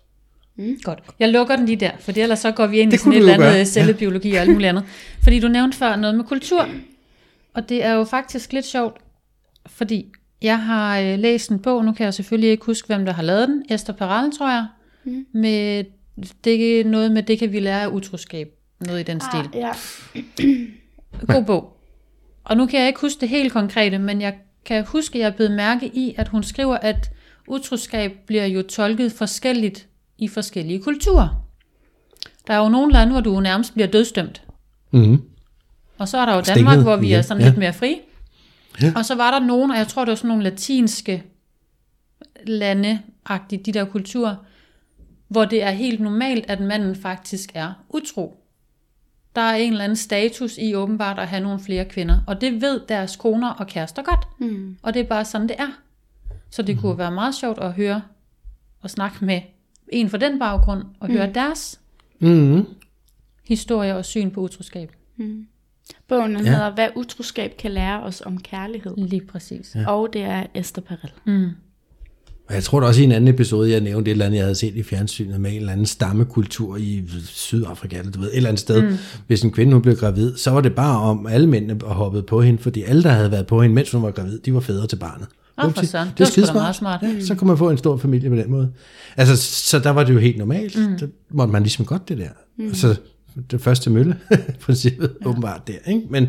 Godt. 0.83 0.99
Jeg 1.19 1.29
lukker 1.29 1.55
den 1.55 1.65
lige 1.65 1.75
der, 1.75 1.91
for 1.99 2.11
ellers 2.17 2.39
så 2.39 2.51
går 2.51 2.67
vi 2.67 2.79
ind 2.79 2.91
Det 2.91 2.97
i 2.97 2.99
sådan 2.99 3.13
et 3.13 3.17
eller 3.17 3.33
andet 3.33 3.45
gøre, 3.45 3.53
ja. 3.55 3.63
cellebiologi 3.63 4.33
og 4.33 4.41
alt 4.41 4.51
muligt 4.51 4.69
andet. 4.69 4.83
Fordi 5.23 5.39
du 5.39 5.47
nævnte 5.47 5.77
før 5.77 5.95
noget 5.95 6.15
med 6.15 6.23
kultur. 6.25 6.67
Og 7.53 7.69
det 7.69 7.83
er 7.83 7.91
jo 7.93 8.03
faktisk 8.03 8.53
lidt 8.53 8.65
sjovt, 8.65 8.97
fordi 9.67 10.05
jeg 10.41 10.59
har 10.59 10.99
øh, 10.99 11.19
læst 11.19 11.49
en 11.49 11.59
bog, 11.59 11.85
nu 11.85 11.91
kan 11.91 12.03
jeg 12.05 12.13
selvfølgelig 12.13 12.49
ikke 12.49 12.65
huske, 12.65 12.87
hvem 12.87 13.05
der 13.05 13.13
har 13.13 13.23
lavet 13.23 13.47
den. 13.47 13.63
Esther 13.69 13.93
Perel, 13.93 14.37
tror 14.37 14.49
jeg. 14.51 14.65
Mm. 15.05 15.25
Med 15.33 15.83
det 16.43 16.79
er 16.79 16.85
noget 16.85 17.11
med, 17.11 17.23
det 17.23 17.39
kan 17.39 17.51
vi 17.51 17.59
lære 17.59 17.81
af 17.81 17.87
utroskab. 17.87 18.47
Noget 18.79 18.99
i 18.99 19.03
den 19.03 19.21
stil. 19.21 19.49
ah, 19.53 19.55
ja. 19.55 19.71
God 21.33 21.45
bog. 21.45 21.77
Og 22.43 22.57
nu 22.57 22.65
kan 22.65 22.79
jeg 22.79 22.87
ikke 22.87 23.01
huske 23.01 23.21
det 23.21 23.29
helt 23.29 23.53
konkrete, 23.53 23.99
men 23.99 24.21
jeg 24.21 24.35
kan 24.65 24.85
huske, 24.85 25.15
at 25.15 25.19
jeg 25.21 25.27
er 25.27 25.35
blevet 25.35 25.51
mærke 25.51 25.87
i, 25.87 26.15
at 26.17 26.27
hun 26.27 26.43
skriver, 26.43 26.75
at 26.75 27.11
utroskab 27.47 28.11
bliver 28.25 28.45
jo 28.45 28.61
tolket 28.61 29.11
forskelligt 29.11 29.87
i 30.17 30.27
forskellige 30.27 30.81
kulturer. 30.81 31.45
Der 32.47 32.53
er 32.53 32.57
jo 32.57 32.69
nogle 32.69 32.93
lande, 32.93 33.11
hvor 33.11 33.21
du 33.21 33.39
nærmest 33.39 33.73
bliver 33.73 33.87
dødsdømt. 33.87 34.43
Mm-hmm. 34.91 35.21
Og 35.97 36.07
så 36.07 36.17
er 36.17 36.25
der 36.25 36.35
jo 36.35 36.43
Stinget 36.43 36.57
Danmark, 36.57 36.79
hvor 36.79 36.95
vi 36.95 37.07
er 37.07 37.09
igen, 37.09 37.23
sådan 37.23 37.41
ja. 37.41 37.47
lidt 37.47 37.57
mere 37.57 37.73
fri. 37.73 38.01
Ja. 38.81 38.93
Og 38.95 39.05
så 39.05 39.15
var 39.15 39.39
der 39.39 39.45
nogen, 39.45 39.71
og 39.71 39.77
jeg 39.77 39.87
tror, 39.87 40.05
det 40.05 40.09
var 40.09 40.15
sådan 40.15 40.27
nogle 40.27 40.43
latinske 40.43 41.23
lande 42.47 42.99
de 43.49 43.57
der 43.57 43.85
kulturer, 43.85 44.35
hvor 45.33 45.45
det 45.45 45.63
er 45.63 45.71
helt 45.71 45.99
normalt, 45.99 46.45
at 46.47 46.59
manden 46.59 46.95
faktisk 46.95 47.51
er 47.53 47.73
utro. 47.89 48.39
Der 49.35 49.41
er 49.41 49.55
en 49.55 49.71
eller 49.71 49.83
anden 49.83 49.95
status 49.95 50.57
i 50.57 50.75
åbenbart 50.75 51.19
at 51.19 51.27
have 51.27 51.43
nogle 51.43 51.59
flere 51.59 51.85
kvinder, 51.85 52.19
og 52.27 52.41
det 52.41 52.61
ved 52.61 52.81
deres 52.89 53.15
koner 53.15 53.49
og 53.49 53.67
kærester 53.67 54.03
godt. 54.03 54.27
Mm. 54.39 54.77
Og 54.81 54.93
det 54.93 54.99
er 54.99 55.03
bare 55.03 55.25
sådan, 55.25 55.47
det 55.47 55.55
er. 55.59 55.67
Så 56.49 56.61
det 56.61 56.79
kunne 56.79 56.97
være 56.97 57.11
meget 57.11 57.35
sjovt 57.35 57.59
at 57.59 57.73
høre 57.73 58.01
og 58.81 58.89
snakke 58.89 59.25
med 59.25 59.41
en 59.87 60.09
fra 60.09 60.17
den 60.17 60.39
baggrund, 60.39 60.83
og 60.99 61.07
høre 61.07 61.33
deres 61.33 61.79
Mm-hmm. 62.19 62.65
historie 63.47 63.95
og 63.95 64.05
syn 64.05 64.31
på 64.31 64.41
utroskab. 64.41 64.91
Bogen 66.07 66.35
den 66.35 66.45
Ja. 66.45 66.51
hedder, 66.51 66.73
Hvad 66.73 66.89
utroskab 66.95 67.57
kan 67.57 67.71
lære 67.71 68.03
os 68.03 68.21
om 68.21 68.37
kærlighed. 68.41 68.97
Lige 68.97 69.25
præcis. 69.25 69.75
Ja. 69.75 69.91
Og 69.91 70.13
det 70.13 70.21
er 70.23 70.43
Esther 70.55 70.81
Perel. 70.83 71.11
Mm. 71.25 71.49
Og 72.47 72.53
jeg 72.55 72.63
tror 72.63 72.79
da 72.79 72.85
også 72.87 73.01
i 73.01 73.03
en 73.03 73.11
anden 73.11 73.27
episode, 73.27 73.71
jeg 73.71 73.81
nævnte 73.81 74.11
et 74.11 74.13
eller 74.13 74.25
andet, 74.25 74.37
jeg 74.37 74.45
havde 74.45 74.55
set 74.55 74.75
i 74.75 74.83
fjernsynet 74.83 75.41
med 75.41 75.51
en 75.51 75.57
eller 75.57 75.71
anden 75.71 75.85
stammekultur 75.85 76.77
i 76.77 77.03
Sydafrika, 77.25 77.97
eller 77.97 78.11
du 78.11 78.19
ved, 78.19 78.27
et 78.27 78.37
eller 78.37 78.49
andet 78.49 78.59
sted. 78.59 78.81
Mm. 78.81 78.97
Hvis 79.27 79.41
en 79.41 79.51
kvinde 79.51 79.71
nu 79.71 79.79
blev 79.79 79.95
gravid, 79.95 80.37
så 80.37 80.51
var 80.51 80.61
det 80.61 80.75
bare 80.75 80.99
om 80.99 81.27
alle 81.27 81.47
mændene 81.47 81.79
hoppede 81.85 82.23
på 82.23 82.41
hende, 82.41 82.61
fordi 82.61 82.83
alle, 82.83 83.03
der 83.03 83.09
havde 83.09 83.31
været 83.31 83.47
på 83.47 83.61
hende, 83.61 83.75
mens 83.75 83.91
hun 83.91 84.03
var 84.03 84.11
gravid, 84.11 84.39
de 84.39 84.53
var 84.53 84.59
fædre 84.59 84.87
til 84.87 84.95
barnet. 84.95 85.27
Nå, 85.57 85.69
for 85.69 85.85
søren. 85.85 86.07
Det 86.07 86.17
det 86.17 86.23
var 86.23 86.29
skidesmart. 86.29 86.55
meget 86.55 86.75
smart. 86.75 86.99
Ja, 87.03 87.25
så 87.25 87.35
kunne 87.35 87.47
man 87.47 87.57
få 87.57 87.69
en 87.69 87.77
stor 87.77 87.97
familie 87.97 88.29
på 88.29 88.35
den 88.35 88.51
måde. 88.51 88.71
Altså, 89.17 89.37
så 89.37 89.79
der 89.79 89.89
var 89.89 90.03
det 90.03 90.13
jo 90.13 90.19
helt 90.19 90.37
normalt. 90.37 90.77
Mm. 90.77 90.97
Der 90.99 91.07
måtte 91.31 91.51
man 91.51 91.63
ligesom 91.63 91.85
godt 91.85 92.09
det 92.09 92.17
der. 92.17 92.29
Mm. 92.57 92.73
Så 92.73 92.95
det 93.51 93.61
første 93.61 93.89
mølle, 93.89 94.17
princippet, 94.65 95.11
ja. 95.21 95.27
åbenbart 95.27 95.67
der. 95.67 95.91
Ikke? 95.91 96.01
Men 96.09 96.27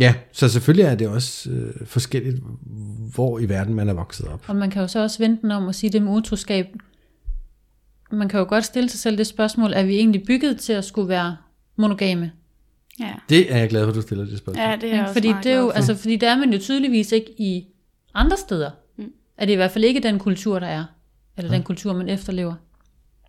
ja, 0.00 0.14
så 0.32 0.48
selvfølgelig 0.48 0.84
er 0.84 0.94
det 0.94 1.08
også 1.08 1.50
øh, 1.50 1.86
forskelligt, 1.86 2.36
hvor 3.14 3.38
i 3.38 3.48
verden 3.48 3.74
man 3.74 3.88
er 3.88 3.92
vokset 3.94 4.26
op. 4.28 4.44
Og 4.46 4.56
man 4.56 4.70
kan 4.70 4.82
jo 4.82 4.88
så 4.88 5.02
også 5.02 5.18
vente 5.18 5.42
den 5.42 5.50
om 5.50 5.66
og 5.66 5.74
sige 5.74 5.90
det 5.90 6.02
med 6.02 6.12
utroskab. 6.12 6.66
Man 8.12 8.28
kan 8.28 8.40
jo 8.40 8.46
godt 8.48 8.64
stille 8.64 8.88
sig 8.88 9.00
selv 9.00 9.18
det 9.18 9.26
spørgsmål, 9.26 9.72
er 9.72 9.82
vi 9.82 9.96
egentlig 9.96 10.22
bygget 10.26 10.58
til 10.58 10.72
at 10.72 10.84
skulle 10.84 11.08
være 11.08 11.36
monogame? 11.76 12.32
Ja. 13.00 13.12
Det 13.28 13.52
er 13.52 13.58
jeg 13.58 13.68
glad 13.68 13.82
for, 13.84 13.88
at 13.88 13.94
du 13.94 14.02
stiller 14.02 14.24
det 14.24 14.38
spørgsmål. 14.38 14.66
ja, 14.66 14.76
det 14.76 14.84
er 14.84 14.88
jeg 14.88 14.96
Ja, 14.96 15.02
også 15.02 15.12
fordi 15.12 15.28
meget 15.28 15.44
det 15.44 15.52
er 15.52 15.58
jo, 15.58 15.70
altså, 15.70 15.94
fordi 15.94 16.16
der 16.16 16.30
er 16.30 16.38
man 16.38 16.52
jo 16.52 16.58
tydeligvis 16.58 17.12
ikke 17.12 17.40
i 17.40 17.66
andre 18.14 18.36
steder. 18.36 18.70
Mm. 18.98 19.04
Er 19.38 19.46
det 19.46 19.52
i 19.52 19.56
hvert 19.56 19.70
fald 19.70 19.84
ikke 19.84 20.00
den 20.00 20.18
kultur, 20.18 20.58
der 20.58 20.66
er. 20.66 20.84
Eller 21.36 21.50
den 21.50 21.62
kultur, 21.62 21.92
man 21.92 22.08
efterlever. 22.08 22.54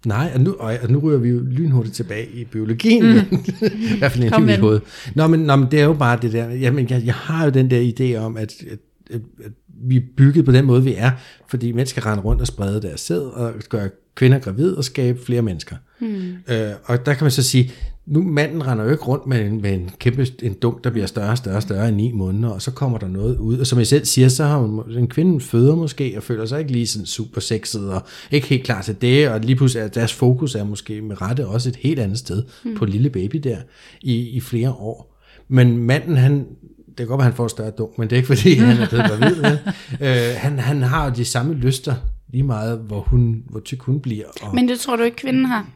Nej, 0.05 0.31
og 0.33 0.41
nu, 0.41 0.55
og 0.59 0.89
nu 0.89 0.99
ryger 0.99 1.19
vi 1.19 1.29
jo 1.29 1.39
lynhurtigt 1.39 1.95
tilbage 1.95 2.27
i 2.33 2.43
biologien. 2.43 3.03
Mm. 3.03 3.37
I 3.95 3.97
hvert 3.97 4.11
fald 4.11 4.39
i 4.39 4.41
mit 4.41 4.59
hoved. 4.59 4.79
Nå 5.15 5.27
men, 5.27 5.39
nå, 5.39 5.55
men 5.55 5.71
det 5.71 5.79
er 5.79 5.85
jo 5.85 5.93
bare 5.93 6.19
det 6.21 6.33
der. 6.33 6.49
Jamen, 6.49 6.89
jeg, 6.89 7.01
jeg 7.05 7.13
har 7.13 7.45
jo 7.45 7.51
den 7.51 7.69
der 7.69 7.93
idé 7.99 8.17
om, 8.17 8.37
at, 8.37 8.53
at, 8.71 8.79
at, 9.09 9.21
at 9.45 9.51
vi 9.83 9.97
er 9.97 10.01
bygget 10.17 10.45
på 10.45 10.51
den 10.51 10.65
måde, 10.65 10.83
vi 10.83 10.93
er, 10.97 11.11
fordi 11.47 11.71
mænd 11.71 11.87
skal 11.87 12.03
rende 12.03 12.23
rundt 12.23 12.41
og 12.41 12.47
sprede 12.47 12.81
deres 12.81 13.01
sæd, 13.01 13.19
og 13.19 13.53
gøre 13.69 13.89
kvinder 14.15 14.39
gravid 14.39 14.71
og 14.73 14.83
skabe 14.83 15.19
flere 15.25 15.41
mennesker. 15.41 15.75
Hmm. 15.99 16.35
Øh, 16.47 16.71
og 16.83 17.05
der 17.05 17.13
kan 17.13 17.23
man 17.23 17.31
så 17.31 17.43
sige, 17.43 17.71
nu 18.05 18.23
manden 18.23 18.67
render 18.67 18.85
jo 18.85 18.91
ikke 18.91 19.03
rundt 19.03 19.27
med 19.27 19.45
en, 19.45 19.61
med 19.61 19.73
en 19.73 19.91
kæmpe 19.99 20.27
en 20.43 20.53
dunk, 20.53 20.83
der 20.83 20.89
bliver 20.89 21.05
større 21.05 21.29
og 21.29 21.37
større 21.37 21.55
og 21.55 21.61
større 21.61 21.89
i 21.89 21.91
ni 21.91 22.11
måneder, 22.11 22.49
og 22.49 22.61
så 22.61 22.71
kommer 22.71 22.97
der 22.97 23.07
noget 23.07 23.37
ud. 23.37 23.57
Og 23.59 23.67
som 23.67 23.79
jeg 23.79 23.87
selv 23.87 24.05
siger, 24.05 24.29
så 24.29 24.43
har 24.43 24.57
hun, 24.57 24.97
en 24.97 25.07
kvinde 25.07 25.41
føder 25.41 25.75
måske, 25.75 26.13
og 26.17 26.23
føler 26.23 26.45
sig 26.45 26.59
ikke 26.59 26.71
lige 26.71 26.87
sådan 26.87 27.05
super 27.05 27.41
sexet, 27.41 27.89
og 27.89 28.01
ikke 28.31 28.47
helt 28.47 28.63
klar 28.63 28.81
til 28.81 28.95
det, 29.01 29.29
og 29.29 29.39
lige 29.39 29.55
pludselig 29.55 29.83
er 29.83 29.87
deres 29.87 30.13
fokus 30.13 30.55
er 30.55 30.63
måske 30.63 31.01
med 31.01 31.21
rette 31.21 31.47
også 31.47 31.69
et 31.69 31.75
helt 31.75 31.99
andet 31.99 32.19
sted 32.19 32.43
hmm. 32.63 32.75
på 32.75 32.85
lille 32.85 33.09
baby 33.09 33.35
der 33.37 33.57
i, 34.01 34.29
i 34.29 34.39
flere 34.39 34.71
år. 34.71 35.21
Men 35.47 35.77
manden, 35.77 36.17
han, 36.17 36.45
det 36.87 36.97
kan 36.97 37.07
godt 37.07 37.17
være, 37.17 37.29
han 37.29 37.33
får 37.33 37.47
større 37.47 37.71
dunk, 37.71 37.97
men 37.97 38.09
det 38.09 38.15
er 38.15 38.17
ikke 38.17 38.35
fordi, 38.35 38.53
han 38.53 38.77
er 38.77 38.89
blevet 38.89 39.05
gravid. 39.05 39.43
øh, 40.07 40.35
han, 40.37 40.59
han 40.59 40.81
har 40.81 41.05
jo 41.05 41.11
de 41.15 41.25
samme 41.25 41.53
lyster, 41.53 41.95
lige 42.31 42.43
meget 42.43 42.79
hvor, 42.79 42.99
hun, 42.99 43.43
hvor 43.49 43.59
tyk 43.59 43.81
hun 43.81 43.99
bliver. 43.99 44.25
Og, 44.41 44.55
Men 44.55 44.67
det 44.67 44.79
tror 44.79 44.95
du 44.95 45.03
ikke, 45.03 45.17
kvinden 45.17 45.45
har? 45.45 45.67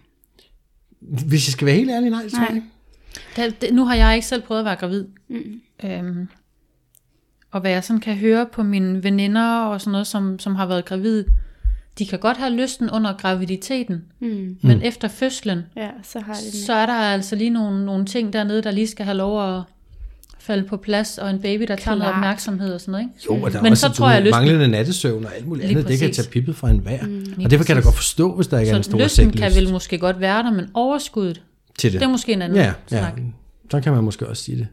Hvis 1.02 1.48
jeg 1.48 1.52
skal 1.52 1.66
være 1.66 1.76
helt 1.76 1.90
ærlig, 1.92 2.10
nej, 2.10 2.22
det 2.24 2.32
tror 2.32 2.46
jeg 2.46 2.56
ikke. 2.56 2.68
Det, 3.36 3.62
det, 3.62 3.74
nu 3.74 3.86
har 3.86 3.96
jeg 3.96 4.16
ikke 4.16 4.28
selv 4.28 4.42
prøvet 4.42 4.60
at 4.60 4.66
være 4.66 4.76
gravid. 4.76 5.06
Mm. 5.28 5.62
Øhm, 5.84 6.28
og 7.52 7.62
hvad 7.62 7.72
jeg 7.72 7.84
sådan 7.84 8.00
kan 8.00 8.16
høre 8.16 8.46
på 8.46 8.64
mine 8.64 9.04
veninder 9.04 9.60
og 9.62 9.82
sådan 9.82 9.92
noget, 9.92 10.08
som, 10.08 10.40
som 10.40 10.56
har 10.56 10.66
været 10.66 10.86
gravid, 10.86 11.26
de 12.00 12.06
kan 12.08 12.20
godt 12.20 12.38
have 12.38 12.54
lysten 12.54 12.90
under 12.90 13.14
graviditeten, 13.18 14.04
Mm. 14.20 14.58
men 14.64 14.82
efter 14.82 15.08
fødslen, 15.08 15.64
Ja, 15.76 15.90
så 16.04 16.20
har 16.20 16.34
det 16.34 16.54
så 16.66 16.74
er 16.74 16.86
der 16.86 16.94
altså 16.94 17.36
lige 17.36 17.50
nogle, 17.50 17.86
nogle 17.86 18.06
ting 18.06 18.34
dernede, 18.34 18.62
der 18.64 18.72
lige 18.72 18.88
skal 18.88 19.06
have 19.06 19.18
lov 19.18 19.58
at 19.58 19.64
falde 20.40 20.64
på 20.68 20.78
plads, 20.78 21.18
og 21.18 21.30
en 21.30 21.42
baby, 21.42 21.64
der 21.68 21.76
tager 21.76 21.96
noget 21.98 22.02
Klart. 22.12 22.14
opmærksomhed 22.16 22.74
og 22.74 22.82
sådan 22.82 22.92
noget. 22.92 23.04
Ikke? 23.04 23.26
Jo, 23.40 23.44
og 23.46 23.52
der 23.52 23.58
er 23.60 23.64
Men 23.64 23.72
også, 23.72 23.88
så 23.88 23.94
tror 23.94 24.10
jeg, 24.12 24.22
lysten- 24.22 24.32
manglende 24.32 24.68
nattesøvn 24.68 25.26
og 25.26 25.36
alt 25.36 25.48
muligt 25.48 25.68
Lige 25.68 25.78
andet, 25.78 25.88
det 25.92 26.00
kan 26.00 26.08
præcis. 26.10 26.24
tage 26.26 26.32
pippet 26.32 26.56
fra 26.56 26.70
en 26.70 26.86
vejr. 26.86 27.06
Mm, 27.06 27.20
Lige 27.20 27.46
og 27.46 27.52
derfor 27.52 27.64
kan 27.66 27.76
jeg 27.76 27.84
da 27.84 27.86
præcis. 27.86 27.86
godt 27.86 27.96
forstå, 27.96 28.36
hvis 28.36 28.48
der 28.48 28.60
ikke 28.60 28.72
er 28.72 28.76
en 28.78 28.84
Så 28.84 28.90
stor 28.90 28.98
lysten 29.00 29.10
sæklyst 29.26 29.44
kan 29.44 29.56
vel 29.56 29.72
måske 29.72 29.98
godt 29.98 30.20
være 30.20 30.44
der, 30.44 30.52
men 30.52 30.70
overskuddet, 30.74 31.42
til 31.80 31.92
det. 31.94 32.00
det 32.02 32.06
er 32.06 32.10
måske 32.12 32.34
en 32.34 32.42
anden 32.42 32.58
ja, 32.58 32.66
ja, 32.66 32.74
snak. 32.88 33.20
så 33.72 33.82
kan 33.82 33.94
man 33.94 34.04
måske 34.04 34.28
også 34.28 34.44
sige 34.44 34.58
det. 34.58 34.68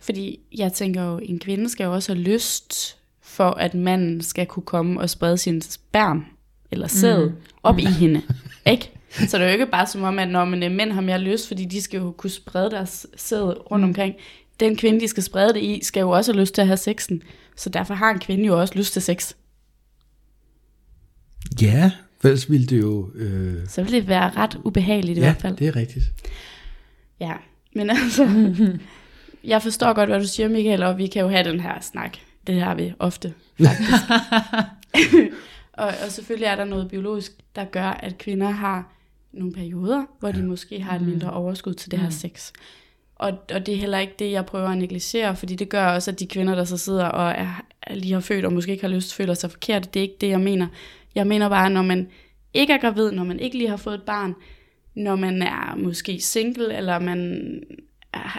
Fordi 0.00 0.38
jeg 0.58 0.72
tænker 0.72 1.02
jo, 1.04 1.20
en 1.22 1.38
kvinde 1.38 1.68
skal 1.68 1.84
jo 1.84 1.94
også 1.94 2.12
have 2.14 2.22
lyst 2.22 2.96
for, 3.22 3.50
at 3.50 3.74
manden 3.74 4.22
skal 4.22 4.46
kunne 4.46 4.62
komme 4.62 5.00
og 5.00 5.10
sprede 5.10 5.38
sin 5.38 5.60
sperm 5.62 6.24
eller 6.70 6.86
sæd 6.88 7.24
mm. 7.24 7.32
op 7.62 7.78
i 7.78 7.84
hende. 7.84 8.22
Ikke? 8.66 8.90
Så 9.28 9.38
det 9.38 9.44
er 9.44 9.48
jo 9.48 9.52
ikke 9.52 9.66
bare 9.66 9.86
som 9.86 10.02
om, 10.02 10.18
at 10.18 10.28
når 10.28 10.44
man, 10.44 10.62
øh, 10.62 10.70
mænd 10.72 10.92
har 10.92 11.00
mere 11.00 11.18
lyst, 11.18 11.48
fordi 11.48 11.64
de 11.64 11.82
skal 11.82 12.00
jo 12.00 12.10
kunne 12.10 12.30
sprede 12.30 12.70
deres 12.70 13.06
sæd 13.16 13.70
rundt 13.70 13.84
omkring. 13.84 14.14
Den 14.60 14.76
kvinde, 14.76 15.00
de 15.00 15.08
skal 15.08 15.22
sprede 15.22 15.54
det 15.54 15.62
i, 15.62 15.80
skal 15.84 16.00
jo 16.00 16.10
også 16.10 16.32
have 16.32 16.40
lyst 16.40 16.54
til 16.54 16.60
at 16.60 16.66
have 16.66 16.76
sexen. 16.76 17.22
Så 17.56 17.68
derfor 17.70 17.94
har 17.94 18.10
en 18.10 18.18
kvinde 18.18 18.44
jo 18.44 18.60
også 18.60 18.74
lyst 18.76 18.92
til 18.92 19.02
sex. 19.02 19.32
Ja, 21.62 21.90
for 22.20 22.28
ellers 22.28 22.50
ville 22.50 22.66
det 22.66 22.80
jo... 22.80 23.10
Øh, 23.14 23.66
Så 23.68 23.82
vil 23.82 23.92
det 23.92 24.08
være 24.08 24.30
ret 24.30 24.60
ubehageligt 24.64 25.18
i 25.18 25.20
ja, 25.20 25.26
hvert 25.26 25.42
fald. 25.42 25.56
det 25.56 25.66
er 25.68 25.76
rigtigt. 25.76 26.04
Ja, 27.20 27.32
men 27.74 27.90
altså, 27.90 28.28
jeg 29.44 29.62
forstår 29.62 29.92
godt, 29.92 30.08
hvad 30.08 30.20
du 30.20 30.26
siger, 30.26 30.48
Michael, 30.48 30.82
og 30.82 30.98
vi 30.98 31.06
kan 31.06 31.22
jo 31.22 31.28
have 31.28 31.44
den 31.50 31.60
her 31.60 31.80
snak. 31.80 32.16
Det 32.46 32.60
har 32.60 32.74
vi 32.74 32.92
ofte, 32.98 33.34
faktisk. 33.62 34.02
og, 35.72 35.86
og 35.86 36.10
selvfølgelig 36.12 36.46
er 36.46 36.56
der 36.56 36.64
noget 36.64 36.88
biologisk, 36.88 37.32
der 37.56 37.64
gør, 37.64 37.86
at 37.88 38.18
kvinder 38.18 38.50
har 38.50 38.92
nogle 39.32 39.52
perioder, 39.52 40.04
hvor 40.20 40.32
de 40.32 40.42
måske 40.42 40.80
har 40.82 40.96
et 40.96 41.02
mindre 41.02 41.30
overskud 41.32 41.74
til 41.74 41.90
det 41.90 41.98
her 41.98 42.10
sex. 42.10 42.52
Og, 43.24 43.38
og 43.54 43.66
det 43.66 43.74
er 43.74 43.78
heller 43.78 43.98
ikke 43.98 44.14
det, 44.18 44.30
jeg 44.30 44.46
prøver 44.46 44.68
at 44.68 44.78
negligere, 44.78 45.36
fordi 45.36 45.54
det 45.54 45.68
gør 45.68 45.86
også, 45.86 46.10
at 46.10 46.20
de 46.20 46.26
kvinder, 46.26 46.54
der 46.54 46.64
så 46.64 46.76
sidder 46.76 47.04
og 47.04 47.30
er, 47.30 47.64
lige 47.90 48.12
har 48.12 48.20
født 48.20 48.44
og 48.44 48.52
måske 48.52 48.72
ikke 48.72 48.84
har 48.84 48.94
lyst, 48.94 49.14
føler 49.14 49.34
sig 49.34 49.50
forkert. 49.50 49.94
Det 49.94 50.00
er 50.00 50.02
ikke 50.02 50.16
det, 50.20 50.28
jeg 50.28 50.40
mener. 50.40 50.66
Jeg 51.14 51.26
mener 51.26 51.48
bare, 51.48 51.70
når 51.70 51.82
man 51.82 52.08
ikke 52.54 52.72
er 52.72 52.78
gravid, 52.78 53.12
når 53.12 53.24
man 53.24 53.40
ikke 53.40 53.58
lige 53.58 53.70
har 53.70 53.76
fået 53.76 53.94
et 53.94 54.02
barn, 54.02 54.34
når 54.94 55.16
man 55.16 55.42
er 55.42 55.74
måske 55.76 56.20
single, 56.20 56.76
eller 56.76 56.98
man 56.98 57.60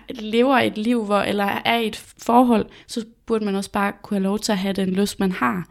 lever 0.10 0.58
et 0.58 0.78
liv, 0.78 1.06
hvor, 1.06 1.20
eller 1.20 1.62
er 1.66 1.80
i 1.80 1.88
et 1.88 1.96
forhold, 2.18 2.66
så 2.88 3.06
burde 3.26 3.46
man 3.46 3.56
også 3.56 3.72
bare 3.72 3.94
kunne 4.04 4.18
have 4.18 4.24
lov 4.24 4.40
til 4.40 4.52
at 4.52 4.58
have 4.58 4.74
den 4.74 4.90
lyst, 4.90 5.20
man 5.20 5.32
har. 5.32 5.70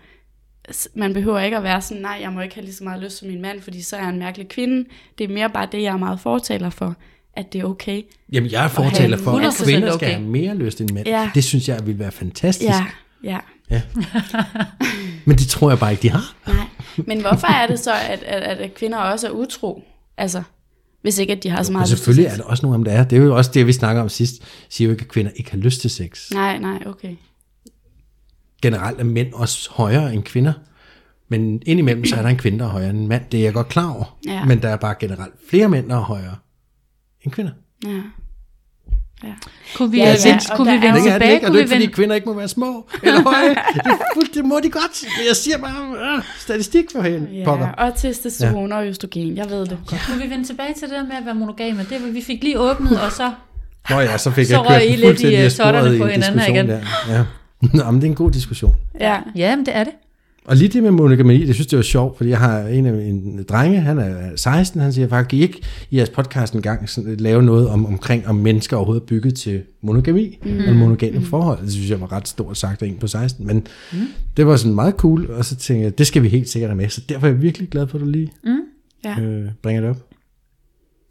Man 0.95 1.13
behøver 1.13 1.41
ikke 1.41 1.57
at 1.57 1.63
være 1.63 1.83
sådan, 1.83 2.03
nej, 2.03 2.19
jeg 2.21 2.33
må 2.33 2.41
ikke 2.41 2.55
have 2.55 2.65
lige 2.65 2.75
så 2.75 2.85
meget 2.85 3.03
lyst 3.03 3.19
som 3.19 3.29
min 3.29 3.43
mand, 3.43 3.61
fordi 3.61 3.83
så 3.83 3.97
er 3.97 4.01
jeg 4.01 4.09
en 4.09 4.19
mærkelig 4.19 4.49
kvinde. 4.49 4.89
Det 5.19 5.25
er 5.25 5.35
mere 5.35 5.51
bare 5.51 5.69
det, 5.73 5.83
jeg 5.83 5.93
er 5.93 5.99
meget 5.99 6.21
fortaler 6.21 6.71
for, 6.71 6.97
at 7.37 7.53
det 7.53 7.61
er 7.61 7.65
okay. 7.65 8.03
Jamen, 8.33 8.51
jeg 8.51 8.65
er 8.65 8.69
fortaler 8.69 9.17
for, 9.17 9.31
at 9.31 9.55
100% 9.55 9.65
kvinder 9.65 9.89
skal 9.89 9.95
okay. 9.95 10.15
have 10.15 10.21
mere 10.21 10.55
lyst 10.55 10.81
end 10.81 10.91
mænd. 10.91 11.07
Ja. 11.07 11.31
Det 11.35 11.45
synes 11.45 11.69
jeg 11.69 11.87
ville 11.87 11.99
være 11.99 12.13
fantastisk. 12.13 12.69
Ja, 12.69 12.85
ja. 13.25 13.39
Men 15.27 15.39
det 15.39 15.49
tror 15.49 15.71
jeg 15.71 15.79
bare 15.79 15.91
ikke, 15.91 16.03
de 16.03 16.11
har. 16.11 16.35
Nej. 16.47 16.67
Men 16.97 17.21
hvorfor 17.21 17.47
er 17.47 17.67
det 17.67 17.79
så, 17.79 17.93
at, 17.93 18.23
at, 18.23 18.59
at, 18.59 18.75
kvinder 18.75 18.99
også 18.99 19.27
er 19.27 19.31
utro? 19.31 19.83
Altså, 20.17 20.43
hvis 21.03 21.19
ikke, 21.19 21.33
at 21.33 21.43
de 21.43 21.51
har 21.51 21.63
så 21.63 21.73
meget 21.73 21.89
til 21.89 21.97
selvfølgelig 21.97 22.27
er 22.27 22.37
der 22.37 22.45
også 22.45 22.67
nogle 22.67 22.75
af 22.75 22.79
dem, 22.79 22.85
der 22.85 22.93
er. 22.93 23.05
Det 23.05 23.19
er 23.19 23.23
jo 23.23 23.37
også 23.37 23.51
det, 23.55 23.67
vi 23.67 23.73
snakker 23.73 24.03
om 24.03 24.09
sidst. 24.09 24.35
Siger 24.69 24.89
jo 24.89 24.93
ikke, 24.93 25.03
at 25.03 25.09
kvinder 25.09 25.31
ikke 25.37 25.51
har 25.51 25.59
lyst 25.59 25.81
til 25.81 25.91
sex. 25.91 26.31
Nej, 26.31 26.59
nej, 26.59 26.83
okay. 26.87 27.17
Generelt 28.63 29.01
er 29.01 29.05
mænd 29.05 29.33
også 29.33 29.71
højere 29.73 30.15
end 30.15 30.23
kvinder. 30.23 30.53
Men 31.29 31.63
indimellem, 31.67 32.05
så 32.05 32.17
er 32.17 32.23
der 32.23 32.29
en 32.29 32.37
kvinde, 32.37 32.59
der 32.59 32.65
er 32.65 32.69
højere 32.69 32.91
end 32.91 32.99
en 32.99 33.09
mand. 33.09 33.23
Det 33.33 33.41
er 33.41 33.45
jeg 33.45 33.55
godt 33.55 33.69
klar 33.69 33.95
over. 33.95 34.19
Ja. 34.27 34.45
Men 34.45 34.63
der 34.63 34.69
er 34.69 34.77
bare 34.77 34.95
generelt 35.01 35.35
flere 35.49 35.69
mænd, 35.69 35.89
der 35.89 35.97
er 35.97 36.01
højere 36.01 36.37
end 37.25 37.33
kvinder. 37.33 37.53
Ja. 37.85 37.91
ja. 39.25 39.33
Kunne 39.77 39.91
vi, 39.91 39.99
Ja, 39.99 40.05
ja, 40.05 40.11
ja, 40.25 40.31
vende, 40.31 40.45
kunne 40.57 40.71
vi 40.71 40.77
er 40.77 40.81
vende 40.81 41.01
Det 41.01 41.07
er 41.07 41.13
det 41.13 41.13
tilbage? 41.13 41.35
ikke, 41.35 41.47
og 41.47 41.51
Kunne 41.51 41.59
det 41.59 41.65
er 41.65 41.67
vi 41.69 41.75
ikke, 41.75 41.75
fordi 41.75 41.83
vende, 41.83 41.95
kvinder 41.95 42.15
ikke 42.15 42.27
må 42.29 42.35
være 42.35 42.49
små 42.49 42.87
eller 43.03 43.23
høje. 43.31 43.49
Det, 43.49 43.57
er 43.87 44.35
det 44.35 44.45
må 44.45 44.61
de 44.63 44.71
godt. 44.71 45.05
Jeg 45.29 45.37
siger 45.37 45.59
bare, 45.59 46.17
øh, 46.17 46.23
statistik 46.39 46.85
for 46.93 47.03
hende. 47.03 47.29
Ja, 47.33 47.45
Pokker. 47.45 47.69
og 47.69 47.97
testosteron 47.97 48.71
ja. 48.71 48.77
og 48.77 48.87
østrogen, 48.87 49.37
jeg 49.37 49.51
ved 49.51 49.67
det. 49.67 49.79
kunne 50.07 50.23
vi 50.23 50.31
vende 50.31 50.45
tilbage 50.45 50.75
til 50.75 50.83
det 50.89 50.91
der 50.97 51.03
med 51.03 51.17
at 51.17 51.25
være 51.27 51.35
monogame? 51.35 51.79
Det 51.91 52.03
var, 52.03 52.09
vi 52.11 52.23
fik 52.23 52.43
lige 52.45 52.61
åbnet, 52.61 53.01
og 53.01 53.13
så... 53.13 53.33
Nå 53.91 54.01
ja, 54.01 54.19
så 54.19 54.31
fik 54.31 54.47
Så 54.47 54.53
jeg 54.55 54.67
kørt 54.69 54.83
I 54.83 54.87
lidt 54.87 55.01
i, 55.01 55.07
fuldstændig 55.07 55.93
øh, 55.93 55.99
på 55.99 56.05
en 56.05 56.11
hinanden 56.11 56.41
her 56.41 56.49
igen. 56.49 56.69
Der. 56.69 56.81
Ja. 57.09 57.25
Nå, 57.85 57.91
men 57.91 58.01
det 58.01 58.07
er 58.07 58.11
en 58.11 58.15
god 58.17 58.31
diskussion. 58.31 58.75
Ja. 59.01 59.19
Ja, 59.37 59.57
men 59.57 59.67
det 59.67 59.77
er 59.77 59.85
det. 59.85 59.93
Og 60.45 60.57
lige 60.57 60.69
det 60.69 60.83
med 60.83 60.91
monogami, 60.91 61.47
det 61.47 61.55
synes 61.55 61.73
jeg 61.73 61.77
var 61.79 61.83
sjovt, 61.83 62.17
fordi 62.17 62.31
jeg 62.31 62.39
har 62.39 62.61
en 62.61 62.87
af 62.87 62.93
mine 62.93 63.43
drenge, 63.43 63.81
han 63.81 63.99
er 63.99 64.37
16, 64.37 64.81
han 64.81 64.93
siger 64.93 65.09
faktisk, 65.09 65.43
ikke 65.43 65.61
i 65.91 65.97
jeres 65.97 66.11
podcast 66.11 66.55
en 66.55 66.63
gang 66.63 66.89
sådan, 66.89 67.17
lave 67.17 67.43
noget 67.43 67.69
om, 67.69 67.87
omkring, 67.87 68.27
om 68.27 68.35
mennesker 68.35 68.77
overhovedet 68.77 69.03
er 69.03 69.07
bygget 69.07 69.35
til 69.35 69.63
monogami, 69.81 70.39
mm. 70.45 70.59
og 70.69 70.77
monogame 70.77 71.19
mm. 71.19 71.25
forhold. 71.25 71.63
Det 71.63 71.73
synes 71.73 71.91
jeg 71.91 72.01
var 72.01 72.13
ret 72.13 72.29
stort 72.29 72.59
sagt 72.59 72.83
af 72.83 72.87
en 72.87 72.97
på 72.99 73.07
16, 73.07 73.47
men 73.47 73.67
mm. 73.93 73.99
det 74.37 74.47
var 74.47 74.57
sådan 74.57 74.75
meget 74.75 74.95
cool, 74.95 75.31
og 75.31 75.45
så 75.45 75.57
tænkte 75.57 75.85
jeg, 75.85 75.99
det 75.99 76.07
skal 76.07 76.23
vi 76.23 76.29
helt 76.29 76.49
sikkert 76.49 76.71
have 76.71 76.77
med, 76.77 76.89
så 76.89 77.01
derfor 77.09 77.27
er 77.27 77.31
jeg 77.31 77.43
virkelig 77.43 77.69
glad 77.69 77.87
for, 77.87 77.99
at 77.99 78.05
du 78.05 78.11
lige 78.11 78.33
Ja. 79.05 79.21
øh, 79.21 79.49
bringer 79.63 79.81
det 79.81 79.91
op. 79.91 79.97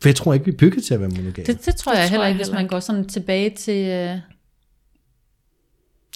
For 0.02 0.10
jeg 0.10 0.16
tror 0.16 0.34
ikke, 0.34 0.46
vi 0.46 0.52
er 0.52 0.58
bygget 0.58 0.84
til 0.84 0.94
at 0.94 1.00
være 1.00 1.10
monogame. 1.10 1.46
Det, 1.46 1.66
det 1.66 1.76
tror 1.76 1.92
Det 1.92 2.00
jeg 2.00 2.08
tror 2.08 2.12
heller 2.12 2.28
ikke, 2.28 2.38
hvis 2.38 2.52
man 2.54 2.68
går 2.68 2.80
sådan 2.80 3.08
tilbage 3.08 3.50
til, 3.50 3.88
øh, 3.88 4.18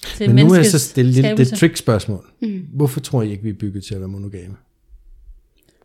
til 0.04 0.34
Men 0.34 0.46
nu 0.46 0.52
er 0.52 0.62
så 0.62 0.92
lidt 0.96 1.14
det 1.14 1.24
skabelse. 1.24 1.56
trick-spørgsmål. 1.56 2.26
Mm. 2.42 2.66
Hvorfor 2.72 3.00
tror 3.00 3.22
I 3.22 3.30
ikke, 3.30 3.42
vi 3.42 3.48
er 3.48 3.54
bygget 3.54 3.84
til 3.84 3.94
at 3.94 4.00
være 4.00 4.08
monogame? 4.08 4.56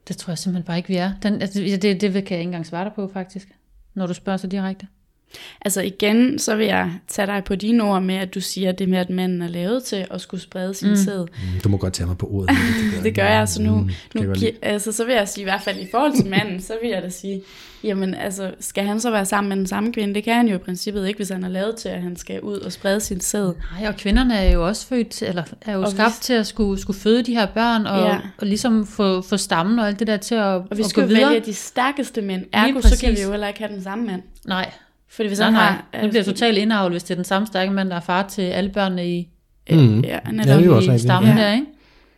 Det 0.08 0.18
tror 0.18 0.32
jeg 0.32 0.38
simpelthen 0.38 0.66
bare 0.66 0.78
ikke, 0.78 0.90
vi 0.90 0.96
er. 0.96 1.14
Den, 1.24 1.42
altså, 1.42 1.60
det, 1.60 2.02
det 2.02 2.12
kan 2.12 2.14
jeg 2.14 2.24
ikke 2.24 2.42
engang 2.42 2.66
svare 2.66 2.84
dig 2.84 2.94
på, 2.96 3.10
faktisk. 3.14 3.48
Når 3.94 4.08
du 4.08 4.14
spørger 4.14 4.38
så 4.38 4.48
direkte. 4.48 4.88
Altså 5.62 5.82
igen, 5.82 6.40
så 6.40 6.56
vil 6.56 6.66
jeg 6.66 6.92
tage 7.08 7.26
dig 7.28 7.44
på 7.46 7.56
dine 7.56 7.84
ord 7.84 8.02
med, 8.02 8.16
at 8.16 8.34
du 8.36 8.42
siger 8.42 8.72
det 8.72 8.90
med, 8.90 8.98
at 8.98 9.10
manden 9.10 9.42
er 9.42 9.48
lavet 9.48 9.84
til 9.84 10.06
at 10.12 10.22
skulle 10.22 10.42
sprede 10.42 10.74
sin 10.74 10.90
mm. 10.90 10.96
sæd. 10.96 11.20
Mm, 11.22 11.60
Du 11.64 11.70
må 11.70 11.78
godt 11.78 11.94
tage 11.94 12.08
mig 12.08 12.18
på 12.18 12.28
ordet. 12.32 12.50
Det, 12.96 13.04
Det 13.04 13.16
gør 13.16 13.26
jeg, 13.28 13.50
så 13.50 13.62
nu, 13.62 13.76
Mm, 13.76 13.90
nu 14.16 14.34
altså, 14.62 14.92
så 14.92 15.06
vil 15.06 15.16
jeg 15.16 15.28
sige, 15.28 15.42
i 15.42 15.44
hvert 15.44 15.62
fald 15.62 15.80
i 15.80 15.88
forhold 15.92 16.16
til 16.16 16.26
manden, 16.30 16.62
så 16.62 16.74
vil 16.82 16.90
jeg 16.92 17.02
da 17.02 17.10
sige, 17.10 17.42
jamen 17.84 18.14
altså, 18.16 18.52
skal 18.60 18.84
han 18.84 19.00
så 19.00 19.12
være 19.12 19.26
sammen 19.26 19.50
med 19.50 19.58
den 19.58 19.68
samme 19.68 19.94
kvinde? 19.94 20.14
Det 20.16 20.24
kan 20.24 20.36
han 20.36 20.48
jo 20.48 20.56
i 20.56 20.58
princippet 20.58 21.08
ikke, 21.08 21.18
hvis 21.18 21.30
han 21.30 21.44
er 21.44 21.50
lavet 21.50 21.76
til, 21.76 21.90
at 21.90 22.02
han 22.02 22.16
skal 22.16 22.42
ud 22.42 22.58
og 22.60 22.72
sprede 22.72 23.00
sin 23.00 23.20
sæd. 23.20 23.54
Nej, 23.80 23.88
og 23.90 23.96
kvinderne 23.98 24.36
er 24.38 24.52
jo 24.54 24.68
også 24.68 24.88
født 24.88 25.22
eller 25.22 25.44
er 25.62 25.74
jo 25.74 25.82
Og 25.82 25.92
skabt 25.92 26.10
hvis- 26.14 26.20
til 26.20 26.34
at 26.34 26.48
skulle, 26.48 26.82
skulle 26.82 27.00
føde 27.00 27.24
de 27.24 27.34
her 27.34 27.46
børn, 27.46 27.86
og, 27.86 28.00
Ja. 28.08 28.18
og 28.38 28.48
ligesom 28.48 28.88
få, 28.88 29.22
få 29.22 29.38
stammen 29.38 29.80
og 29.80 29.88
alt 29.88 30.00
det 30.00 30.08
der 30.08 30.18
til 30.18 30.36
at, 30.36 30.42
Og 30.44 30.68
vi 30.76 30.82
at 30.84 30.90
skal 30.90 31.02
jo 31.02 31.08
vælge 31.08 31.40
de 31.46 31.54
stærkeste 31.54 32.22
mænd, 32.22 32.46
ergo 32.54 32.82
så 32.82 32.98
kan 33.02 33.16
vi 33.16 33.22
jo 33.22 33.30
heller 33.32 33.48
ikke 33.48 33.60
have 33.60 33.74
den 33.74 33.84
samme 33.84 34.06
mand. 34.06 34.22
Nej, 34.48 34.72
Fordi 35.16 35.28
hvis 35.28 35.40
nej, 35.40 35.46
han 35.46 35.54
nej. 35.54 35.64
har... 35.94 36.02
Det 36.02 36.10
bliver 36.10 36.24
totalt 36.24 36.58
indavlet, 36.58 36.94
hvis 36.94 37.04
det 37.04 37.12
er 37.12 37.16
den 37.16 37.24
samme 37.26 37.48
stærke 37.48 37.72
mand, 37.72 37.90
der 37.90 37.96
er 37.96 38.00
far 38.00 38.28
til 38.28 38.42
alle 38.42 38.70
børnene 38.70 39.10
i, 39.18 39.30
Mm. 39.72 40.00
Ja, 40.02 40.20
Ja, 40.26 40.32
netop. 40.32 40.62
jo 40.66 40.76
også 40.76 40.92
i 40.92 41.00
stammen 41.00 41.38
Ja. 41.38 41.44
der, 41.44 41.54
ikke? 41.54 41.66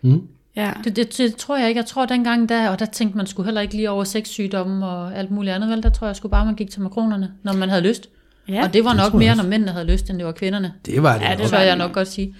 Mm. 0.01 0.27
ja. 0.55 0.71
Det, 0.83 0.95
det, 0.95 1.17
det, 1.17 1.35
tror 1.35 1.57
jeg 1.57 1.67
ikke. 1.69 1.79
Jeg 1.79 1.85
tror 1.85 2.05
dengang 2.05 2.49
der, 2.49 2.69
og 2.69 2.79
der 2.79 2.85
tænkte 2.85 3.17
man 3.17 3.27
skulle 3.27 3.45
heller 3.47 3.61
ikke 3.61 3.75
lige 3.75 3.89
over 3.89 4.03
sexsygdomme 4.03 4.85
og 4.87 5.15
alt 5.17 5.31
muligt 5.31 5.55
andet, 5.55 5.69
vel? 5.69 5.83
Der 5.83 5.89
tror 5.89 6.07
jeg 6.07 6.15
sgu 6.15 6.27
bare, 6.27 6.45
man 6.45 6.55
gik 6.55 6.69
til 6.71 6.81
makronerne, 6.81 7.31
når 7.43 7.53
man 7.53 7.69
havde 7.69 7.81
lyst. 7.81 8.09
ja. 8.49 8.63
Og 8.63 8.73
det 8.73 8.83
var 8.83 8.89
det 8.91 8.97
nok 8.97 9.09
tror 9.11 9.19
mere, 9.19 9.35
når 9.35 9.43
mændene 9.43 9.71
havde 9.71 9.85
lyst, 9.85 10.09
end 10.09 10.17
det 10.17 10.25
var 10.25 10.31
kvinderne. 10.31 10.73
Det 10.85 11.03
var 11.03 11.13
det. 11.13 11.21
Ja, 11.21 11.29
ja, 11.31 11.35
det 11.37 11.49
tør 11.49 11.57
var 11.57 11.63
jeg 11.63 11.75
nok 11.75 11.87
nok. 11.89 11.93
godt 11.95 12.07
sige. 12.07 12.35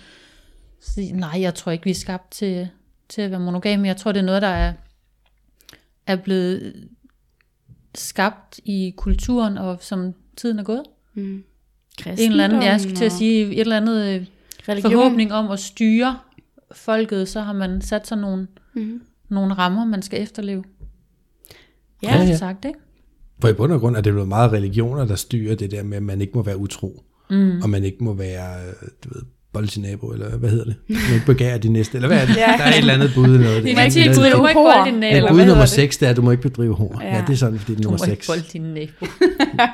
sige. 0.82 1.12
Nej, 1.14 1.42
jeg 1.42 1.54
tror 1.56 1.72
ikke, 1.72 1.84
vi 1.84 1.90
er 1.92 1.96
skabt 1.96 2.32
til, 2.32 2.68
til 3.10 3.22
at 3.22 3.32
være 3.32 3.40
monogame. 3.40 3.88
Jeg 3.88 3.98
tror, 3.98 4.12
det 4.12 4.20
er 4.20 4.24
noget, 4.26 4.42
der 4.42 4.48
er, 4.48 4.74
er 6.08 6.16
blevet 6.16 6.74
skabt 7.96 8.60
i 8.66 8.94
kulturen, 8.98 9.58
og 9.58 9.78
som 9.82 10.14
tiden 10.36 10.60
er 10.60 10.64
gået. 10.64 10.84
Mm. 11.14 11.44
En 12.06 12.32
eller 12.32 12.44
anden, 12.44 12.64
jeg 12.64 12.82
skulle 12.82 12.96
til 12.96 13.06
at 13.06 13.12
sige, 13.12 13.46
et 13.46 13.60
eller 13.60 13.78
andet 13.78 14.16
øh, 14.16 14.26
religion. 14.70 14.92
forhåbning 14.92 15.34
om 15.34 15.52
at 15.52 15.60
styre 15.60 16.20
folket, 16.72 17.28
så 17.28 17.42
har 17.42 17.54
man 17.54 17.82
sat 17.82 18.08
sig 18.08 18.18
nogle, 18.18 18.48
Mm. 18.74 19.02
nogle 19.30 19.54
rammer, 19.54 19.86
man 19.86 20.02
skal 20.02 20.22
efterleve. 20.22 20.64
Ja, 22.04 22.16
Ja, 22.18 22.24
ja. 22.24 22.38
Sagt, 22.38 22.66
ikke? 22.66 22.80
For 23.42 23.48
i 23.48 23.54
bund 23.54 23.72
og 23.72 23.80
grund 23.80 23.96
er 23.98 24.02
det 24.02 24.12
jo 24.12 24.26
meget 24.26 24.52
religioner, 24.52 25.06
der 25.06 25.16
styrer 25.16 25.56
det 25.56 25.72
der 25.72 25.84
med, 25.84 25.98
at 25.98 26.04
man 26.04 26.22
ikke 26.22 26.34
må 26.36 26.44
være 26.44 26.58
utro. 26.58 27.04
Mm. 27.30 27.62
Og 27.64 27.70
man 27.70 27.84
ikke 27.84 28.04
må 28.04 28.14
være, 28.14 28.68
øh, 28.68 28.74
du 29.04 29.10
ved, 29.14 29.22
nabo, 29.78 30.08
eller 30.08 30.38
hvad 30.38 30.50
hedder 30.50 30.66
det? 30.66 30.76
Man 30.90 30.98
må 31.10 31.14
ikke 31.14 31.26
begære 31.26 31.58
de 31.58 31.70
næste, 31.70 31.96
eller 31.96 32.08
hvad 32.08 32.22
er 32.22 32.26
det? 32.26 32.36
Ja. 32.46 32.54
Der 32.58 32.64
er 32.64 32.70
et 32.70 32.78
eller 32.78 32.94
andet 32.94 33.12
bud. 33.16 33.28
Noget, 33.28 33.64
Det 33.64 33.70
ikke 33.96 34.10
du 34.10 34.10
bedrive 34.22 34.38
må 34.38 34.48
ikke 34.48 34.60
hår. 34.60 34.74
bolde 34.76 34.92
din 34.92 35.00
nabo. 35.00 35.12
Ja, 35.12 35.18
eller 35.18 35.30
bud 35.32 35.38
nummer 35.38 35.54
hedder 35.54 35.62
det? 35.62 35.70
6, 35.70 35.98
det 35.98 36.06
er, 36.06 36.10
at 36.10 36.16
du 36.18 36.22
må 36.22 36.32
ikke 36.32 36.44
bedrive 36.44 36.76
hår. 36.76 37.00
Ja, 37.02 37.16
Ja. 37.16 37.24
det 37.28 37.34
er 37.34 37.38
sådan, 37.38 37.60
fordi 37.60 37.72
det 37.72 37.80
er 37.80 37.84
Du 37.84 37.90
nummer 37.90 38.08
må 38.08 38.12
ikke 38.12 38.26
6. 38.26 38.28
bolde 38.28 38.44
din 38.54 38.62
nabo. 38.62 39.06
Er 39.06 39.08
det 39.08 39.72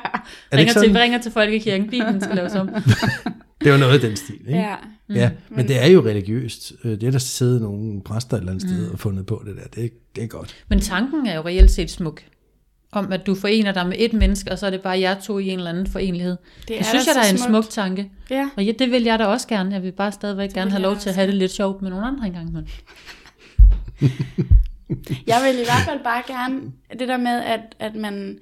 ringer, 0.52 0.58
ikke 0.60 0.72
til, 0.72 0.92
ringer 0.98 1.20
til 1.20 1.32
folkekirken. 1.32 1.88
Bibelen 1.90 2.20
skal 2.20 2.36
laves 2.36 2.52
om. 2.54 2.68
Det 3.64 3.72
var 3.72 3.78
noget 3.78 3.94
af 3.94 4.00
den 4.00 4.16
stil, 4.16 4.34
ikke? 4.48 4.58
ja. 4.60 4.74
Ja, 5.14 5.30
men 5.50 5.68
det 5.68 5.82
er 5.82 5.86
jo 5.86 6.00
religiøst. 6.06 6.72
Øh, 6.84 6.90
Det 6.90 7.02
er 7.02 7.10
der 7.10 7.18
sidder 7.18 7.60
nogle 7.60 8.00
præster 8.02 8.36
et 8.36 8.40
eller 8.40 8.52
andet 8.52 8.68
sted 8.68 8.88
og 8.90 8.98
fundet 8.98 9.26
på 9.26 9.42
det 9.46 9.56
der. 9.56 9.62
Det 9.74 9.84
er, 9.84 9.88
det 10.16 10.22
er 10.24 10.26
godt. 10.28 10.54
Men 10.68 10.80
tanken 10.80 11.26
er 11.26 11.34
jo 11.36 11.42
reelt 11.46 11.70
set 11.70 11.90
smuk. 11.90 12.22
Om 12.92 13.12
at 13.12 13.26
du 13.26 13.34
forener 13.34 13.72
dig 13.72 13.86
med 13.86 13.96
et 13.98 14.12
menneske, 14.12 14.52
og 14.52 14.58
så 14.58 14.66
er 14.66 14.70
det 14.70 14.80
bare 14.80 15.00
jer 15.00 15.20
to 15.20 15.38
i 15.38 15.48
en 15.48 15.58
eller 15.58 15.70
anden 15.70 15.86
forenlighed. 15.86 16.36
Det, 16.68 16.78
det 16.78 16.86
synes 16.86 17.06
jeg, 17.06 17.14
der 17.14 17.20
er 17.20 17.30
en 17.30 17.38
smukt. 17.38 17.50
smuk 17.50 17.70
tanke. 17.70 18.10
Ja. 18.30 18.48
Og 18.56 18.64
ja, 18.64 18.72
det 18.78 18.90
vil 18.90 19.02
jeg 19.02 19.18
da 19.18 19.24
også 19.24 19.48
gerne. 19.48 19.74
Jeg 19.74 19.82
vil 19.82 19.92
bare 19.92 20.12
stadigvæk 20.12 20.52
gerne 20.52 20.64
vil 20.64 20.72
have 20.72 20.82
lov 20.82 20.96
til 20.96 21.08
at 21.08 21.14
have 21.14 21.26
det 21.26 21.34
lidt 21.34 21.52
sjovt 21.52 21.82
med 21.82 21.90
nogle 21.90 22.06
andre 22.06 22.26
engang. 22.26 22.52
Men. 22.52 22.68
Jeg 25.26 25.40
vil 25.44 25.60
i 25.60 25.64
hvert 25.64 25.82
fald 25.88 26.00
bare 26.04 26.22
gerne, 26.26 26.60
det 26.98 27.08
der 27.08 27.16
med, 27.16 27.42
at, 27.42 27.60
at 27.78 27.94
man 27.94 28.38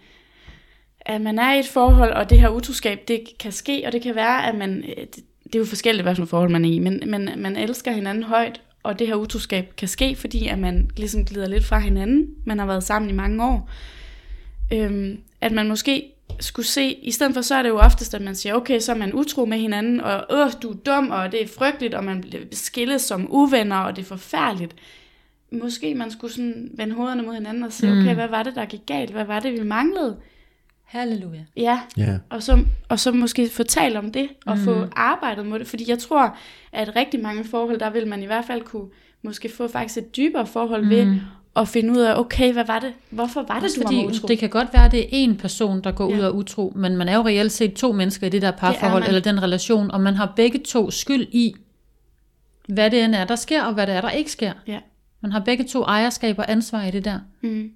at 1.01 1.21
man 1.21 1.39
er 1.39 1.55
i 1.55 1.59
et 1.59 1.69
forhold, 1.69 2.13
og 2.13 2.31
det 2.31 2.41
her 2.41 2.49
utroskab, 2.49 3.09
det 3.09 3.21
kan 3.39 3.53
ske, 3.53 3.83
og 3.87 3.93
det 3.93 4.03
kan 4.03 4.15
være, 4.15 4.47
at 4.47 4.55
man, 4.55 4.85
øh, 4.89 4.97
det, 4.97 5.17
det 5.45 5.55
er 5.55 5.59
jo 5.59 5.65
forskelligt, 5.65 6.05
hvad 6.05 6.17
for 6.17 6.25
forhold 6.25 6.51
man 6.51 6.65
er 6.65 6.69
i, 6.69 6.79
men, 6.79 7.03
men 7.07 7.31
man 7.37 7.57
elsker 7.57 7.93
hinanden 7.93 8.25
højt, 8.25 8.61
og 8.83 8.99
det 8.99 9.07
her 9.07 9.15
utroskab 9.15 9.77
kan 9.77 9.89
ske, 9.89 10.17
fordi 10.17 10.49
at 10.49 10.59
man 10.59 10.91
ligesom 10.97 11.25
glider 11.25 11.49
lidt 11.49 11.65
fra 11.65 11.79
hinanden, 11.79 12.27
man 12.47 12.59
har 12.59 12.67
været 12.67 12.85
sammen 12.85 13.11
i 13.11 13.15
mange 13.15 13.45
år, 13.45 13.71
øhm, 14.73 15.18
at 15.41 15.53
man 15.53 15.68
måske 15.68 16.12
skulle 16.41 16.66
se, 16.66 16.93
i 16.93 17.11
stedet 17.11 17.35
for 17.35 17.41
så 17.41 17.55
er 17.55 17.62
det 17.62 17.68
jo 17.68 17.79
oftest, 17.79 18.14
at 18.14 18.21
man 18.23 18.35
siger, 18.35 18.55
okay, 18.55 18.81
så 18.81 18.93
er 18.93 18.97
man 18.97 19.14
utro 19.14 19.45
med 19.45 19.59
hinanden, 19.59 20.01
og 20.01 20.27
øh, 20.31 20.53
du 20.62 20.71
er 20.71 20.75
dum, 20.75 21.11
og 21.11 21.33
det 21.33 21.43
er 21.43 21.49
frygteligt, 21.59 21.95
og 21.95 22.05
man 22.05 22.21
bliver 22.21 22.43
skilles 22.53 23.03
som 23.03 23.27
uvenner, 23.31 23.77
og 23.77 23.97
det 23.97 24.03
er 24.03 24.07
forfærdeligt. 24.07 24.75
Måske 25.53 25.95
man 25.95 26.11
skulle 26.11 26.33
sådan 26.33 26.71
vende 26.75 26.95
hovederne 26.95 27.23
mod 27.23 27.35
hinanden 27.35 27.62
og 27.62 27.73
sige, 27.73 27.93
okay, 27.93 28.14
hvad 28.14 28.29
var 28.29 28.43
det, 28.43 28.55
der 28.55 28.64
gik 28.64 28.81
galt? 28.87 29.11
Hvad 29.11 29.25
var 29.25 29.41
det, 29.41 29.53
vi 29.53 29.62
manglede? 29.62 30.16
Halleluja. 30.85 31.45
Ja, 31.57 31.81
Ja. 31.97 32.18
og 32.31 32.43
så, 32.43 32.64
og 32.89 33.01
så 33.01 33.12
måske 33.12 33.49
få 33.49 33.62
talt 33.62 33.97
om 33.97 34.12
det, 34.12 34.29
og 34.47 34.57
mm. 34.57 34.64
få 34.64 34.87
arbejdet 34.97 35.47
med 35.47 35.59
det. 35.59 35.66
Fordi 35.66 35.85
jeg 35.89 35.99
tror, 35.99 36.37
at 36.73 36.97
rigtig 36.97 37.21
mange 37.21 37.45
forhold, 37.45 37.79
der 37.79 37.91
vil 37.91 38.09
man 38.09 38.23
i 38.23 38.27
hvert 38.27 38.45
fald 38.45 38.62
kunne 38.62 38.89
måske 39.23 39.49
få 39.49 39.68
faktisk 39.68 39.99
et 39.99 40.16
dybere 40.16 40.47
forhold 40.47 40.85
mm. 40.85 40.91
ved 40.91 41.21
at 41.57 41.69
finde 41.69 41.93
ud 41.93 41.99
af, 41.99 42.19
okay, 42.19 42.53
hvad 42.53 42.65
var 42.65 42.79
det? 42.79 42.93
Hvorfor 43.11 43.43
var 43.49 43.55
det, 43.55 43.63
Også 43.65 43.77
du 43.77 43.83
var 43.83 43.87
fordi 43.89 44.07
utro? 44.07 44.29
det 44.29 44.39
kan 44.39 44.49
godt 44.51 44.69
være, 44.73 44.85
at 44.85 44.93
det 44.93 45.01
er 45.01 45.07
en 45.11 45.37
person, 45.37 45.81
der 45.85 45.93
går 45.93 46.11
Ja. 46.11 46.17
ud 46.19 46.23
og 46.23 46.37
utro, 46.37 46.73
men 46.77 46.97
man 46.97 47.09
er 47.09 47.17
jo 47.17 47.23
reelt 47.27 47.53
set 47.53 47.75
to 47.75 47.93
mennesker 47.93 48.27
i 48.27 48.31
det 48.31 48.43
der 48.43 48.51
parforhold, 48.51 49.01
man. 49.03 49.09
eller 49.09 49.21
den 49.21 49.43
relation, 49.43 49.91
og 49.91 50.01
man 50.01 50.15
har 50.15 50.33
begge 50.37 50.59
to 50.69 50.91
skyld 50.91 51.27
i, 51.33 51.55
hvad 52.69 52.91
det 52.91 53.05
end 53.05 53.15
er, 53.15 53.25
der 53.25 53.37
sker, 53.37 53.63
og 53.65 53.75
hvad 53.75 53.87
det 53.87 53.95
er, 53.95 54.01
der 54.01 54.11
ikke 54.11 54.33
sker. 54.33 54.53
Ja. 54.67 54.79
Man 55.21 55.33
har 55.33 55.41
begge 55.41 55.65
to 55.65 55.83
ejerskab 55.83 56.39
og 56.39 56.51
ansvar 56.51 56.83
i 56.83 56.91
det 56.91 57.05
der. 57.05 57.19
Mm. 57.43 57.71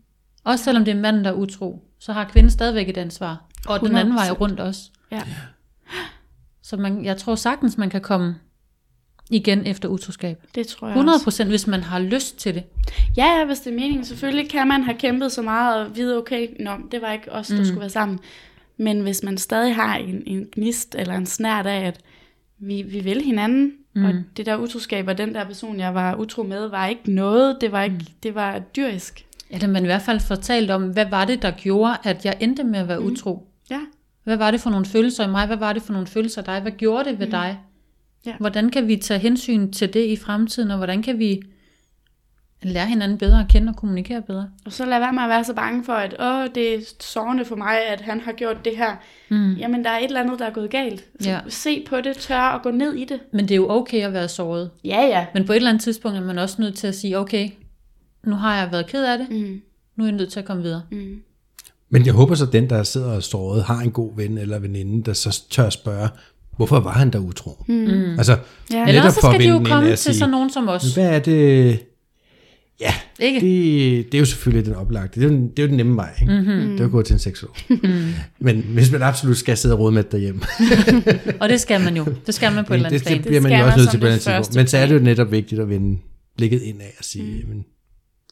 Også 0.44 0.64
selvom 0.64 0.84
det 0.84 0.92
er 0.96 1.00
manden, 1.00 1.24
der 1.24 1.30
er 1.30 1.34
utro, 1.34 1.82
så 2.00 2.12
har 2.12 2.24
kvinden 2.24 2.50
stadigvæk 2.50 2.88
et 2.88 2.96
ansvar. 2.96 3.44
Og 3.68 3.80
den 3.80 3.96
anden 3.96 4.14
vej 4.14 4.26
100%. 4.28 4.40
rundt 4.40 4.60
også. 4.60 4.80
Ja. 5.12 5.22
Så 6.62 6.76
man, 6.76 7.04
jeg 7.04 7.16
tror 7.16 7.34
sagtens, 7.34 7.78
man 7.78 7.90
kan 7.90 8.00
komme 8.00 8.36
igen 9.30 9.66
efter 9.66 9.88
utroskab. 9.88 10.42
Det 10.54 10.66
tror 10.66 10.86
jeg 10.86 10.92
100 10.92 11.16
også. 11.16 11.24
procent, 11.24 11.50
hvis 11.50 11.66
man 11.66 11.82
har 11.82 11.98
lyst 11.98 12.38
til 12.38 12.54
det. 12.54 12.64
Ja, 13.16 13.38
ja, 13.38 13.44
hvis 13.44 13.60
det 13.60 13.70
er 13.70 13.74
meningen. 13.74 14.04
Selvfølgelig 14.04 14.50
kan 14.50 14.68
man 14.68 14.82
have 14.82 14.98
kæmpet 14.98 15.32
så 15.32 15.42
meget 15.42 15.86
og 15.86 15.96
vide, 15.96 16.18
okay, 16.18 16.48
nå, 16.60 16.70
det 16.92 17.02
var 17.02 17.12
ikke 17.12 17.32
os, 17.32 17.46
der 17.46 17.58
mm. 17.58 17.64
skulle 17.64 17.80
være 17.80 17.90
sammen. 17.90 18.18
Men 18.76 19.00
hvis 19.00 19.22
man 19.22 19.38
stadig 19.38 19.74
har 19.74 19.96
en, 19.96 20.22
en 20.26 20.46
gnist 20.52 20.94
eller 20.98 21.14
en 21.14 21.26
snært 21.26 21.66
af, 21.66 21.86
at 21.86 22.00
vi, 22.58 22.82
vi 22.82 23.00
vil 23.00 23.22
hinanden, 23.22 23.72
mm. 23.94 24.04
og 24.04 24.14
det 24.36 24.46
der 24.46 24.56
utroskab 24.56 25.08
og 25.08 25.18
den 25.18 25.34
der 25.34 25.44
person, 25.44 25.78
jeg 25.78 25.94
var 25.94 26.14
utro 26.14 26.42
med, 26.42 26.68
var 26.68 26.86
ikke 26.86 27.12
noget. 27.12 27.56
Det 27.60 27.72
var, 27.72 27.82
ikke, 27.82 27.96
mm. 27.96 28.06
det 28.22 28.34
var 28.34 28.58
dyrisk. 28.58 29.26
Eller 29.50 29.68
man 29.68 29.82
i 29.82 29.86
hvert 29.86 30.02
fald 30.02 30.20
fortalt 30.20 30.70
om, 30.70 30.82
hvad 30.82 31.06
var 31.10 31.24
det, 31.24 31.42
der 31.42 31.50
gjorde, 31.50 31.96
at 32.02 32.24
jeg 32.24 32.36
endte 32.40 32.64
med 32.64 32.78
at 32.78 32.88
være 32.88 33.02
utro? 33.02 33.48
Ja, 33.70 33.80
Hvad 34.24 34.36
var 34.36 34.50
det 34.50 34.60
for 34.60 34.70
nogle 34.70 34.86
følelser 34.86 35.24
i 35.24 35.30
mig? 35.30 35.46
Hvad 35.46 35.56
var 35.56 35.72
det 35.72 35.82
for 35.82 35.92
nogle 35.92 36.06
følelser 36.06 36.42
i 36.42 36.44
dig? 36.44 36.60
Hvad 36.60 36.72
gjorde 36.72 37.10
det 37.10 37.18
ved 37.18 37.26
dig? 37.30 37.58
Ja. 38.26 38.32
Hvordan 38.40 38.70
kan 38.70 38.88
vi 38.88 38.96
tage 38.96 39.20
hensyn 39.20 39.70
til 39.72 39.92
det 39.94 40.04
i 40.06 40.16
fremtiden, 40.16 40.70
og 40.70 40.76
hvordan 40.76 41.02
kan 41.02 41.18
vi 41.18 41.42
lære 42.62 42.86
hinanden 42.86 43.18
bedre 43.18 43.40
at 43.40 43.48
kende 43.48 43.70
og 43.70 43.76
kommunikere 43.76 44.22
bedre? 44.22 44.48
og 44.66 44.72
så 44.72 44.84
lad 44.84 44.98
være 44.98 45.12
med 45.12 45.22
at 45.22 45.28
være 45.28 45.44
så 45.44 45.54
bange 45.54 45.84
for, 45.84 45.92
at 45.92 46.16
Åh, 46.20 46.46
det 46.54 46.74
er 46.74 46.78
sårende 47.00 47.44
for 47.44 47.56
mig, 47.56 47.86
at 47.88 48.00
han 48.00 48.20
har 48.20 48.32
gjort 48.32 48.64
det 48.64 48.76
her. 48.76 48.96
Mm. 49.30 49.52
Jamen, 49.54 49.84
der 49.84 49.90
er 49.90 49.98
et 49.98 50.04
eller 50.04 50.20
andet, 50.20 50.38
der 50.38 50.44
er 50.46 50.50
gået 50.52 50.70
galt. 50.70 51.04
Så 51.20 51.30
Ja. 51.30 51.40
se 51.48 51.84
på 51.88 52.00
det, 52.00 52.16
tør 52.16 52.40
og 52.40 52.62
gå 52.62 52.70
ned 52.70 52.94
i 52.94 53.04
det. 53.04 53.20
Men 53.32 53.44
det 53.44 53.50
er 53.50 53.56
jo 53.56 53.70
okay 53.70 54.02
at 54.02 54.12
være 54.12 54.28
såret. 54.28 54.70
Ja, 54.84 55.00
ja. 55.00 55.26
Men 55.34 55.46
på 55.46 55.52
et 55.52 55.56
eller 55.56 55.68
andet 55.70 55.82
tidspunkt 55.82 56.18
er 56.18 56.22
man 56.22 56.38
også 56.38 56.56
nødt 56.62 56.76
til 56.76 56.86
at 56.86 56.94
sige, 56.94 57.18
okay, 57.18 57.48
nu 58.24 58.34
har 58.34 58.56
jeg 58.62 58.72
været 58.72 58.86
ked 58.86 59.04
af 59.04 59.18
det, 59.18 59.30
Mm. 59.30 59.60
nu 59.96 60.04
er 60.04 60.08
jeg 60.08 60.16
nødt 60.16 60.32
til 60.32 60.38
at 60.40 60.46
komme 60.46 60.62
videre. 60.62 60.82
Mm. 60.90 61.22
Men 61.88 62.06
jeg 62.06 62.12
håber 62.14 62.34
så, 62.34 62.46
at 62.46 62.52
den, 62.52 62.70
der 62.70 62.82
sidder 62.82 63.12
og 63.12 63.22
såret, 63.22 63.62
har 63.64 63.80
en 63.80 63.90
god 63.92 64.16
ven 64.16 64.38
eller 64.38 64.58
veninde, 64.58 65.04
der 65.04 65.12
så 65.12 65.42
tør 65.50 65.70
spørge, 65.70 66.08
hvorfor 66.56 66.80
var 66.80 66.92
han 66.92 67.10
der 67.10 67.18
utro? 67.18 67.64
Mm. 67.68 68.18
Altså, 68.18 68.36
Ja. 68.72 68.88
Eller 68.88 69.10
så 69.10 69.20
for 69.20 69.28
at 69.28 69.34
skal 69.34 69.46
de 69.46 69.50
jo 69.50 69.58
ind 69.58 69.66
komme 69.66 69.88
til 69.88 69.98
sige, 69.98 70.14
sådan 70.14 70.30
nogen 70.30 70.50
som 70.50 70.68
os. 70.68 70.94
Hvad 70.94 71.08
er 71.08 71.18
det... 71.18 71.78
Ja, 72.80 72.94
Ikke? 73.20 73.40
det, 73.40 74.06
det 74.12 74.14
er 74.14 74.18
jo 74.18 74.24
selvfølgelig 74.24 74.66
den 74.66 74.74
oplagte. 74.74 75.20
Det 75.20 75.26
er 75.26 75.30
jo 75.30 75.36
den, 75.36 75.48
det 75.48 75.58
er 75.58 75.62
jo 75.62 75.68
den 75.68 75.76
nemme 75.76 75.96
vej. 75.96 76.10
Ikke? 76.20 76.32
Mhm. 76.32 76.44
Mm-hmm. 76.44 76.70
Det 76.70 76.80
er 76.80 76.84
jo 76.84 76.90
gå 76.90 77.02
til 77.02 77.12
en 77.12 77.18
seksolog. 77.18 77.56
Men 78.38 78.64
hvis 78.68 78.92
man 78.92 79.02
absolut 79.02 79.36
skal 79.36 79.56
sidde 79.56 79.74
og 79.74 79.78
rode 79.80 79.92
med 79.92 80.02
det 80.02 80.12
derhjemme, 80.12 80.40
Og 81.40 81.48
det 81.48 81.60
skal 81.60 81.80
man 81.80 81.96
jo. 81.96 82.04
Det 82.26 82.34
skal 82.34 82.52
man 82.52 82.64
på 82.64 82.74
et 82.74 82.76
eller 82.76 82.88
det, 82.88 82.96
andet 82.96 83.08
det, 83.08 83.22
plan. 83.22 83.22
bliver 83.22 83.40
man 83.40 83.60
jo 83.60 83.66
også 83.66 83.78
nødt 83.78 83.90
til 83.90 83.98
på 83.98 84.06
et 84.06 84.12
det 84.12 84.26
eller 84.26 84.36
andet 84.36 84.54
Men 84.54 84.66
så 84.66 84.78
er 84.78 84.86
det 84.86 84.94
jo 84.94 85.00
netop 85.00 85.32
vigtigt 85.32 85.60
at 85.60 85.68
vende 85.68 85.98
blikket 86.36 86.62
indad 86.62 86.86
og 86.98 87.04
sige, 87.04 87.42
mm. 87.42 87.48
men, 87.48 87.64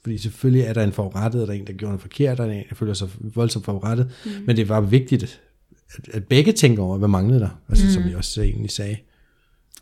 fordi 0.02 0.18
selvfølgelig 0.18 0.64
er 0.66 0.72
der 0.72 0.82
en 0.84 0.92
forurettet, 0.92 1.40
og 1.40 1.46
der 1.46 1.54
er 1.54 1.58
en, 1.58 1.66
der 1.66 1.72
gjorde 1.72 1.90
noget 1.90 2.00
forkert, 2.00 2.40
og 2.40 2.46
der 2.48 2.52
er 2.54 2.58
en, 2.58 2.64
der 2.68 2.74
føler 2.74 2.94
sig 2.94 3.08
voldsomt 3.34 3.64
forurettet. 3.64 4.10
Mm. 4.24 4.30
Men 4.46 4.56
det 4.56 4.68
var 4.68 4.80
vigtigt, 4.80 5.40
at, 5.99 6.09
at 6.14 6.24
begge 6.24 6.53
tænker 6.53 6.82
over, 6.82 6.99
hvad 6.99 7.09
manglede 7.09 7.40
der, 7.40 7.49
altså, 7.68 7.84
mm. 7.84 7.90
som 7.93 8.05
vi 8.05 8.14
også 8.14 8.43
egentlig 8.43 8.70
sagde. 8.70 8.97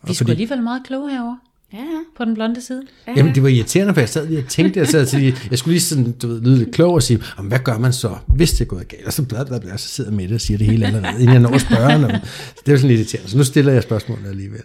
Og 0.02 0.08
Vi 0.08 0.14
sgu 0.14 0.30
alligevel 0.30 0.62
meget 0.62 0.82
kloge 0.86 1.10
herovre 1.10 1.38
Ja, 1.72 1.78
ja. 1.78 2.00
på 2.16 2.24
den 2.24 2.34
blonde 2.34 2.60
side. 2.62 2.82
ja. 3.06 3.12
Jamen, 3.16 3.34
det 3.34 3.42
var 3.42 3.48
irriterende, 3.48 3.94
for 3.94 4.00
jeg 4.00 4.08
sad 4.08 4.26
lige 4.26 4.38
og 4.38 4.48
tænkte, 4.48 4.80
jeg, 4.80 4.88
sad 4.88 5.06
til, 5.06 5.34
jeg 5.50 5.58
skulle 5.58 5.72
lige 5.72 5.80
sådan, 5.82 6.12
du 6.12 6.28
ved, 6.28 6.42
lyde 6.42 6.58
lidt 6.58 6.74
klog 6.74 6.94
og 6.94 7.02
sige, 7.02 7.22
"Jamen, 7.38 7.48
hvad 7.48 7.58
gør 7.58 7.78
man 7.78 7.92
så, 7.92 8.16
hvis 8.28 8.50
det 8.52 8.60
er 8.60 8.64
gået 8.64 8.88
galt? 8.88 9.06
Og 9.06 9.12
så, 9.12 9.22
bla, 9.24 9.44
bla, 9.44 9.58
bla, 9.58 9.76
så 9.76 9.88
sidder 9.88 10.10
jeg 10.10 10.16
med 10.16 10.28
det 10.28 10.34
og 10.34 10.40
siger 10.40 10.58
det 10.58 10.66
hele 10.66 10.86
allerede, 10.86 11.14
inden 11.14 11.28
jeg 11.32 11.38
når 11.40 11.50
at 11.50 11.60
spørge. 11.60 11.98
Når, 11.98 12.08
det 12.08 12.18
er 12.66 12.72
jo 12.72 12.76
sådan 12.76 12.88
lidt 12.88 12.98
irriterende. 13.00 13.30
Så 13.30 13.36
nu 13.36 13.44
stiller 13.44 13.72
jeg 13.72 13.82
spørgsmålet 13.82 14.28
alligevel. 14.28 14.62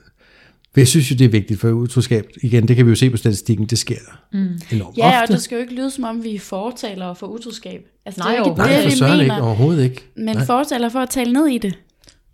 For 0.76 0.80
jeg 0.80 0.88
synes 0.88 1.12
jo, 1.12 1.16
det 1.16 1.26
er 1.26 1.30
vigtigt, 1.30 1.60
for 1.60 1.70
utroskab, 1.70 2.28
igen, 2.42 2.68
det 2.68 2.76
kan 2.76 2.86
vi 2.86 2.90
jo 2.92 2.96
se 2.96 3.10
på 3.10 3.18
statistikken, 3.18 3.66
det 3.66 3.78
sker 3.78 3.96
mm. 4.34 4.48
enormt 4.72 4.98
Ja, 4.98 5.16
og 5.18 5.22
ofte. 5.22 5.34
det 5.34 5.42
skal 5.42 5.56
jo 5.56 5.62
ikke 5.62 5.74
lyde 5.76 5.92
som 5.92 6.04
om, 6.04 6.24
vi 6.24 6.36
er 6.36 6.40
fortalere 6.40 7.16
for 7.16 7.28
utroskab. 7.28 7.82
Altså, 8.06 8.22
Nej, 8.22 8.32
det 8.32 8.40
er 8.40 8.44
ikke 8.44 8.50
overhovedet 8.50 8.74
Nej, 8.74 8.76
det, 8.76 8.84
for 8.84 8.90
vi 8.90 8.98
søren 8.98 9.20
ikke, 9.20 9.32
mener. 9.34 9.46
overhovedet 9.46 9.84
ikke. 9.84 10.04
Men 10.18 10.36
Nej. 10.36 10.46
fortaler 10.46 10.90
for 10.90 11.00
at 11.00 11.10
tale 11.10 11.34
ned 11.34 11.48
i 11.48 11.58
det. 11.58 11.80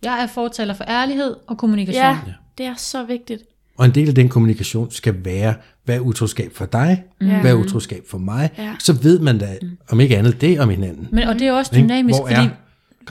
Jeg 0.04 0.24
er 0.24 0.28
fortaler 0.28 0.74
for 0.74 0.84
ærlighed 0.88 1.36
og 1.48 1.58
kommunikation. 1.58 2.04
Ja, 2.04 2.18
det 2.58 2.66
er 2.66 2.76
så 2.78 3.04
vigtigt. 3.04 3.44
Og 3.78 3.86
en 3.86 3.96
del 3.96 4.08
af 4.10 4.16
den 4.16 4.30
kommunikation 4.30 4.92
skal 4.92 5.16
være, 5.26 5.54
hvad 5.86 5.96
er 5.96 6.00
utroskab 6.00 6.52
for 6.56 6.66
dig? 6.66 7.04
Ja. 7.22 7.42
Hvad 7.42 7.52
er 7.52 7.56
utroskab 7.56 8.04
for 8.10 8.18
mig? 8.18 8.50
Ja. 8.58 8.76
Så 8.80 8.94
ved 8.94 9.20
man 9.20 9.38
da, 9.38 9.58
om 9.90 10.00
ikke 10.00 10.18
andet, 10.18 10.42
det 10.42 10.60
om 10.60 10.70
hinanden. 10.70 11.08
Men, 11.12 11.28
og 11.28 11.40
det 11.40 11.48
er 11.48 11.52
også 11.52 11.72
dynamisk, 11.76 12.20
Hvor 12.20 12.28
fordi 12.28 12.50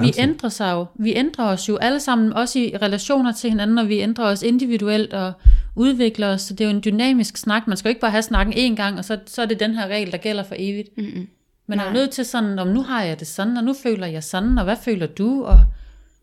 vi 0.02 0.14
ændrer 0.18 0.48
sig 0.48 0.72
jo. 0.72 0.86
Vi 0.94 1.14
ændrer 1.16 1.44
os 1.44 1.68
jo 1.68 1.76
alle 1.76 2.00
sammen, 2.00 2.32
også 2.32 2.58
i 2.58 2.76
relationer 2.82 3.32
til 3.32 3.50
hinanden, 3.50 3.78
og 3.78 3.88
vi 3.88 4.00
ændrer 4.00 4.24
os 4.24 4.42
individuelt 4.42 5.12
og 5.12 5.32
udvikler 5.76 6.28
os. 6.28 6.42
Så 6.42 6.54
det 6.54 6.64
er 6.64 6.70
jo 6.70 6.76
en 6.76 6.82
dynamisk 6.84 7.36
snak. 7.36 7.66
Man 7.66 7.76
skal 7.76 7.88
jo 7.88 7.90
ikke 7.90 8.00
bare 8.00 8.10
have 8.10 8.22
snakken 8.22 8.54
én 8.54 8.76
gang, 8.76 8.98
og 8.98 9.04
så, 9.04 9.18
så 9.26 9.42
er 9.42 9.46
det 9.46 9.60
den 9.60 9.74
her 9.74 9.86
regel, 9.86 10.12
der 10.12 10.18
gælder 10.18 10.42
for 10.42 10.54
evigt. 10.58 10.88
Mm-mm. 10.96 11.28
Man 11.66 11.78
er 11.78 11.84
jo 11.84 11.90
Nej. 11.90 12.00
nødt 12.00 12.10
til 12.10 12.24
sådan, 12.24 12.58
om 12.58 12.68
nu 12.68 12.82
har 12.82 13.02
jeg 13.02 13.20
det 13.20 13.26
sådan, 13.26 13.56
og 13.56 13.64
nu 13.64 13.74
føler 13.82 14.06
jeg 14.06 14.24
sådan, 14.24 14.58
og 14.58 14.64
hvad 14.64 14.76
føler 14.76 15.06
du? 15.06 15.44
Og 15.44 15.60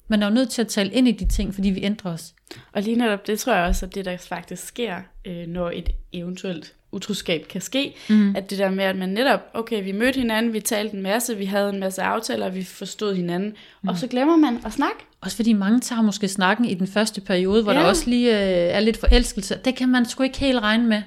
man 0.08 0.24
er 0.24 0.28
jo 0.28 0.34
nødt 0.34 0.50
til 0.50 0.62
at 0.62 0.68
tale 0.68 0.92
ind 0.92 1.08
i 1.08 1.12
de 1.12 1.28
ting, 1.28 1.54
fordi 1.56 1.70
vi 1.70 1.84
ændrer 1.84 2.14
os. 2.14 2.34
Og 2.74 2.82
lige 2.82 2.96
netop 2.96 3.28
det 3.28 3.40
tror 3.40 3.54
jeg 3.54 3.66
også, 3.66 3.86
at 3.86 3.96
det 3.96 4.06
der 4.06 4.18
faktisk 4.18 4.68
sker, 4.68 4.96
øh, 5.26 5.48
når 5.48 5.72
et 5.74 5.90
eventuelt 6.14 6.74
utroskab 6.98 7.48
kan 7.48 7.62
ske, 7.62 7.96
mm. 8.10 8.36
at 8.36 8.50
det 8.50 8.58
der 8.58 8.70
med, 8.70 8.84
at 8.84 8.96
man 8.96 9.10
netop, 9.10 9.40
okay, 9.54 9.84
vi 9.84 9.92
mødte 9.92 10.20
hinanden, 10.20 10.54
vi 10.54 10.60
talte 10.60 10.96
en 10.96 11.02
masse, 11.04 11.38
vi 11.38 11.46
havde 11.46 11.70
en 11.70 11.80
masse 11.80 12.02
aftaler, 12.02 12.50
vi 12.50 12.64
forstod 12.64 13.16
hinanden, 13.16 13.54
mm. 13.82 13.90
og 13.90 13.98
så 13.98 14.08
glemmer 14.08 14.36
man 14.36 14.60
at 14.66 14.74
snakke. 14.74 14.98
Også 15.22 15.36
fordi 15.36 15.54
mange 15.54 15.80
tager 15.80 16.02
måske 16.02 16.28
snakken 16.28 16.66
i 16.66 16.74
den 16.74 16.88
første 16.88 17.22
periode, 17.22 17.64
hvor 17.64 17.72
ja. 17.72 17.78
Ja. 17.78 17.84
der 17.84 17.90
også 17.90 18.10
lige 18.10 18.32
øh, 18.32 18.76
er 18.76 18.80
lidt 18.80 19.00
forelskelse. 19.00 19.56
Det 19.66 19.76
kan 19.76 19.90
man 19.90 20.06
sgu 20.06 20.24
ikke 20.24 20.40
helt 20.40 20.60
regne 20.60 20.88
med. 20.88 21.02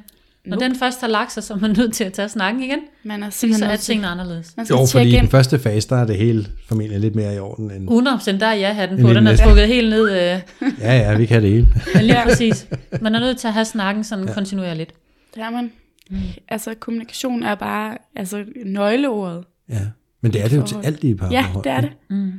Når 0.44 0.56
Nope. 0.56 0.64
den 0.64 0.76
først 0.76 1.00
har 1.00 1.08
lagt 1.08 1.32
sig, 1.32 1.42
så 1.42 1.54
er 1.54 1.58
man 1.58 1.70
nødt 1.78 1.94
til 1.94 2.04
at 2.04 2.12
tage 2.12 2.28
snakken 2.28 2.62
igen. 2.62 2.78
Man 3.02 3.22
er 3.22 3.30
simpelthen 3.30 3.68
så 3.68 3.72
er 3.72 3.76
tingene 3.76 4.08
anderledes. 4.08 4.56
Man 4.56 4.66
skal 4.66 4.74
Jo, 4.74 4.86
fordi 4.86 5.08
i 5.08 5.12
den 5.12 5.28
første 5.28 5.58
fase, 5.58 5.88
der 5.88 5.96
er 5.96 6.06
det 6.06 6.16
hele 6.16 6.46
familien 6.68 7.00
lidt 7.00 7.14
mere 7.14 7.34
i 7.34 7.38
orden 7.38 7.70
end... 7.70 8.08
100% 8.08 8.38
der 8.40 8.46
er 8.46 8.54
jeg 8.54 8.74
hatten 8.74 8.98
En 8.98 9.04
på. 9.04 9.12
Den 9.12 9.26
er 9.26 9.36
trukket 9.36 9.66
helt 9.66 9.90
ned. 9.90 10.10
Øh, 10.10 10.40
Ja, 10.80 10.96
ja, 10.98 11.16
vi 11.16 11.26
kan 11.26 11.42
det 11.42 11.50
hele. 11.50 11.68
men 11.94 12.04
lige 12.04 12.18
præcis. 12.28 12.66
Man 13.00 13.14
er 13.14 13.20
nødt 13.20 13.38
til 13.38 13.48
at 13.48 13.54
have 13.54 13.64
snakken 13.64 14.04
sådan 14.04 14.24
ja. 14.28 14.32
kontinuerligt. 14.32 14.94
Det 15.34 15.42
er 15.42 15.50
man. 15.50 15.72
Mm. 16.10 16.18
Altså, 16.48 16.74
kommunikation 16.80 17.42
er 17.42 17.54
bare 17.54 17.98
altså, 18.16 18.44
nøgleordet. 18.66 19.44
Ja. 19.68 19.80
Men 20.20 20.32
det 20.32 20.44
er 20.44 20.48
det 20.48 20.56
jo 20.56 20.66
til 20.66 20.76
alt 20.84 21.04
i 21.04 21.10
et 21.10 21.18
par 21.18 21.30
Ja, 21.30 21.46
det 21.64 21.72
er 21.72 21.80
det. 21.80 21.90
Mm. 22.10 22.32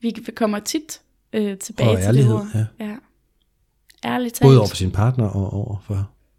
Vi 0.00 0.14
kommer 0.36 0.58
tit 0.58 1.00
øh, 1.32 1.58
tilbage 1.58 1.90
Og 1.90 1.96
til 1.98 2.06
ærlighed, 2.06 2.32
det 2.34 2.40
ord. 2.40 2.66
ja. 2.80 2.86
ja. 2.86 2.94
Ærligt 4.04 4.34
talt. 4.34 4.46
Både 4.48 4.58
over 4.58 4.68
for 4.68 4.76
sin 4.76 4.90
partner 4.90 5.24
og 5.24 5.52
over 5.52 5.78
for 5.86 5.94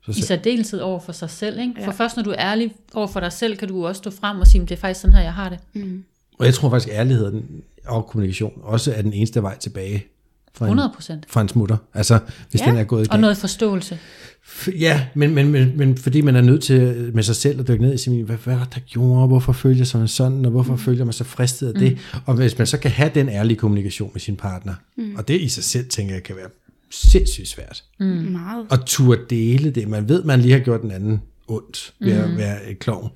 sig 0.05 0.11
I 0.11 0.13
selv. 0.13 0.25
særdeleshed 0.25 0.79
over 0.79 0.99
for 0.99 1.11
sig 1.11 1.29
selv. 1.29 1.59
Ikke? 1.59 1.73
Ja. 1.77 1.87
For 1.87 1.91
først 1.91 2.15
når 2.17 2.23
du 2.23 2.29
er 2.29 2.35
ærlig 2.39 2.73
over 2.93 3.07
for 3.07 3.19
dig 3.19 3.31
selv, 3.31 3.57
kan 3.57 3.67
du 3.67 3.87
også 3.87 3.99
stå 3.99 4.11
frem 4.11 4.39
og 4.39 4.47
sige, 4.47 4.61
det 4.61 4.71
er 4.71 4.75
faktisk 4.75 5.01
sådan 5.01 5.15
her, 5.15 5.23
jeg 5.23 5.33
har 5.33 5.49
det. 5.49 5.59
Mm. 5.73 6.03
Og 6.39 6.45
jeg 6.45 6.53
tror 6.53 6.69
faktisk, 6.69 6.89
at 6.89 6.95
ærligheden 6.99 7.63
og 7.85 8.05
kommunikation 8.07 8.61
også 8.63 8.93
er 8.93 9.01
den 9.01 9.13
eneste 9.13 9.41
vej 9.41 9.57
tilbage 9.57 10.05
fra 10.57 10.65
en, 10.65 10.69
100 10.69 10.91
procent. 10.95 11.25
fra 11.29 11.41
en 11.41 11.49
smutter. 11.49 11.77
Altså, 11.93 12.19
hvis 12.51 12.61
Ja. 12.61 12.65
den 12.65 12.77
er 12.77 12.83
gået 12.83 13.01
i 13.01 13.07
Og 13.09 13.13
dag. 13.13 13.21
noget 13.21 13.37
forståelse. 13.37 13.99
Ja, 14.79 15.05
men, 15.15 15.35
men, 15.35 15.51
men, 15.51 15.77
men 15.77 15.97
fordi 15.97 16.21
man 16.21 16.35
er 16.35 16.41
nødt 16.41 16.63
til 16.63 17.11
med 17.13 17.23
sig 17.23 17.35
selv 17.35 17.59
at 17.59 17.67
dykke 17.67 17.83
ned 17.83 17.93
i 17.93 17.97
sin, 17.97 18.21
hvad, 18.21 18.35
hvad 18.43 18.55
var 18.55 18.65
der 18.73 18.79
gjorde, 18.79 19.27
hvorfor 19.27 19.53
følte 19.53 19.79
jeg 19.79 19.87
sådan 19.87 20.07
sådan, 20.07 20.45
og 20.45 20.51
hvorfor 20.51 20.75
følte 20.75 21.05
man 21.05 21.13
så 21.13 21.23
fristet 21.23 21.67
af 21.67 21.73
det. 21.73 21.97
Og 22.25 22.35
hvis 22.35 22.57
man 22.57 22.67
så 22.67 22.77
kan 22.77 22.91
have 22.91 23.11
den 23.15 23.29
ærlige 23.29 23.57
kommunikation 23.57 24.09
med 24.13 24.19
sin 24.21 24.35
partner, 24.35 24.73
mm. 24.97 25.15
og 25.15 25.27
det 25.27 25.41
i 25.41 25.47
sig 25.49 25.63
selv, 25.63 25.89
tænker 25.89 26.13
jeg, 26.13 26.23
kan 26.23 26.35
være 26.35 26.47
sindssygt 26.91 27.47
svært. 27.47 27.83
Mm. 27.99 28.05
Meget. 28.05 28.65
At 28.71 28.79
turde 28.85 29.21
dele 29.29 29.71
det. 29.71 29.87
Man 29.87 30.09
ved, 30.09 30.23
man 30.23 30.39
lige 30.41 30.51
har 30.51 30.59
gjort 30.59 30.81
den 30.81 30.91
anden 30.91 31.21
ondt 31.47 31.93
ved 31.99 32.11
at 32.13 32.37
være 32.37 32.65
et 32.71 32.79
klovn. 32.79 33.09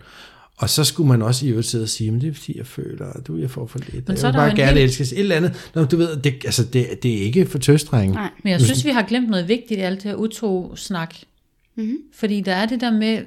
Og 0.58 0.70
så 0.70 0.84
skulle 0.84 1.08
man 1.08 1.22
også 1.22 1.46
i 1.46 1.50
øvrigt 1.50 1.68
sidde 1.68 1.84
og 1.84 1.90
sige, 1.90 2.12
men 2.12 2.22
det 2.22 2.30
er 2.30 2.34
fordi, 2.34 2.58
jeg 2.58 2.68
føler, 2.68 3.06
at 3.06 3.28
du 3.28 3.38
jeg 3.38 3.50
får 3.52 3.66
for 3.68 3.80
lidt. 3.80 3.94
Men 3.94 4.04
jeg 4.08 4.18
så 4.18 4.28
er 4.28 4.32
vil 4.32 4.38
bare 4.38 4.50
en 4.50 4.56
gerne 4.56 4.72
hel- 4.74 4.82
elskes. 4.84 5.12
Et 5.12 5.20
eller 5.20 5.36
andet. 5.36 5.72
Nå, 5.76 5.86
du 5.86 5.98
ved, 5.98 6.18
det, 6.18 6.34
altså, 6.46 6.64
det, 6.64 7.04
det 7.04 7.14
er 7.18 7.22
ikke 7.22 7.46
for 7.46 7.58
tøstdrenge. 7.58 8.14
Nej. 8.16 8.30
Men 8.44 8.52
jeg 8.52 8.62
synes, 8.62 8.86
vi 8.86 8.90
har 8.90 9.02
glemt 9.04 9.30
noget 9.30 9.48
vigtigt 9.48 9.80
i 9.80 9.84
alt 9.84 10.04
det 10.04 10.12
her 10.12 10.16
utro-snak. 10.16 11.16
Mm-hmm. 11.76 11.98
Fordi 12.14 12.42
der 12.42 12.54
er 12.54 12.66
det 12.66 12.82
der 12.82 12.92
med, 12.92 13.22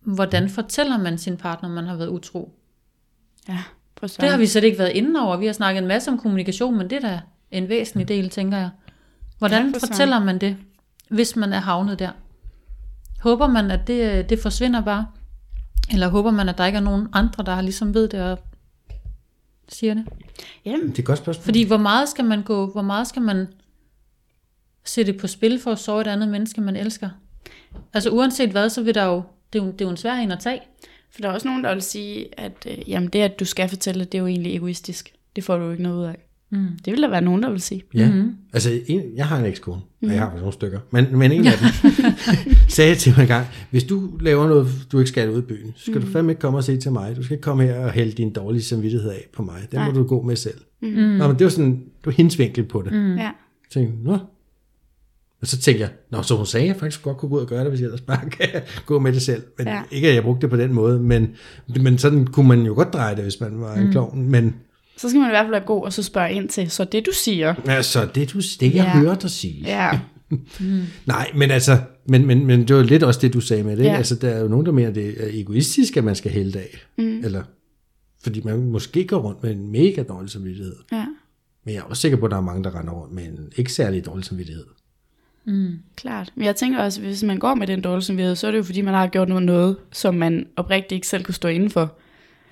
hvordan 0.00 0.48
fortæller 0.50 0.98
man 0.98 1.18
sin 1.18 1.36
partner, 1.36 1.68
man 1.68 1.84
har 1.86 1.96
været 1.96 2.08
utro. 2.08 2.52
Ja, 3.48 3.58
for 3.98 4.06
Det 4.06 4.28
har 4.30 4.38
vi 4.38 4.46
slet 4.46 4.64
ikke 4.64 4.78
været 4.78 4.92
inde 4.94 5.20
over. 5.20 5.36
Vi 5.36 5.46
har 5.46 5.52
snakket 5.52 5.82
en 5.82 5.88
masse 5.88 6.10
om 6.10 6.18
kommunikation, 6.18 6.78
men 6.78 6.90
det 6.90 7.04
er 7.04 7.08
da 7.08 7.20
en 7.50 7.68
væsentlig 7.68 8.08
del, 8.08 8.30
tænker 8.30 8.58
jeg. 8.58 8.70
Hvordan 9.38 9.66
Ja, 9.66 9.72
for 9.72 9.86
fortæller 9.86 10.24
man 10.24 10.38
det, 10.38 10.56
hvis 11.10 11.36
man 11.36 11.52
er 11.52 11.60
havnet 11.60 11.98
der? 11.98 12.10
Håber 13.20 13.46
man, 13.46 13.70
at 13.70 13.86
det, 13.86 14.30
det 14.30 14.38
forsvinder 14.38 14.80
bare? 14.80 15.06
Eller 15.92 16.08
håber 16.08 16.30
man, 16.30 16.48
at 16.48 16.58
der 16.58 16.66
ikke 16.66 16.76
er 16.76 16.82
nogen 16.82 17.08
andre, 17.12 17.44
der 17.44 17.60
ligesom 17.60 17.94
ved 17.94 18.08
det 18.08 18.22
og 18.22 18.38
siger 19.68 19.94
det? 19.94 20.04
Jamen, 20.64 20.88
Det 20.88 20.94
er 20.94 20.98
et 20.98 21.04
godt 21.04 21.18
spørgsmål. 21.18 21.44
Fordi 21.44 21.62
hvor 21.66 21.76
meget 21.76 22.08
skal 22.08 22.24
man 22.24 22.42
gå, 22.42 22.66
hvor 22.66 22.82
meget 22.82 23.06
skal 23.06 23.22
man 23.22 23.46
sætte 24.84 25.12
på 25.12 25.26
spil 25.26 25.60
for 25.60 25.72
at 25.72 25.78
sove 25.78 26.00
et 26.00 26.06
andet 26.06 26.28
menneske, 26.28 26.60
man 26.60 26.76
elsker? 26.76 27.10
Altså 27.94 28.10
uanset 28.10 28.50
hvad, 28.50 28.70
så 28.70 28.82
vil 28.82 28.94
der 28.94 29.04
jo, 29.04 29.22
det 29.52 29.58
er 29.60 29.64
jo, 29.64 29.72
det 29.72 29.80
er 29.80 29.84
jo 29.84 29.90
en 29.90 29.96
svær 29.96 30.14
en 30.14 30.30
at 30.30 30.40
tage. 30.40 30.60
for 31.10 31.20
der 31.20 31.28
er 31.28 31.32
også 31.32 31.48
nogen, 31.48 31.64
der 31.64 31.72
vil 31.74 31.82
sige, 31.82 32.40
at 32.40 32.66
øh, 32.66 32.90
jamen, 32.90 33.08
det, 33.08 33.18
at 33.18 33.40
du 33.40 33.44
skal 33.44 33.68
fortælle, 33.68 34.04
det 34.04 34.14
er 34.14 34.18
jo 34.22 34.26
egentlig 34.26 34.56
egoistisk. 34.56 35.12
Det 35.36 35.44
får 35.44 35.56
du 35.56 35.64
jo 35.64 35.70
ikke 35.70 35.82
noget 35.82 35.98
ud 35.98 36.04
af. 36.04 36.25
Mm. 36.50 36.66
Det 36.84 36.92
vil 36.92 37.02
der 37.02 37.08
være 37.10 37.22
nogen, 37.22 37.42
der 37.42 37.50
vil 37.50 37.60
sige. 37.60 37.82
Ja, 37.94 38.08
mm-hmm. 38.10 38.34
altså 38.52 38.80
en, 38.86 39.02
jeg 39.16 39.26
har 39.26 39.38
en 39.38 39.44
ekskone, 39.44 39.80
og 40.02 40.08
jeg 40.08 40.18
har 40.18 40.26
faktisk 40.26 40.40
nogle 40.40 40.52
stykker, 40.52 40.80
men, 40.90 41.18
men 41.18 41.32
en 41.32 41.46
af 41.46 41.52
dem 41.58 41.92
sagde 42.68 42.94
til 42.94 43.12
mig 43.16 43.22
en 43.22 43.28
gang, 43.28 43.46
hvis 43.70 43.84
du 43.84 44.10
laver 44.20 44.48
noget, 44.48 44.68
du 44.92 44.98
ikke 44.98 45.08
skal 45.08 45.30
ud 45.30 45.38
i 45.38 45.46
byen, 45.46 45.72
så 45.76 45.82
skal 45.82 45.94
mm. 45.94 46.00
du 46.06 46.12
fandme 46.12 46.32
ikke 46.32 46.40
komme 46.40 46.58
og 46.58 46.64
se 46.64 46.76
til 46.76 46.92
mig. 46.92 47.16
Du 47.16 47.22
skal 47.22 47.34
ikke 47.34 47.42
komme 47.42 47.64
her 47.64 47.78
og 47.84 47.90
hælde 47.92 48.12
din 48.12 48.32
dårlige 48.32 48.62
samvittighed 48.62 49.10
af 49.10 49.28
på 49.32 49.42
mig. 49.42 49.60
Den 49.72 49.84
må 49.84 49.90
du 49.90 50.04
gå 50.06 50.22
med 50.22 50.36
selv. 50.36 50.58
Mm. 50.82 50.88
Nå, 50.88 51.26
men 51.28 51.38
det 51.38 51.44
var 51.44 51.50
sådan, 51.50 51.70
det 51.72 52.06
var 52.06 52.12
hendes 52.12 52.38
vinkel 52.38 52.64
på 52.64 52.82
det. 52.82 52.92
Mm. 52.92 53.16
Ja. 53.16 53.22
Jeg 53.22 53.32
tænkte, 53.70 54.04
nå. 54.04 54.18
Og 55.40 55.46
så 55.46 55.58
tænkte 55.58 55.80
jeg, 55.82 55.90
nå, 56.10 56.22
så 56.22 56.36
hun 56.36 56.46
sagde, 56.46 56.64
at 56.64 56.68
jeg 56.68 56.76
faktisk 56.76 57.02
godt 57.02 57.16
kunne 57.16 57.28
gå 57.28 57.36
ud 57.36 57.40
og 57.40 57.46
gøre 57.46 57.60
det, 57.60 57.68
hvis 57.68 57.80
jeg 57.80 57.86
ellers 57.86 58.00
bare 58.00 58.30
kan 58.40 58.48
gå 58.86 58.98
med 58.98 59.12
det 59.12 59.22
selv. 59.22 59.42
Men 59.58 59.66
Ja. 59.66 59.82
ikke, 59.90 60.08
at 60.08 60.14
jeg 60.14 60.22
brugte 60.22 60.40
det 60.42 60.50
på 60.50 60.56
den 60.56 60.72
måde, 60.72 61.00
men, 61.00 61.28
men 61.80 61.98
sådan 61.98 62.26
kunne 62.26 62.48
man 62.48 62.62
jo 62.62 62.74
godt 62.74 62.92
dreje 62.92 63.14
det, 63.16 63.22
hvis 63.22 63.40
man 63.40 63.60
var 63.60 63.74
en 63.74 63.90
klovn. 63.90 64.30
Men 64.30 64.54
Så 64.96 65.08
skal 65.08 65.20
man 65.20 65.28
i 65.28 65.32
hvert 65.32 65.44
fald 65.44 65.50
være 65.50 65.64
god 65.66 65.82
og 65.84 65.92
så 65.92 66.02
spørge 66.02 66.32
ind 66.32 66.48
til, 66.48 66.70
så 66.70 66.84
det 66.84 67.06
du 67.06 67.12
siger. 67.12 67.54
altså, 67.66 68.08
det, 68.14 68.32
du, 68.32 68.38
det 68.38 68.62
jeg 68.62 68.72
Ja. 68.74 68.98
hørte 68.98 69.20
dig 69.22 69.30
sige. 69.30 69.62
Ja, 69.66 70.00
Nej, 71.06 71.30
men 71.34 71.50
altså, 71.50 71.78
men, 72.08 72.26
men, 72.26 72.46
men 72.46 72.68
det 72.68 72.76
var 72.76 72.82
lidt 72.82 73.02
også 73.02 73.20
det, 73.20 73.32
du 73.34 73.40
sagde 73.40 73.62
med 73.62 73.76
det. 73.76 73.84
Ja. 73.84 73.96
Altså, 73.96 74.14
der 74.14 74.28
er 74.28 74.40
jo 74.40 74.48
nogen, 74.48 74.66
der 74.66 74.72
mener, 74.72 74.90
det 74.90 75.08
er 75.24 75.40
egoistisk, 75.40 75.96
at 75.96 76.04
man 76.04 76.14
skal 76.14 76.30
hælde 76.32 76.58
af. 76.58 76.78
Mm. 76.98 77.24
Eller, 77.24 77.42
fordi 78.22 78.40
man 78.44 78.58
måske 78.66 79.06
går 79.06 79.16
rundt 79.18 79.42
med 79.42 79.50
en 79.52 79.72
mega 79.72 80.02
dårlig 80.02 80.30
samvittighed. 80.30 80.76
ja, 80.92 81.06
Men 81.64 81.74
jeg 81.74 81.80
er 81.80 81.84
også 81.84 82.00
sikker 82.00 82.18
på, 82.18 82.24
at 82.24 82.30
der 82.30 82.36
er 82.36 82.40
mange, 82.40 82.64
der 82.64 82.78
render 82.78 82.92
rundt 82.92 83.12
med 83.14 83.24
en 83.24 83.38
ikke 83.56 83.72
særlig 83.72 84.06
dårlig 84.06 84.24
samvittighed. 84.24 84.64
klart. 85.96 86.32
Men 86.34 86.44
jeg 86.44 86.56
tænker 86.56 86.78
også, 86.82 87.00
hvis 87.00 87.22
man 87.22 87.38
går 87.38 87.54
med 87.54 87.66
den 87.66 87.80
dårlige 87.80 88.04
samvittighed, 88.04 88.36
så 88.36 88.46
er 88.46 88.50
det 88.50 88.58
jo 88.58 88.62
fordi, 88.62 88.80
man 88.80 88.94
har 88.94 89.06
gjort 89.06 89.28
noget, 89.28 89.44
noget 89.44 89.76
som 89.92 90.14
man 90.14 90.46
oprigtigt 90.56 90.92
ikke 90.92 91.06
selv 91.06 91.24
kunne 91.24 91.34
stå 91.34 91.48
inden 91.48 91.70
for. 91.70 91.98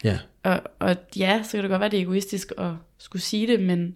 Ja. 0.04 0.18
Og, 0.42 0.60
og 0.78 0.96
ja, 1.16 1.40
så 1.44 1.50
kan 1.50 1.62
det 1.62 1.70
godt 1.70 1.80
være, 1.80 1.90
det 1.90 1.98
er 1.98 2.02
egoistisk 2.02 2.52
at 2.58 2.70
skulle 2.98 3.22
sige 3.22 3.46
det, 3.46 3.60
men 3.60 3.94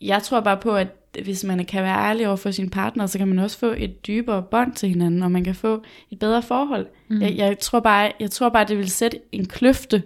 jeg 0.00 0.22
tror 0.22 0.40
bare 0.40 0.56
på, 0.56 0.76
at 0.76 0.88
hvis 1.22 1.44
man 1.44 1.64
kan 1.64 1.82
være 1.82 1.98
ærlig 2.08 2.26
over 2.26 2.36
for 2.36 2.50
sin 2.50 2.70
partner, 2.70 3.06
så 3.06 3.18
kan 3.18 3.28
man 3.28 3.38
også 3.38 3.58
få 3.58 3.74
et 3.76 4.06
dybere 4.06 4.42
bånd 4.50 4.72
til 4.74 4.88
hinanden, 4.88 5.22
og 5.22 5.30
man 5.30 5.44
kan 5.44 5.54
få 5.54 5.82
et 6.10 6.18
bedre 6.18 6.42
forhold. 6.42 6.86
Mm. 7.10 7.22
Jeg, 7.22 7.36
jeg, 7.36 7.58
tror 7.58 7.80
bare, 7.80 8.12
jeg 8.20 8.30
tror 8.30 8.48
bare, 8.48 8.64
det 8.68 8.78
vil 8.78 8.90
sætte 8.90 9.18
en 9.32 9.46
kløfte 9.46 10.02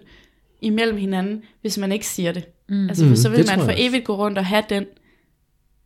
imellem 0.61 0.97
hinanden, 0.97 1.41
hvis 1.61 1.77
man 1.77 1.91
ikke 1.91 2.07
siger 2.07 2.31
det. 2.31 2.45
Mm. 2.69 2.87
Altså, 2.89 3.03
for 3.03 3.09
Mm, 3.09 3.15
så 3.15 3.29
vil 3.29 3.37
det 3.39 3.57
man 3.57 3.65
for 3.65 3.73
evigt 3.77 4.05
gå 4.05 4.15
rundt 4.17 4.37
og 4.37 4.45
have 4.45 4.63
den. 4.69 4.85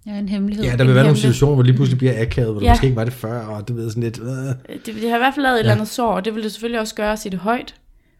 Ja, 0.07 0.11
en 0.19 0.29
hemmelighed. 0.29 0.65
Ja, 0.65 0.71
der 0.71 0.77
en 0.83 0.87
vil 0.87 0.87
være 0.87 1.03
nogle 1.03 1.07
hemmelig- 1.07 1.17
situationer, 1.21 1.53
hvor 1.53 1.63
lige 1.63 1.75
pludselig 1.75 1.97
bliver 1.97 2.21
akavet, 2.21 2.53
hvor 2.53 2.61
ja. 2.61 2.65
Ja. 2.65 2.69
der 2.69 2.75
måske 2.75 2.85
ikke 2.85 2.95
var 2.95 3.03
det 3.03 3.13
før, 3.13 3.39
og 3.41 3.67
du 3.67 3.73
ved 3.73 3.89
sådan 3.89 4.03
lidt... 4.03 4.19
Øh. 4.19 4.75
Det, 4.85 4.85
det 4.85 5.09
har 5.09 5.15
i 5.15 5.19
hvert 5.19 5.33
fald 5.35 5.43
lavet 5.43 5.55
et 5.55 5.59
eller 5.59 5.73
andet 5.73 5.87
sår, 5.87 6.11
og 6.11 6.25
det 6.25 6.35
vil 6.35 6.43
det 6.43 6.51
selvfølgelig 6.51 6.79
også 6.79 6.95
gøre 6.95 7.11
at 7.11 7.19
sige 7.19 7.31
det 7.31 7.39
højt. 7.39 7.75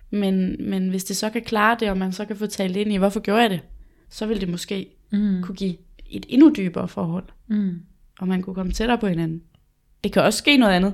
Men, 0.10 0.56
men 0.60 0.90
hvis 0.90 1.04
det 1.04 1.16
så 1.18 1.30
kan 1.30 1.42
klare 1.42 1.78
det, 1.80 1.90
og 1.90 1.98
man 1.98 2.12
så 2.12 2.26
kan 2.26 2.36
få 2.36 2.46
talt 2.48 2.76
ind 2.78 2.94
i, 2.94 2.96
hvorfor 2.98 3.20
gjorde 3.20 3.42
jeg 3.42 3.50
det, 3.50 3.60
så 4.10 4.26
vil 4.26 4.42
det 4.42 4.50
måske 4.50 4.88
Mm. 5.12 5.42
kunne 5.44 5.56
give 5.56 5.76
et 6.10 6.26
endnu 6.30 6.54
dybere 6.58 6.88
forhold, 6.88 7.24
Mm. 7.48 7.80
og 8.20 8.28
man 8.28 8.42
kunne 8.42 8.54
komme 8.56 8.72
tættere 8.72 8.98
på 8.98 9.08
hinanden. 9.08 9.42
Det 10.04 10.12
kan 10.12 10.22
også 10.22 10.38
ske 10.38 10.58
noget 10.58 10.74
andet. 10.74 10.94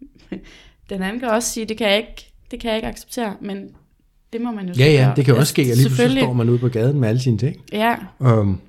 Den 0.90 1.02
anden 1.02 1.20
kan 1.20 1.28
også 1.28 1.50
sige, 1.50 1.66
det 1.66 1.76
kan 1.76 1.88
jeg 1.88 1.96
ikke, 1.96 2.32
det 2.50 2.60
kan 2.60 2.68
jeg 2.68 2.76
ikke 2.76 2.88
acceptere, 2.88 3.36
men 3.40 3.68
det 4.32 4.40
må 4.40 4.50
man 4.52 4.68
jo 4.68 4.74
så 4.74 4.80
Ja, 4.80 4.92
ja, 4.92 5.12
det 5.16 5.24
kan 5.24 5.36
også 5.36 5.50
ske, 5.50 5.62
at 5.62 5.76
lige 5.76 5.88
pludselig 5.88 6.22
står 6.22 6.32
man 6.32 6.48
ude 6.48 6.58
på 6.58 6.68
gaden 6.68 7.00
med 7.00 7.08
alle 7.08 7.20
sine 7.20 7.38
ting. 7.38 7.56
Ja, 7.72 7.96
Um, 8.18 8.46
men 8.46 8.60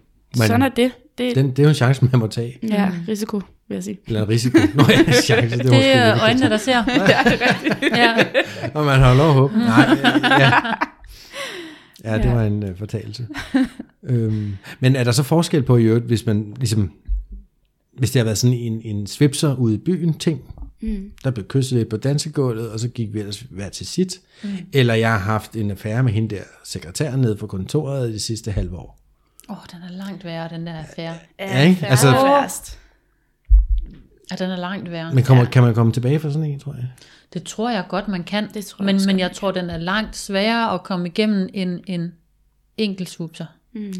sådan 0.47 0.61
er 0.61 0.69
det. 0.69 0.91
Det 1.17 1.35
den, 1.35 1.49
det 1.49 1.59
er 1.59 1.63
jo 1.63 1.69
en 1.69 1.75
chance, 1.75 2.05
man 2.05 2.19
må 2.19 2.27
tage. 2.27 2.57
ja, 2.69 2.91
risiko, 3.07 3.41
vil 3.67 3.75
jeg 3.75 3.83
sige. 3.83 3.97
Eller 4.07 4.21
en 4.23 4.29
risiko. 4.29 4.57
Nå 4.73 4.83
ja, 4.89 5.11
chance, 5.11 5.57
det, 5.57 5.65
Det 5.65 5.95
er 5.95 6.21
øjnene, 6.21 6.49
der 6.49 6.57
ser. 6.57 6.83
ja. 7.97 8.15
Og 8.73 8.85
man 8.85 8.99
har 8.99 9.13
lov 9.13 9.27
at 9.27 9.33
håbe. 9.33 9.57
Nej, 9.57 9.85
ja. 10.39 10.51
Ja, 12.03 12.17
det 12.17 12.25
Ja. 12.25 12.33
var 12.33 12.43
en 12.43 12.63
uh, 12.63 12.69
fortalelse. 12.79 13.27
øhm, 14.03 14.57
men 14.79 14.95
er 14.95 15.03
der 15.03 15.11
så 15.11 15.23
forskel 15.23 15.63
på 15.63 15.77
i 15.77 15.83
øvrigt, 15.83 16.05
hvis 16.05 16.25
man 16.25 16.53
ligesom, 16.57 16.91
hvis 17.97 18.11
det 18.11 18.19
har 18.19 18.23
været 18.23 18.37
sådan 18.37 18.57
en, 18.57 18.81
en 18.83 19.07
svipser 19.07 19.55
ude 19.55 19.75
i 19.75 19.77
byen 19.77 20.13
ting, 20.13 20.41
Mm. 20.81 21.11
der 21.23 21.31
blev 21.31 21.45
kysset 21.47 21.77
lidt 21.77 21.89
på 21.89 21.97
dansegulvet, 21.97 22.69
og 22.71 22.79
så 22.79 22.87
gik 22.87 23.13
vi 23.13 23.19
ellers 23.19 23.39
hver 23.49 23.69
til 23.69 23.87
sit, 23.87 24.19
mm. 24.43 24.49
eller 24.73 24.93
jeg 24.93 25.11
har 25.11 25.17
haft 25.19 25.55
en 25.55 25.71
affære 25.71 26.03
med 26.03 26.11
hende 26.13 26.35
der 26.35 26.41
sekretæren 26.63 27.19
nede 27.21 27.35
på 27.35 27.47
kontoret 27.47 28.09
i 28.09 28.13
de 28.13 28.19
sidste 28.19 28.51
halve 28.51 28.77
år. 28.77 28.99
Åh, 29.49 29.57
oh, 29.57 29.63
den 29.71 29.79
er 29.89 29.91
langt 30.05 30.25
værre, 30.25 30.49
den 30.49 30.67
der 30.67 30.73
affære. 30.73 31.13
Ja, 31.39 31.61
ikke? 31.63 31.79
fair 31.79 31.89
Altså- 31.89 32.11
værst. 32.11 32.79
Ja, 34.31 34.35
den 34.35 34.51
er 34.51 34.55
langt 34.55 34.91
værre. 34.91 35.13
Men 35.13 35.23
kommer, 35.23 35.43
ja. 35.43 35.49
kan 35.49 35.63
man 35.63 35.73
komme 35.73 35.91
tilbage 35.91 36.19
fra 36.19 36.31
sådan 36.31 36.49
en, 36.49 36.59
tror 36.59 36.73
jeg? 36.73 36.87
Det 37.33 37.43
tror 37.43 37.69
jeg 37.69 37.85
godt, 37.89 38.07
man 38.07 38.23
kan. 38.23 38.49
Det 38.53 38.65
tror 38.65 38.83
jeg 38.83 38.85
men, 38.85 38.95
også 38.95 39.07
men 39.07 39.19
jeg 39.19 39.31
tror, 39.31 39.51
den 39.51 39.69
er 39.69 39.77
langt 39.77 40.15
sværere 40.15 40.73
at 40.73 40.83
komme 40.83 41.07
igennem 41.07 41.49
end 41.53 41.79
en 41.87 42.13
enkelt 42.77 43.09
svupser. 43.09 43.45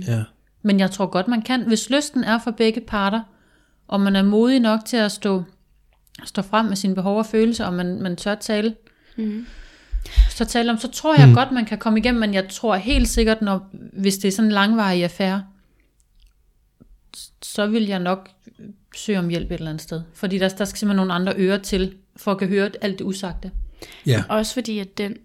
Ja. 0.07 0.23
Men 0.61 0.79
jeg 0.79 0.91
tror 0.91 1.05
godt, 1.05 1.27
man 1.27 1.41
kan. 1.41 1.67
Hvis 1.67 1.89
lysten 1.89 2.23
er 2.23 2.39
for 2.39 2.51
begge 2.51 2.81
parter, 2.81 3.21
og 3.87 4.01
man 4.01 4.15
er 4.15 4.23
modig 4.23 4.59
nok 4.59 4.85
til 4.85 4.97
at 4.97 5.11
stå, 5.11 5.43
stå 6.25 6.41
frem 6.41 6.65
med 6.65 6.75
sine 6.75 6.95
behov 6.95 7.17
og 7.17 7.25
følelser, 7.25 7.65
og 7.65 7.73
man, 7.73 8.01
man 8.01 8.15
tør 8.15 8.35
tale, 8.35 8.75
Mm. 9.17 9.45
så 10.29 10.45
tale 10.45 10.71
om, 10.71 10.77
så 10.77 10.91
tror 10.91 11.15
jeg 11.15 11.27
mm. 11.27 11.33
godt, 11.33 11.51
man 11.51 11.65
kan 11.65 11.77
komme 11.77 11.99
igennem, 11.99 12.19
men 12.19 12.33
jeg 12.33 12.49
tror 12.49 12.75
helt 12.75 13.07
sikkert, 13.07 13.41
når, 13.41 13.69
hvis 13.93 14.17
det 14.17 14.27
er 14.27 14.31
sådan 14.31 14.45
en 14.45 14.51
langvarig 14.51 15.03
affære, 15.03 15.43
så 17.41 17.67
vil 17.67 17.85
jeg 17.85 17.99
nok 17.99 18.29
søge 18.95 19.19
om 19.19 19.29
hjælp 19.29 19.51
et 19.51 19.53
eller 19.53 19.69
andet 19.69 19.81
sted. 19.81 20.01
Fordi 20.13 20.37
der, 20.37 20.49
der 20.49 20.65
skal 20.65 20.79
simpelthen 20.79 20.95
nogle 21.07 21.13
andre 21.13 21.33
ører 21.37 21.57
til, 21.57 21.95
for 22.15 22.31
at 22.31 22.37
kan 22.37 22.47
høre 22.47 22.69
alt 22.81 22.99
det 22.99 23.05
usagte. 23.05 23.51
Ja. 24.05 24.23
Også 24.29 24.53
fordi, 24.53 24.79
at 24.79 24.97
den, 24.97 25.17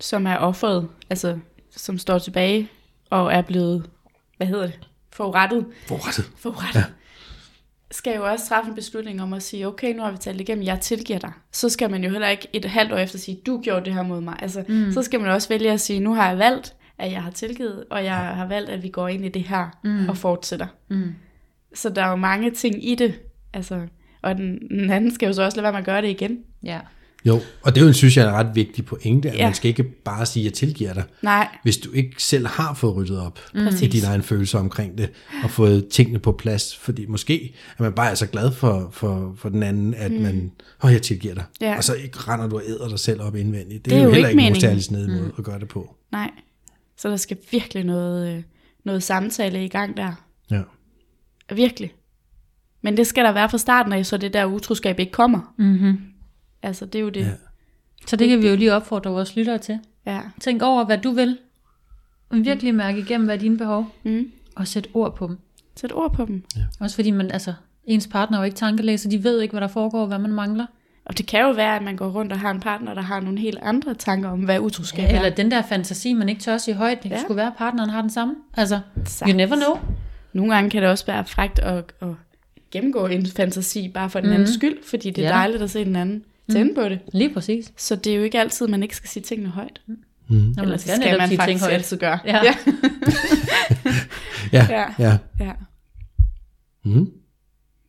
som 0.00 0.26
er 0.26 0.36
offeret, 0.36 0.88
altså 1.10 1.38
som 1.76 1.98
står 1.98 2.18
tilbage 2.18 2.68
og 3.10 3.32
er 3.32 3.42
blevet, 3.42 3.86
hvad 4.36 4.46
hedder 4.46 4.66
det, 4.66 4.88
forurettet, 5.12 5.66
Forrettet. 5.86 6.30
forurettet 6.36 6.80
ja. 6.80 6.84
skal 7.90 8.16
jo 8.16 8.30
også 8.30 8.48
træffe 8.48 8.68
en 8.68 8.74
beslutning 8.74 9.22
om 9.22 9.32
at 9.32 9.42
sige, 9.42 9.66
okay, 9.66 9.94
nu 9.94 10.02
har 10.02 10.10
vi 10.10 10.18
talt 10.18 10.40
igennem, 10.40 10.64
jeg 10.64 10.80
tilgiver 10.80 11.18
dig. 11.18 11.32
Så 11.52 11.68
skal 11.68 11.90
man 11.90 12.04
jo 12.04 12.10
heller 12.10 12.28
ikke 12.28 12.48
et 12.52 12.64
halvt 12.64 12.92
år 12.92 12.96
efter 12.96 13.18
sige, 13.18 13.38
du 13.46 13.60
gjorde 13.62 13.84
det 13.84 13.94
her 13.94 14.02
mod 14.02 14.20
mig. 14.20 14.36
Altså, 14.42 14.64
mm. 14.68 14.92
så 14.92 15.02
skal 15.02 15.20
man 15.20 15.30
også 15.30 15.48
vælge 15.48 15.72
at 15.72 15.80
sige, 15.80 16.00
nu 16.00 16.14
har 16.14 16.28
jeg 16.28 16.38
valgt, 16.38 16.74
at 16.98 17.12
jeg 17.12 17.22
har 17.22 17.30
tilgivet, 17.30 17.84
og 17.90 18.04
jeg 18.04 18.16
har 18.16 18.46
valgt, 18.46 18.70
at 18.70 18.82
vi 18.82 18.88
går 18.88 19.08
ind 19.08 19.24
i 19.24 19.28
det 19.28 19.42
her 19.42 19.78
mm. 19.84 20.08
og 20.08 20.16
fortsætter. 20.16 20.66
Mm. 20.88 21.14
Så 21.74 21.88
der 21.88 22.02
er 22.04 22.10
jo 22.10 22.16
mange 22.16 22.50
ting 22.50 22.88
i 22.90 22.94
det. 22.94 23.14
Altså, 23.54 23.80
Og 24.22 24.34
den, 24.36 24.58
den 24.70 24.90
anden 24.90 25.14
skal 25.14 25.26
jo 25.26 25.32
så 25.32 25.42
også 25.42 25.56
lade 25.56 25.62
være 25.64 25.72
med 25.72 25.78
at 25.80 25.84
gøre 25.86 26.02
det 26.02 26.08
igen. 26.08 26.38
Ja. 26.64 26.78
Jo, 27.24 27.40
og 27.62 27.74
det 27.74 27.94
synes 27.96 28.16
jeg, 28.16 28.24
er 28.24 28.28
en 28.28 28.34
ret 28.34 28.54
vigtig 28.54 28.84
pointe, 28.84 29.30
at 29.30 29.36
Ja. 29.36 29.46
man 29.46 29.54
skal 29.54 29.68
ikke 29.68 29.82
bare 29.82 30.26
sige, 30.26 30.44
jeg 30.44 30.52
tilgiver 30.52 30.92
dig, 30.92 31.04
Nej, 31.22 31.48
hvis 31.62 31.76
du 31.78 31.92
ikke 31.92 32.22
selv 32.22 32.46
har 32.46 32.74
fået 32.74 32.96
ryddet 32.96 33.20
op 33.20 33.38
mm. 33.54 33.66
i 33.82 33.86
dine 33.86 34.06
egne 34.06 34.22
følelser 34.22 34.58
omkring 34.58 34.98
det, 34.98 35.10
og 35.44 35.50
fået 35.50 35.88
tingene 35.88 36.18
på 36.18 36.32
plads, 36.32 36.76
fordi 36.76 37.06
måske 37.06 37.54
er 37.78 37.82
man 37.82 37.92
bare 37.92 38.10
er 38.10 38.14
så 38.14 38.26
glad 38.26 38.52
for, 38.52 38.88
for, 38.92 39.34
for 39.38 39.48
den 39.48 39.62
anden, 39.62 39.94
at 39.94 40.12
mm. 40.12 40.18
man, 40.20 40.52
åh, 40.82 40.88
oh, 40.88 40.92
jeg 40.92 41.02
tilgiver 41.02 41.34
dig, 41.34 41.44
Ja. 41.60 41.76
og 41.76 41.84
så 41.84 41.94
ikke 41.94 42.18
render 42.18 42.48
du 42.48 42.56
og 42.56 42.62
æder 42.66 42.88
dig 42.88 42.98
selv 42.98 43.20
op 43.22 43.36
indvendigt. 43.36 43.84
Det, 43.84 43.90
Det 43.90 43.92
er, 43.98 44.02
jo 44.02 44.08
jo 44.08 44.12
heller 44.14 44.28
ikke 44.28 44.42
nogen 44.42 44.60
særlig 44.60 44.84
snedig 44.84 45.08
måde 45.10 45.22
mm. 45.22 45.32
at 45.38 45.44
gøre 45.44 45.58
det 45.60 45.68
på. 45.68 45.96
nej. 46.12 46.30
Så 46.96 47.08
der 47.08 47.16
skal 47.16 47.36
virkelig 47.50 47.84
noget, 47.84 48.36
øh, 48.36 48.42
noget 48.84 49.02
samtale 49.02 49.64
i 49.64 49.68
gang 49.68 49.96
der. 49.96 50.24
Ja. 50.50 50.60
Virkelig. 51.54 51.92
Men 52.82 52.96
det 52.96 53.06
skal 53.06 53.24
der 53.24 53.32
være 53.32 53.48
fra 53.48 53.58
starten 53.58 53.92
af, 53.92 54.06
så 54.06 54.16
det 54.16 54.32
der 54.32 54.44
utroskab 54.44 54.98
ikke 54.98 55.12
kommer. 55.12 55.54
Mm-hmm. 55.58 56.00
Altså, 56.62 56.86
det 56.86 56.94
er 56.98 57.02
jo 57.02 57.08
det. 57.08 57.20
Ja. 57.20 57.26
Ja. 57.26 57.32
Så 58.06 58.16
det 58.16 58.28
kan 58.28 58.42
vi 58.42 58.48
jo 58.48 58.56
lige 58.56 58.74
opfordre 58.74 59.10
vores 59.10 59.36
lyttere 59.36 59.58
til. 59.58 59.78
ja. 60.06 60.20
Tænk 60.40 60.62
over, 60.62 60.84
hvad 60.84 60.98
du 60.98 61.10
vil. 61.10 61.38
Og 62.30 62.36
virkelig 62.38 62.74
mærke 62.74 62.98
igennem, 62.98 63.24
hvad 63.24 63.34
er 63.34 63.40
dine 63.40 63.58
behov. 63.58 63.86
Mm. 64.02 64.32
Og 64.56 64.68
sæt 64.68 64.88
ord 64.94 65.16
på 65.16 65.26
dem. 65.26 65.38
Sæt 65.76 65.92
ord 65.92 66.12
på 66.14 66.24
dem. 66.24 66.44
Også 66.80 66.96
fordi 66.96 67.10
man, 67.10 67.30
altså, 67.30 67.54
ens 67.84 68.06
partner 68.06 68.38
er 68.38 68.42
jo 68.42 68.44
ikke 68.44 68.56
tankelæser. 68.56 69.10
De 69.10 69.24
ved 69.24 69.40
ikke, 69.40 69.52
hvad 69.52 69.60
der 69.60 69.68
foregår, 69.68 70.00
og 70.00 70.06
hvad 70.06 70.18
man 70.18 70.32
mangler. 70.32 70.66
Og 71.04 71.18
det 71.18 71.26
kan 71.26 71.40
jo 71.40 71.50
være, 71.50 71.76
at 71.76 71.82
man 71.82 71.96
går 71.96 72.08
rundt 72.08 72.32
og 72.32 72.40
har 72.40 72.50
en 72.50 72.60
partner, 72.60 72.94
der 72.94 73.02
har 73.02 73.20
nogle 73.20 73.38
helt 73.38 73.58
andre 73.62 73.94
tanker 73.94 74.28
om, 74.28 74.40
hvad 74.40 74.60
utroskab 74.60 75.02
Ja, 75.04 75.12
er. 75.12 75.16
eller 75.16 75.36
den 75.36 75.50
der 75.50 75.62
fantasi, 75.62 76.12
man 76.12 76.28
ikke 76.28 76.40
tør 76.40 76.58
sige 76.58 76.74
højt. 76.74 77.02
Det 77.02 77.10
ja. 77.10 77.14
Ja. 77.14 77.20
skulle 77.22 77.36
være, 77.36 77.46
at 77.46 77.56
partneren 77.58 77.90
har 77.90 78.00
den 78.00 78.10
samme. 78.10 78.34
Altså, 78.56 78.74
you 78.96 79.02
Sagtens. 79.06 79.36
never 79.36 79.56
know. 79.56 79.76
Nogle 80.32 80.54
gange 80.54 80.70
kan 80.70 80.82
det 80.82 80.90
også 80.90 81.06
være 81.06 81.24
frægt 81.24 81.58
at, 81.58 81.92
at 82.00 82.08
gennemgå 82.70 83.06
en 83.06 83.26
fantasi, 83.26 83.88
bare 83.88 84.10
for 84.10 84.20
den 84.20 84.28
mm. 84.28 84.34
andens 84.34 84.50
skyld, 84.54 84.76
fordi 84.90 85.10
det 85.10 85.24
er 85.24 85.28
Ja. 85.28 85.34
dejligt 85.34 85.62
at 85.62 85.70
se 85.70 85.84
den 85.84 85.96
anden 85.96 86.24
tænde 86.50 86.64
Mhm. 86.64 86.74
på 86.74 86.88
det. 86.88 86.98
Lige 87.12 87.34
præcis. 87.34 87.72
Så 87.76 87.96
det 87.96 88.12
er 88.12 88.16
jo 88.16 88.22
ikke 88.22 88.40
altid, 88.40 88.68
man 88.68 88.82
ikke 88.82 88.96
skal 88.96 89.08
sige 89.08 89.22
tingene 89.22 89.50
højt. 89.50 89.80
Mm. 90.28 90.52
Når 90.56 90.62
Eller 90.62 90.76
skal, 90.76 90.96
skal 90.96 91.18
man 91.18 91.36
faktisk 91.36 91.62
højt. 91.64 91.74
altid 91.74 91.96
gøre. 91.96 92.18
Ja. 92.24 92.40
ja. 92.44 92.54
Ja, 94.52 94.66
Ja. 94.70 94.84
ja. 94.98 95.18
ja. 95.40 95.44
ja. 95.46 95.52
Mm. 96.84 97.10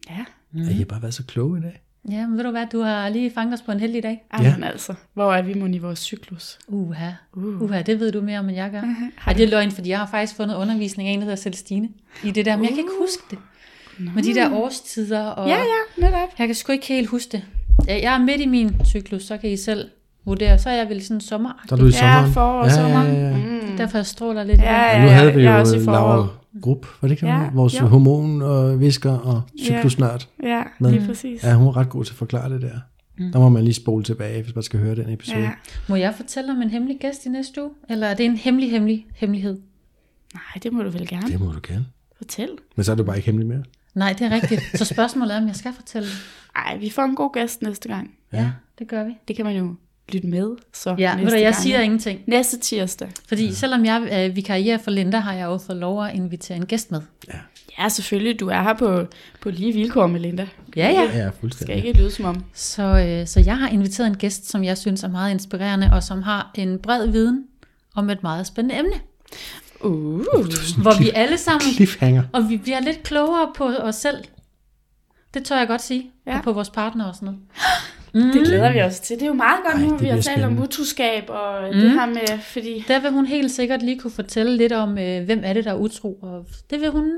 ja. 0.09 0.25
Mm. 0.51 0.61
I 0.61 0.73
har 0.73 0.85
bare 0.85 1.01
været 1.01 1.13
så 1.13 1.23
kloge 1.25 1.59
i 1.59 1.61
dag. 1.61 1.81
Ja, 2.11 2.27
men 2.27 2.37
ved 2.37 2.43
du 2.43 2.51
hvad, 2.51 2.65
du 2.71 2.81
har 2.81 3.09
lige 3.09 3.31
fanget 3.35 3.53
os 3.53 3.61
på 3.61 3.71
en 3.71 3.79
heldig 3.79 4.03
dag. 4.03 4.23
Ej, 4.33 4.43
Ja. 4.43 4.53
men 4.55 4.63
altså, 4.63 4.93
hvor 5.13 5.33
er 5.33 5.41
vi 5.41 5.53
mon 5.53 5.73
i 5.73 5.77
vores 5.77 5.99
cyklus? 5.99 6.59
Uha, 6.67 7.09
Uh. 7.33 7.61
uha, 7.61 7.81
det 7.81 7.99
ved 7.99 8.11
du 8.11 8.21
mere 8.21 8.39
om, 8.39 8.49
end 8.49 8.57
jeg 8.57 8.71
gør. 8.71 8.81
Mhm. 8.93 9.11
Ej, 9.27 9.33
det 9.33 9.43
er 9.43 9.47
løgn, 9.49 9.71
fordi 9.71 9.89
jeg 9.89 9.99
har 9.99 10.05
faktisk 10.07 10.35
fundet 10.35 10.55
undervisning 10.55 11.09
af 11.09 11.13
en, 11.13 11.19
der 11.19 11.25
hedder 11.25 11.37
Celestine, 11.37 11.89
i 12.23 12.31
det 12.31 12.45
der, 12.45 12.55
men 12.55 12.63
jeg 12.65 12.69
kan 12.69 12.79
ikke 12.79 12.91
huske 13.01 13.23
det. 13.31 13.37
Med 14.15 14.23
de 14.23 14.33
der 14.35 14.53
årstider, 14.53 15.25
og 15.25 15.47
Ja, 15.49 15.57
ja, 15.57 16.05
netop. 16.07 16.29
jeg 16.39 16.47
kan 16.47 16.55
sgu 16.55 16.71
ikke 16.71 16.87
helt 16.87 17.09
huske 17.09 17.29
det. 17.31 17.43
Ja, 17.87 17.99
Jeg 18.03 18.13
er 18.13 18.17
midt 18.19 18.41
i 18.41 18.45
min 18.45 18.75
cyklus, 18.85 19.23
så 19.23 19.37
kan 19.37 19.49
I 19.49 19.57
selv 19.57 19.89
vurdere. 20.25 20.59
Så 20.59 20.69
er 20.69 20.73
jeg 20.73 20.89
vel 20.89 21.03
sådan 21.05 21.21
sommer. 21.21 21.63
Så 21.69 21.75
er 21.75 21.79
du 21.79 21.85
i 21.85 21.89
Ja, 21.89 21.91
sommeren. 21.99 22.33
forår 22.33 22.59
og 22.61 22.67
ja, 22.67 22.73
sommer. 22.75 23.03
Ja, 23.03 23.13
ja, 23.13 23.27
ja. 23.29 23.37
Mm. 23.37 23.77
Derfor 23.77 23.97
jeg 23.97 24.05
stråler 24.05 24.43
lidt. 24.43 24.61
Ja. 24.61 24.83
Og 24.83 24.91
ja, 24.95 25.01
nu 25.01 25.07
ja, 25.07 25.13
havde 25.13 25.33
vi 25.33 25.41
jeg 25.43 25.49
er 25.51 25.53
jo 25.55 25.59
også 25.59 25.75
i 25.77 25.83
foråret. 25.83 26.15
Laura 26.15 26.27
Grupp, 26.61 26.85
var 27.01 27.07
det 27.07 27.11
ikke 27.15 27.27
Ja, 27.27 27.41
ja, 27.41 27.49
vores 27.53 27.79
jo. 27.79 27.85
hormon 27.85 28.41
og 28.41 28.79
visker 28.79 29.11
og 29.11 29.41
cyklusnørd. 29.59 30.27
Ja, 30.43 30.63
Men- 30.79 30.91
lige 30.91 31.05
præcis. 31.07 31.43
Ja, 31.43 31.53
hun 31.55 31.67
er 31.67 31.77
ret 31.77 31.89
god 31.89 32.05
til 32.05 32.11
at 32.13 32.17
forklare 32.17 32.49
det 32.53 32.61
der. 32.61 32.79
Mm. 33.17 33.31
Der 33.31 33.39
må 33.39 33.49
man 33.49 33.63
lige 33.63 33.73
spole 33.73 34.03
tilbage, 34.03 34.43
hvis 34.43 34.55
man 34.55 34.63
skal 34.63 34.79
høre 34.79 34.95
den 34.95 35.09
episode. 35.09 35.39
Ja. 35.41 35.51
Må 35.89 35.95
jeg 35.95 36.13
fortælle 36.15 36.51
om 36.51 36.61
en 36.61 36.69
hemmelig 36.69 36.97
gæst 36.99 37.25
i 37.25 37.29
næste 37.29 37.61
uge? 37.63 37.71
Eller 37.89 38.07
er 38.07 38.13
det 38.13 38.25
en 38.25 38.35
hemmelig, 38.37 38.71
hemmelig 38.71 39.05
hemmelighed? 39.15 39.57
Nej, 40.33 40.41
det 40.63 40.73
må 40.73 40.83
du 40.83 40.89
vel 40.89 41.07
gerne. 41.07 41.27
Det 41.27 41.39
må 41.39 41.51
du 41.51 41.59
gerne. 41.63 41.85
Fortæl. 42.17 42.49
Men 42.75 42.83
så 42.83 42.91
er 42.91 42.95
du 42.95 43.03
bare 43.03 43.15
ikke 43.15 43.25
hemmelig 43.25 43.47
mere. 43.47 43.63
Nej, 43.95 44.13
det 44.13 44.21
er 44.27 44.31
rigtigt. 44.31 44.61
Så 44.75 44.85
spørgsmålet 44.85 45.33
er, 45.35 45.41
om 45.41 45.47
jeg 45.47 45.55
skal 45.55 45.73
fortælle 45.73 46.07
det. 46.07 46.15
Ej, 46.55 46.77
vi 46.77 46.89
får 46.89 47.01
en 47.03 47.15
god 47.15 47.33
gæst 47.33 47.61
næste 47.61 47.89
gang. 47.89 48.11
Ja, 48.33 48.51
det 48.79 48.87
gør 48.87 49.03
vi. 49.03 49.11
Det 49.27 49.35
kan 49.35 49.45
man 49.45 49.55
jo 49.55 49.75
lytte 50.11 50.27
med, 50.27 50.47
så 50.73 50.95
Ja, 50.97 51.09
ved 51.15 51.17
næste 51.23 51.35
du, 51.37 51.41
jeg 51.41 51.51
gang. 51.53 51.55
siger 51.63 51.79
ingenting. 51.81 52.19
Næste 52.27 52.59
tirsdag. 52.59 53.09
Fordi 53.27 53.53
selvom 53.53 53.85
jeg 53.85 54.09
øh, 54.29 54.35
vikarierer 54.35 54.77
for 54.77 54.91
Linda, 54.91 55.17
har 55.19 55.33
jeg 55.33 55.45
jo 55.45 55.57
fået 55.57 55.77
lov 55.77 56.05
at 56.05 56.15
invitere 56.15 56.57
en 56.57 56.65
gæst 56.65 56.91
med. 56.91 57.01
Ja, 57.79 57.89
selvfølgelig. 57.89 58.39
Du 58.39 58.47
er 58.47 58.61
her 58.61 58.73
på, 58.73 59.05
på 59.41 59.49
lige 59.49 59.73
vilkår 59.73 60.07
med 60.07 60.19
Linda. 60.19 60.47
Ja, 60.75 60.87
ja. 60.89 61.01
Ja, 61.01 61.03
Det 61.03 61.11
skal 61.11 61.31
fuldstændig. 61.39 61.75
ikke 61.85 61.99
lyde 61.99 62.11
som 62.11 62.25
om. 62.25 62.43
Så, 62.53 62.83
øh, 62.83 63.27
så 63.27 63.39
jeg 63.39 63.57
har 63.57 63.67
inviteret 63.69 64.07
en 64.07 64.17
gæst, 64.17 64.49
som 64.49 64.63
jeg 64.63 64.77
synes 64.77 65.03
er 65.03 65.07
meget 65.09 65.31
inspirerende, 65.31 65.89
og 65.93 66.03
som 66.03 66.21
har 66.21 66.51
en 66.55 66.79
bred 66.79 67.07
viden 67.07 67.43
om 67.95 68.09
et 68.09 68.23
meget 68.23 68.47
spændende 68.47 68.79
emne. 68.79 68.95
Uh. 69.81 70.19
Hvor 70.81 70.99
vi 70.99 71.09
alle 71.15 71.37
sammen, 71.37 71.61
Cliffhanger. 71.75 72.23
og 72.33 72.49
vi 72.49 72.57
bliver 72.57 72.79
lidt 72.79 73.03
klogere 73.03 73.51
på 73.55 73.65
os 73.67 73.95
selv. 73.95 74.17
Det 75.33 75.45
tør 75.45 75.57
jeg 75.57 75.67
godt 75.67 75.81
sige. 75.81 76.11
Ja. 76.25 76.31
Ja. 76.31 76.37
Og 76.37 76.43
på 76.43 76.51
vores 76.53 76.69
partner 76.69 77.05
og 77.05 77.15
sådan 77.15 77.25
noget. 77.25 77.39
Det 78.13 78.41
glæder 78.47 78.73
vi 78.73 78.81
os 78.81 78.99
til. 78.99 79.15
Det 79.15 79.23
er 79.23 79.27
jo 79.27 79.33
meget 79.33 79.59
godt 79.65 79.75
Ej, 79.75 79.81
nu, 79.89 79.91
det 79.93 80.01
vi 80.01 80.07
har 80.07 80.21
talt 80.21 80.43
om 80.45 80.59
utroskab 80.61 81.23
og 81.29 81.61
Mm. 81.73 81.79
det 81.79 81.91
her 81.91 82.05
med, 82.05 82.39
fordi... 82.41 82.85
Der 82.87 82.99
vil 83.01 83.11
hun 83.11 83.25
helt 83.25 83.51
sikkert 83.51 83.81
lige 83.83 83.99
kunne 83.99 84.11
fortælle 84.11 84.57
lidt 84.57 84.71
om, 84.71 84.97
øh, 84.97 85.25
hvem 85.25 85.39
er 85.43 85.53
det, 85.53 85.65
der 85.65 85.71
er 85.71 85.75
utro. 85.75 86.13
Og 86.21 86.45
det 86.69 86.81
vil 86.81 86.89
hun... 86.89 87.05
Øh, 87.05 87.13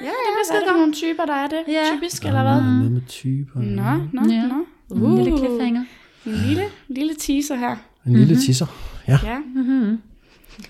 Ja, 0.00 0.06
ja, 0.06 0.10
hvad 0.10 0.56
er 0.56 0.60
det 0.64 0.68
for 0.70 0.76
nogle 0.78 0.92
typer, 0.92 1.24
der 1.24 1.34
er 1.34 1.46
det? 1.46 1.58
Ja. 1.68 1.82
Typisk, 1.96 2.24
eller 2.24 2.42
hvad? 2.42 2.62
Noget 2.76 2.92
med 2.92 3.00
typer. 3.08 3.60
Nå, 3.60 3.82
nå, 4.12 4.32
Ja. 4.32 4.42
nå. 4.46 4.66
en 4.96 5.02
Uh, 5.02 5.18
lille 5.18 5.38
cliffhanger. 5.38 5.84
en 6.26 6.32
lille, 6.32 6.64
lille 6.88 7.14
teaser 7.18 7.54
her. 7.56 7.76
En 8.06 8.16
lille 8.16 8.36
tisser. 8.40 8.66
Ja. 9.08 9.18
Ja, 9.24 9.38
Mm-hmm. 9.54 9.98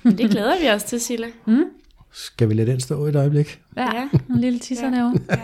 men 0.03 0.19
det 0.19 0.31
glæder 0.31 0.61
vi 0.61 0.69
os 0.69 0.83
til, 0.85 1.01
Sille. 1.01 1.27
Skal 2.13 2.49
vi 2.49 2.55
lade 2.55 2.71
den 2.71 2.81
stå 2.81 3.05
et 3.07 3.17
øjeblik? 3.17 3.61
Ja, 3.77 3.83
Ja. 3.97 4.09
en 4.35 4.41
lille 4.41 4.59
tisser 4.59 4.87
Ja. 4.89 4.97
derovre. 4.97 5.19
Ja. 5.31 5.37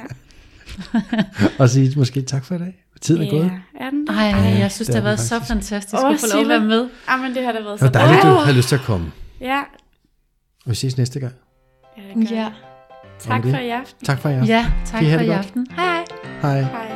Og 1.59 1.69
sige 1.69 1.93
måske 1.99 2.23
tak 2.23 2.45
for 2.45 2.55
i 2.55 2.59
dag. 2.59 2.82
Tiden 3.03 3.23
er 3.23 3.31
gået. 3.31 3.45
Ja, 3.81 3.85
er 3.87 3.91
den 3.91 4.07
det? 4.07 4.17
Ej, 4.17 4.25
jeg 4.59 4.73
synes, 4.73 4.87
det 4.87 4.87
det, 4.87 4.95
er 4.95 5.01
har 5.01 5.05
været 5.09 5.19
den 5.19 5.27
så 5.27 5.35
faktisk. 5.35 5.53
fantastisk 5.53 6.03
Åh, 6.05 6.13
at 6.15 6.21
få 6.21 6.27
lov 6.35 6.43
at 6.43 6.49
være 6.49 6.61
med. 6.61 6.89
Ah, 7.09 7.21
men 7.21 7.35
det 7.35 7.45
har 7.45 7.53
da 7.53 7.59
været 7.59 7.73
Det 7.73 7.79
så 7.81 7.85
var 7.87 7.93
dejligt, 7.93 8.23
du 8.23 8.29
havde 8.29 8.57
lyst 8.57 8.69
til 8.69 8.75
at 8.77 8.83
komme. 8.83 9.13
Ja. 9.41 9.61
Og 10.65 10.71
vi 10.71 10.75
ses 10.75 10.97
næste 10.97 11.21
gang. 11.21 11.33
ja, 11.99 12.03
det 12.21 12.29
gør 12.29 12.37
Ja. 12.37 12.49
Tak 13.21 13.43
det. 13.43 13.55
for 13.55 13.61
i 13.61 13.69
aften. 13.69 14.07
Tak 14.07 14.19
for 14.19 14.29
jer. 14.29 14.45
ja 14.45 14.67
tak 14.87 15.03
I 15.03 15.11
for 15.11 15.19
det 15.19 15.27
i 15.27 15.29
aften. 15.29 15.67
Hej. 15.77 16.05
Hej. 16.43 16.61
Hej. 16.63 16.92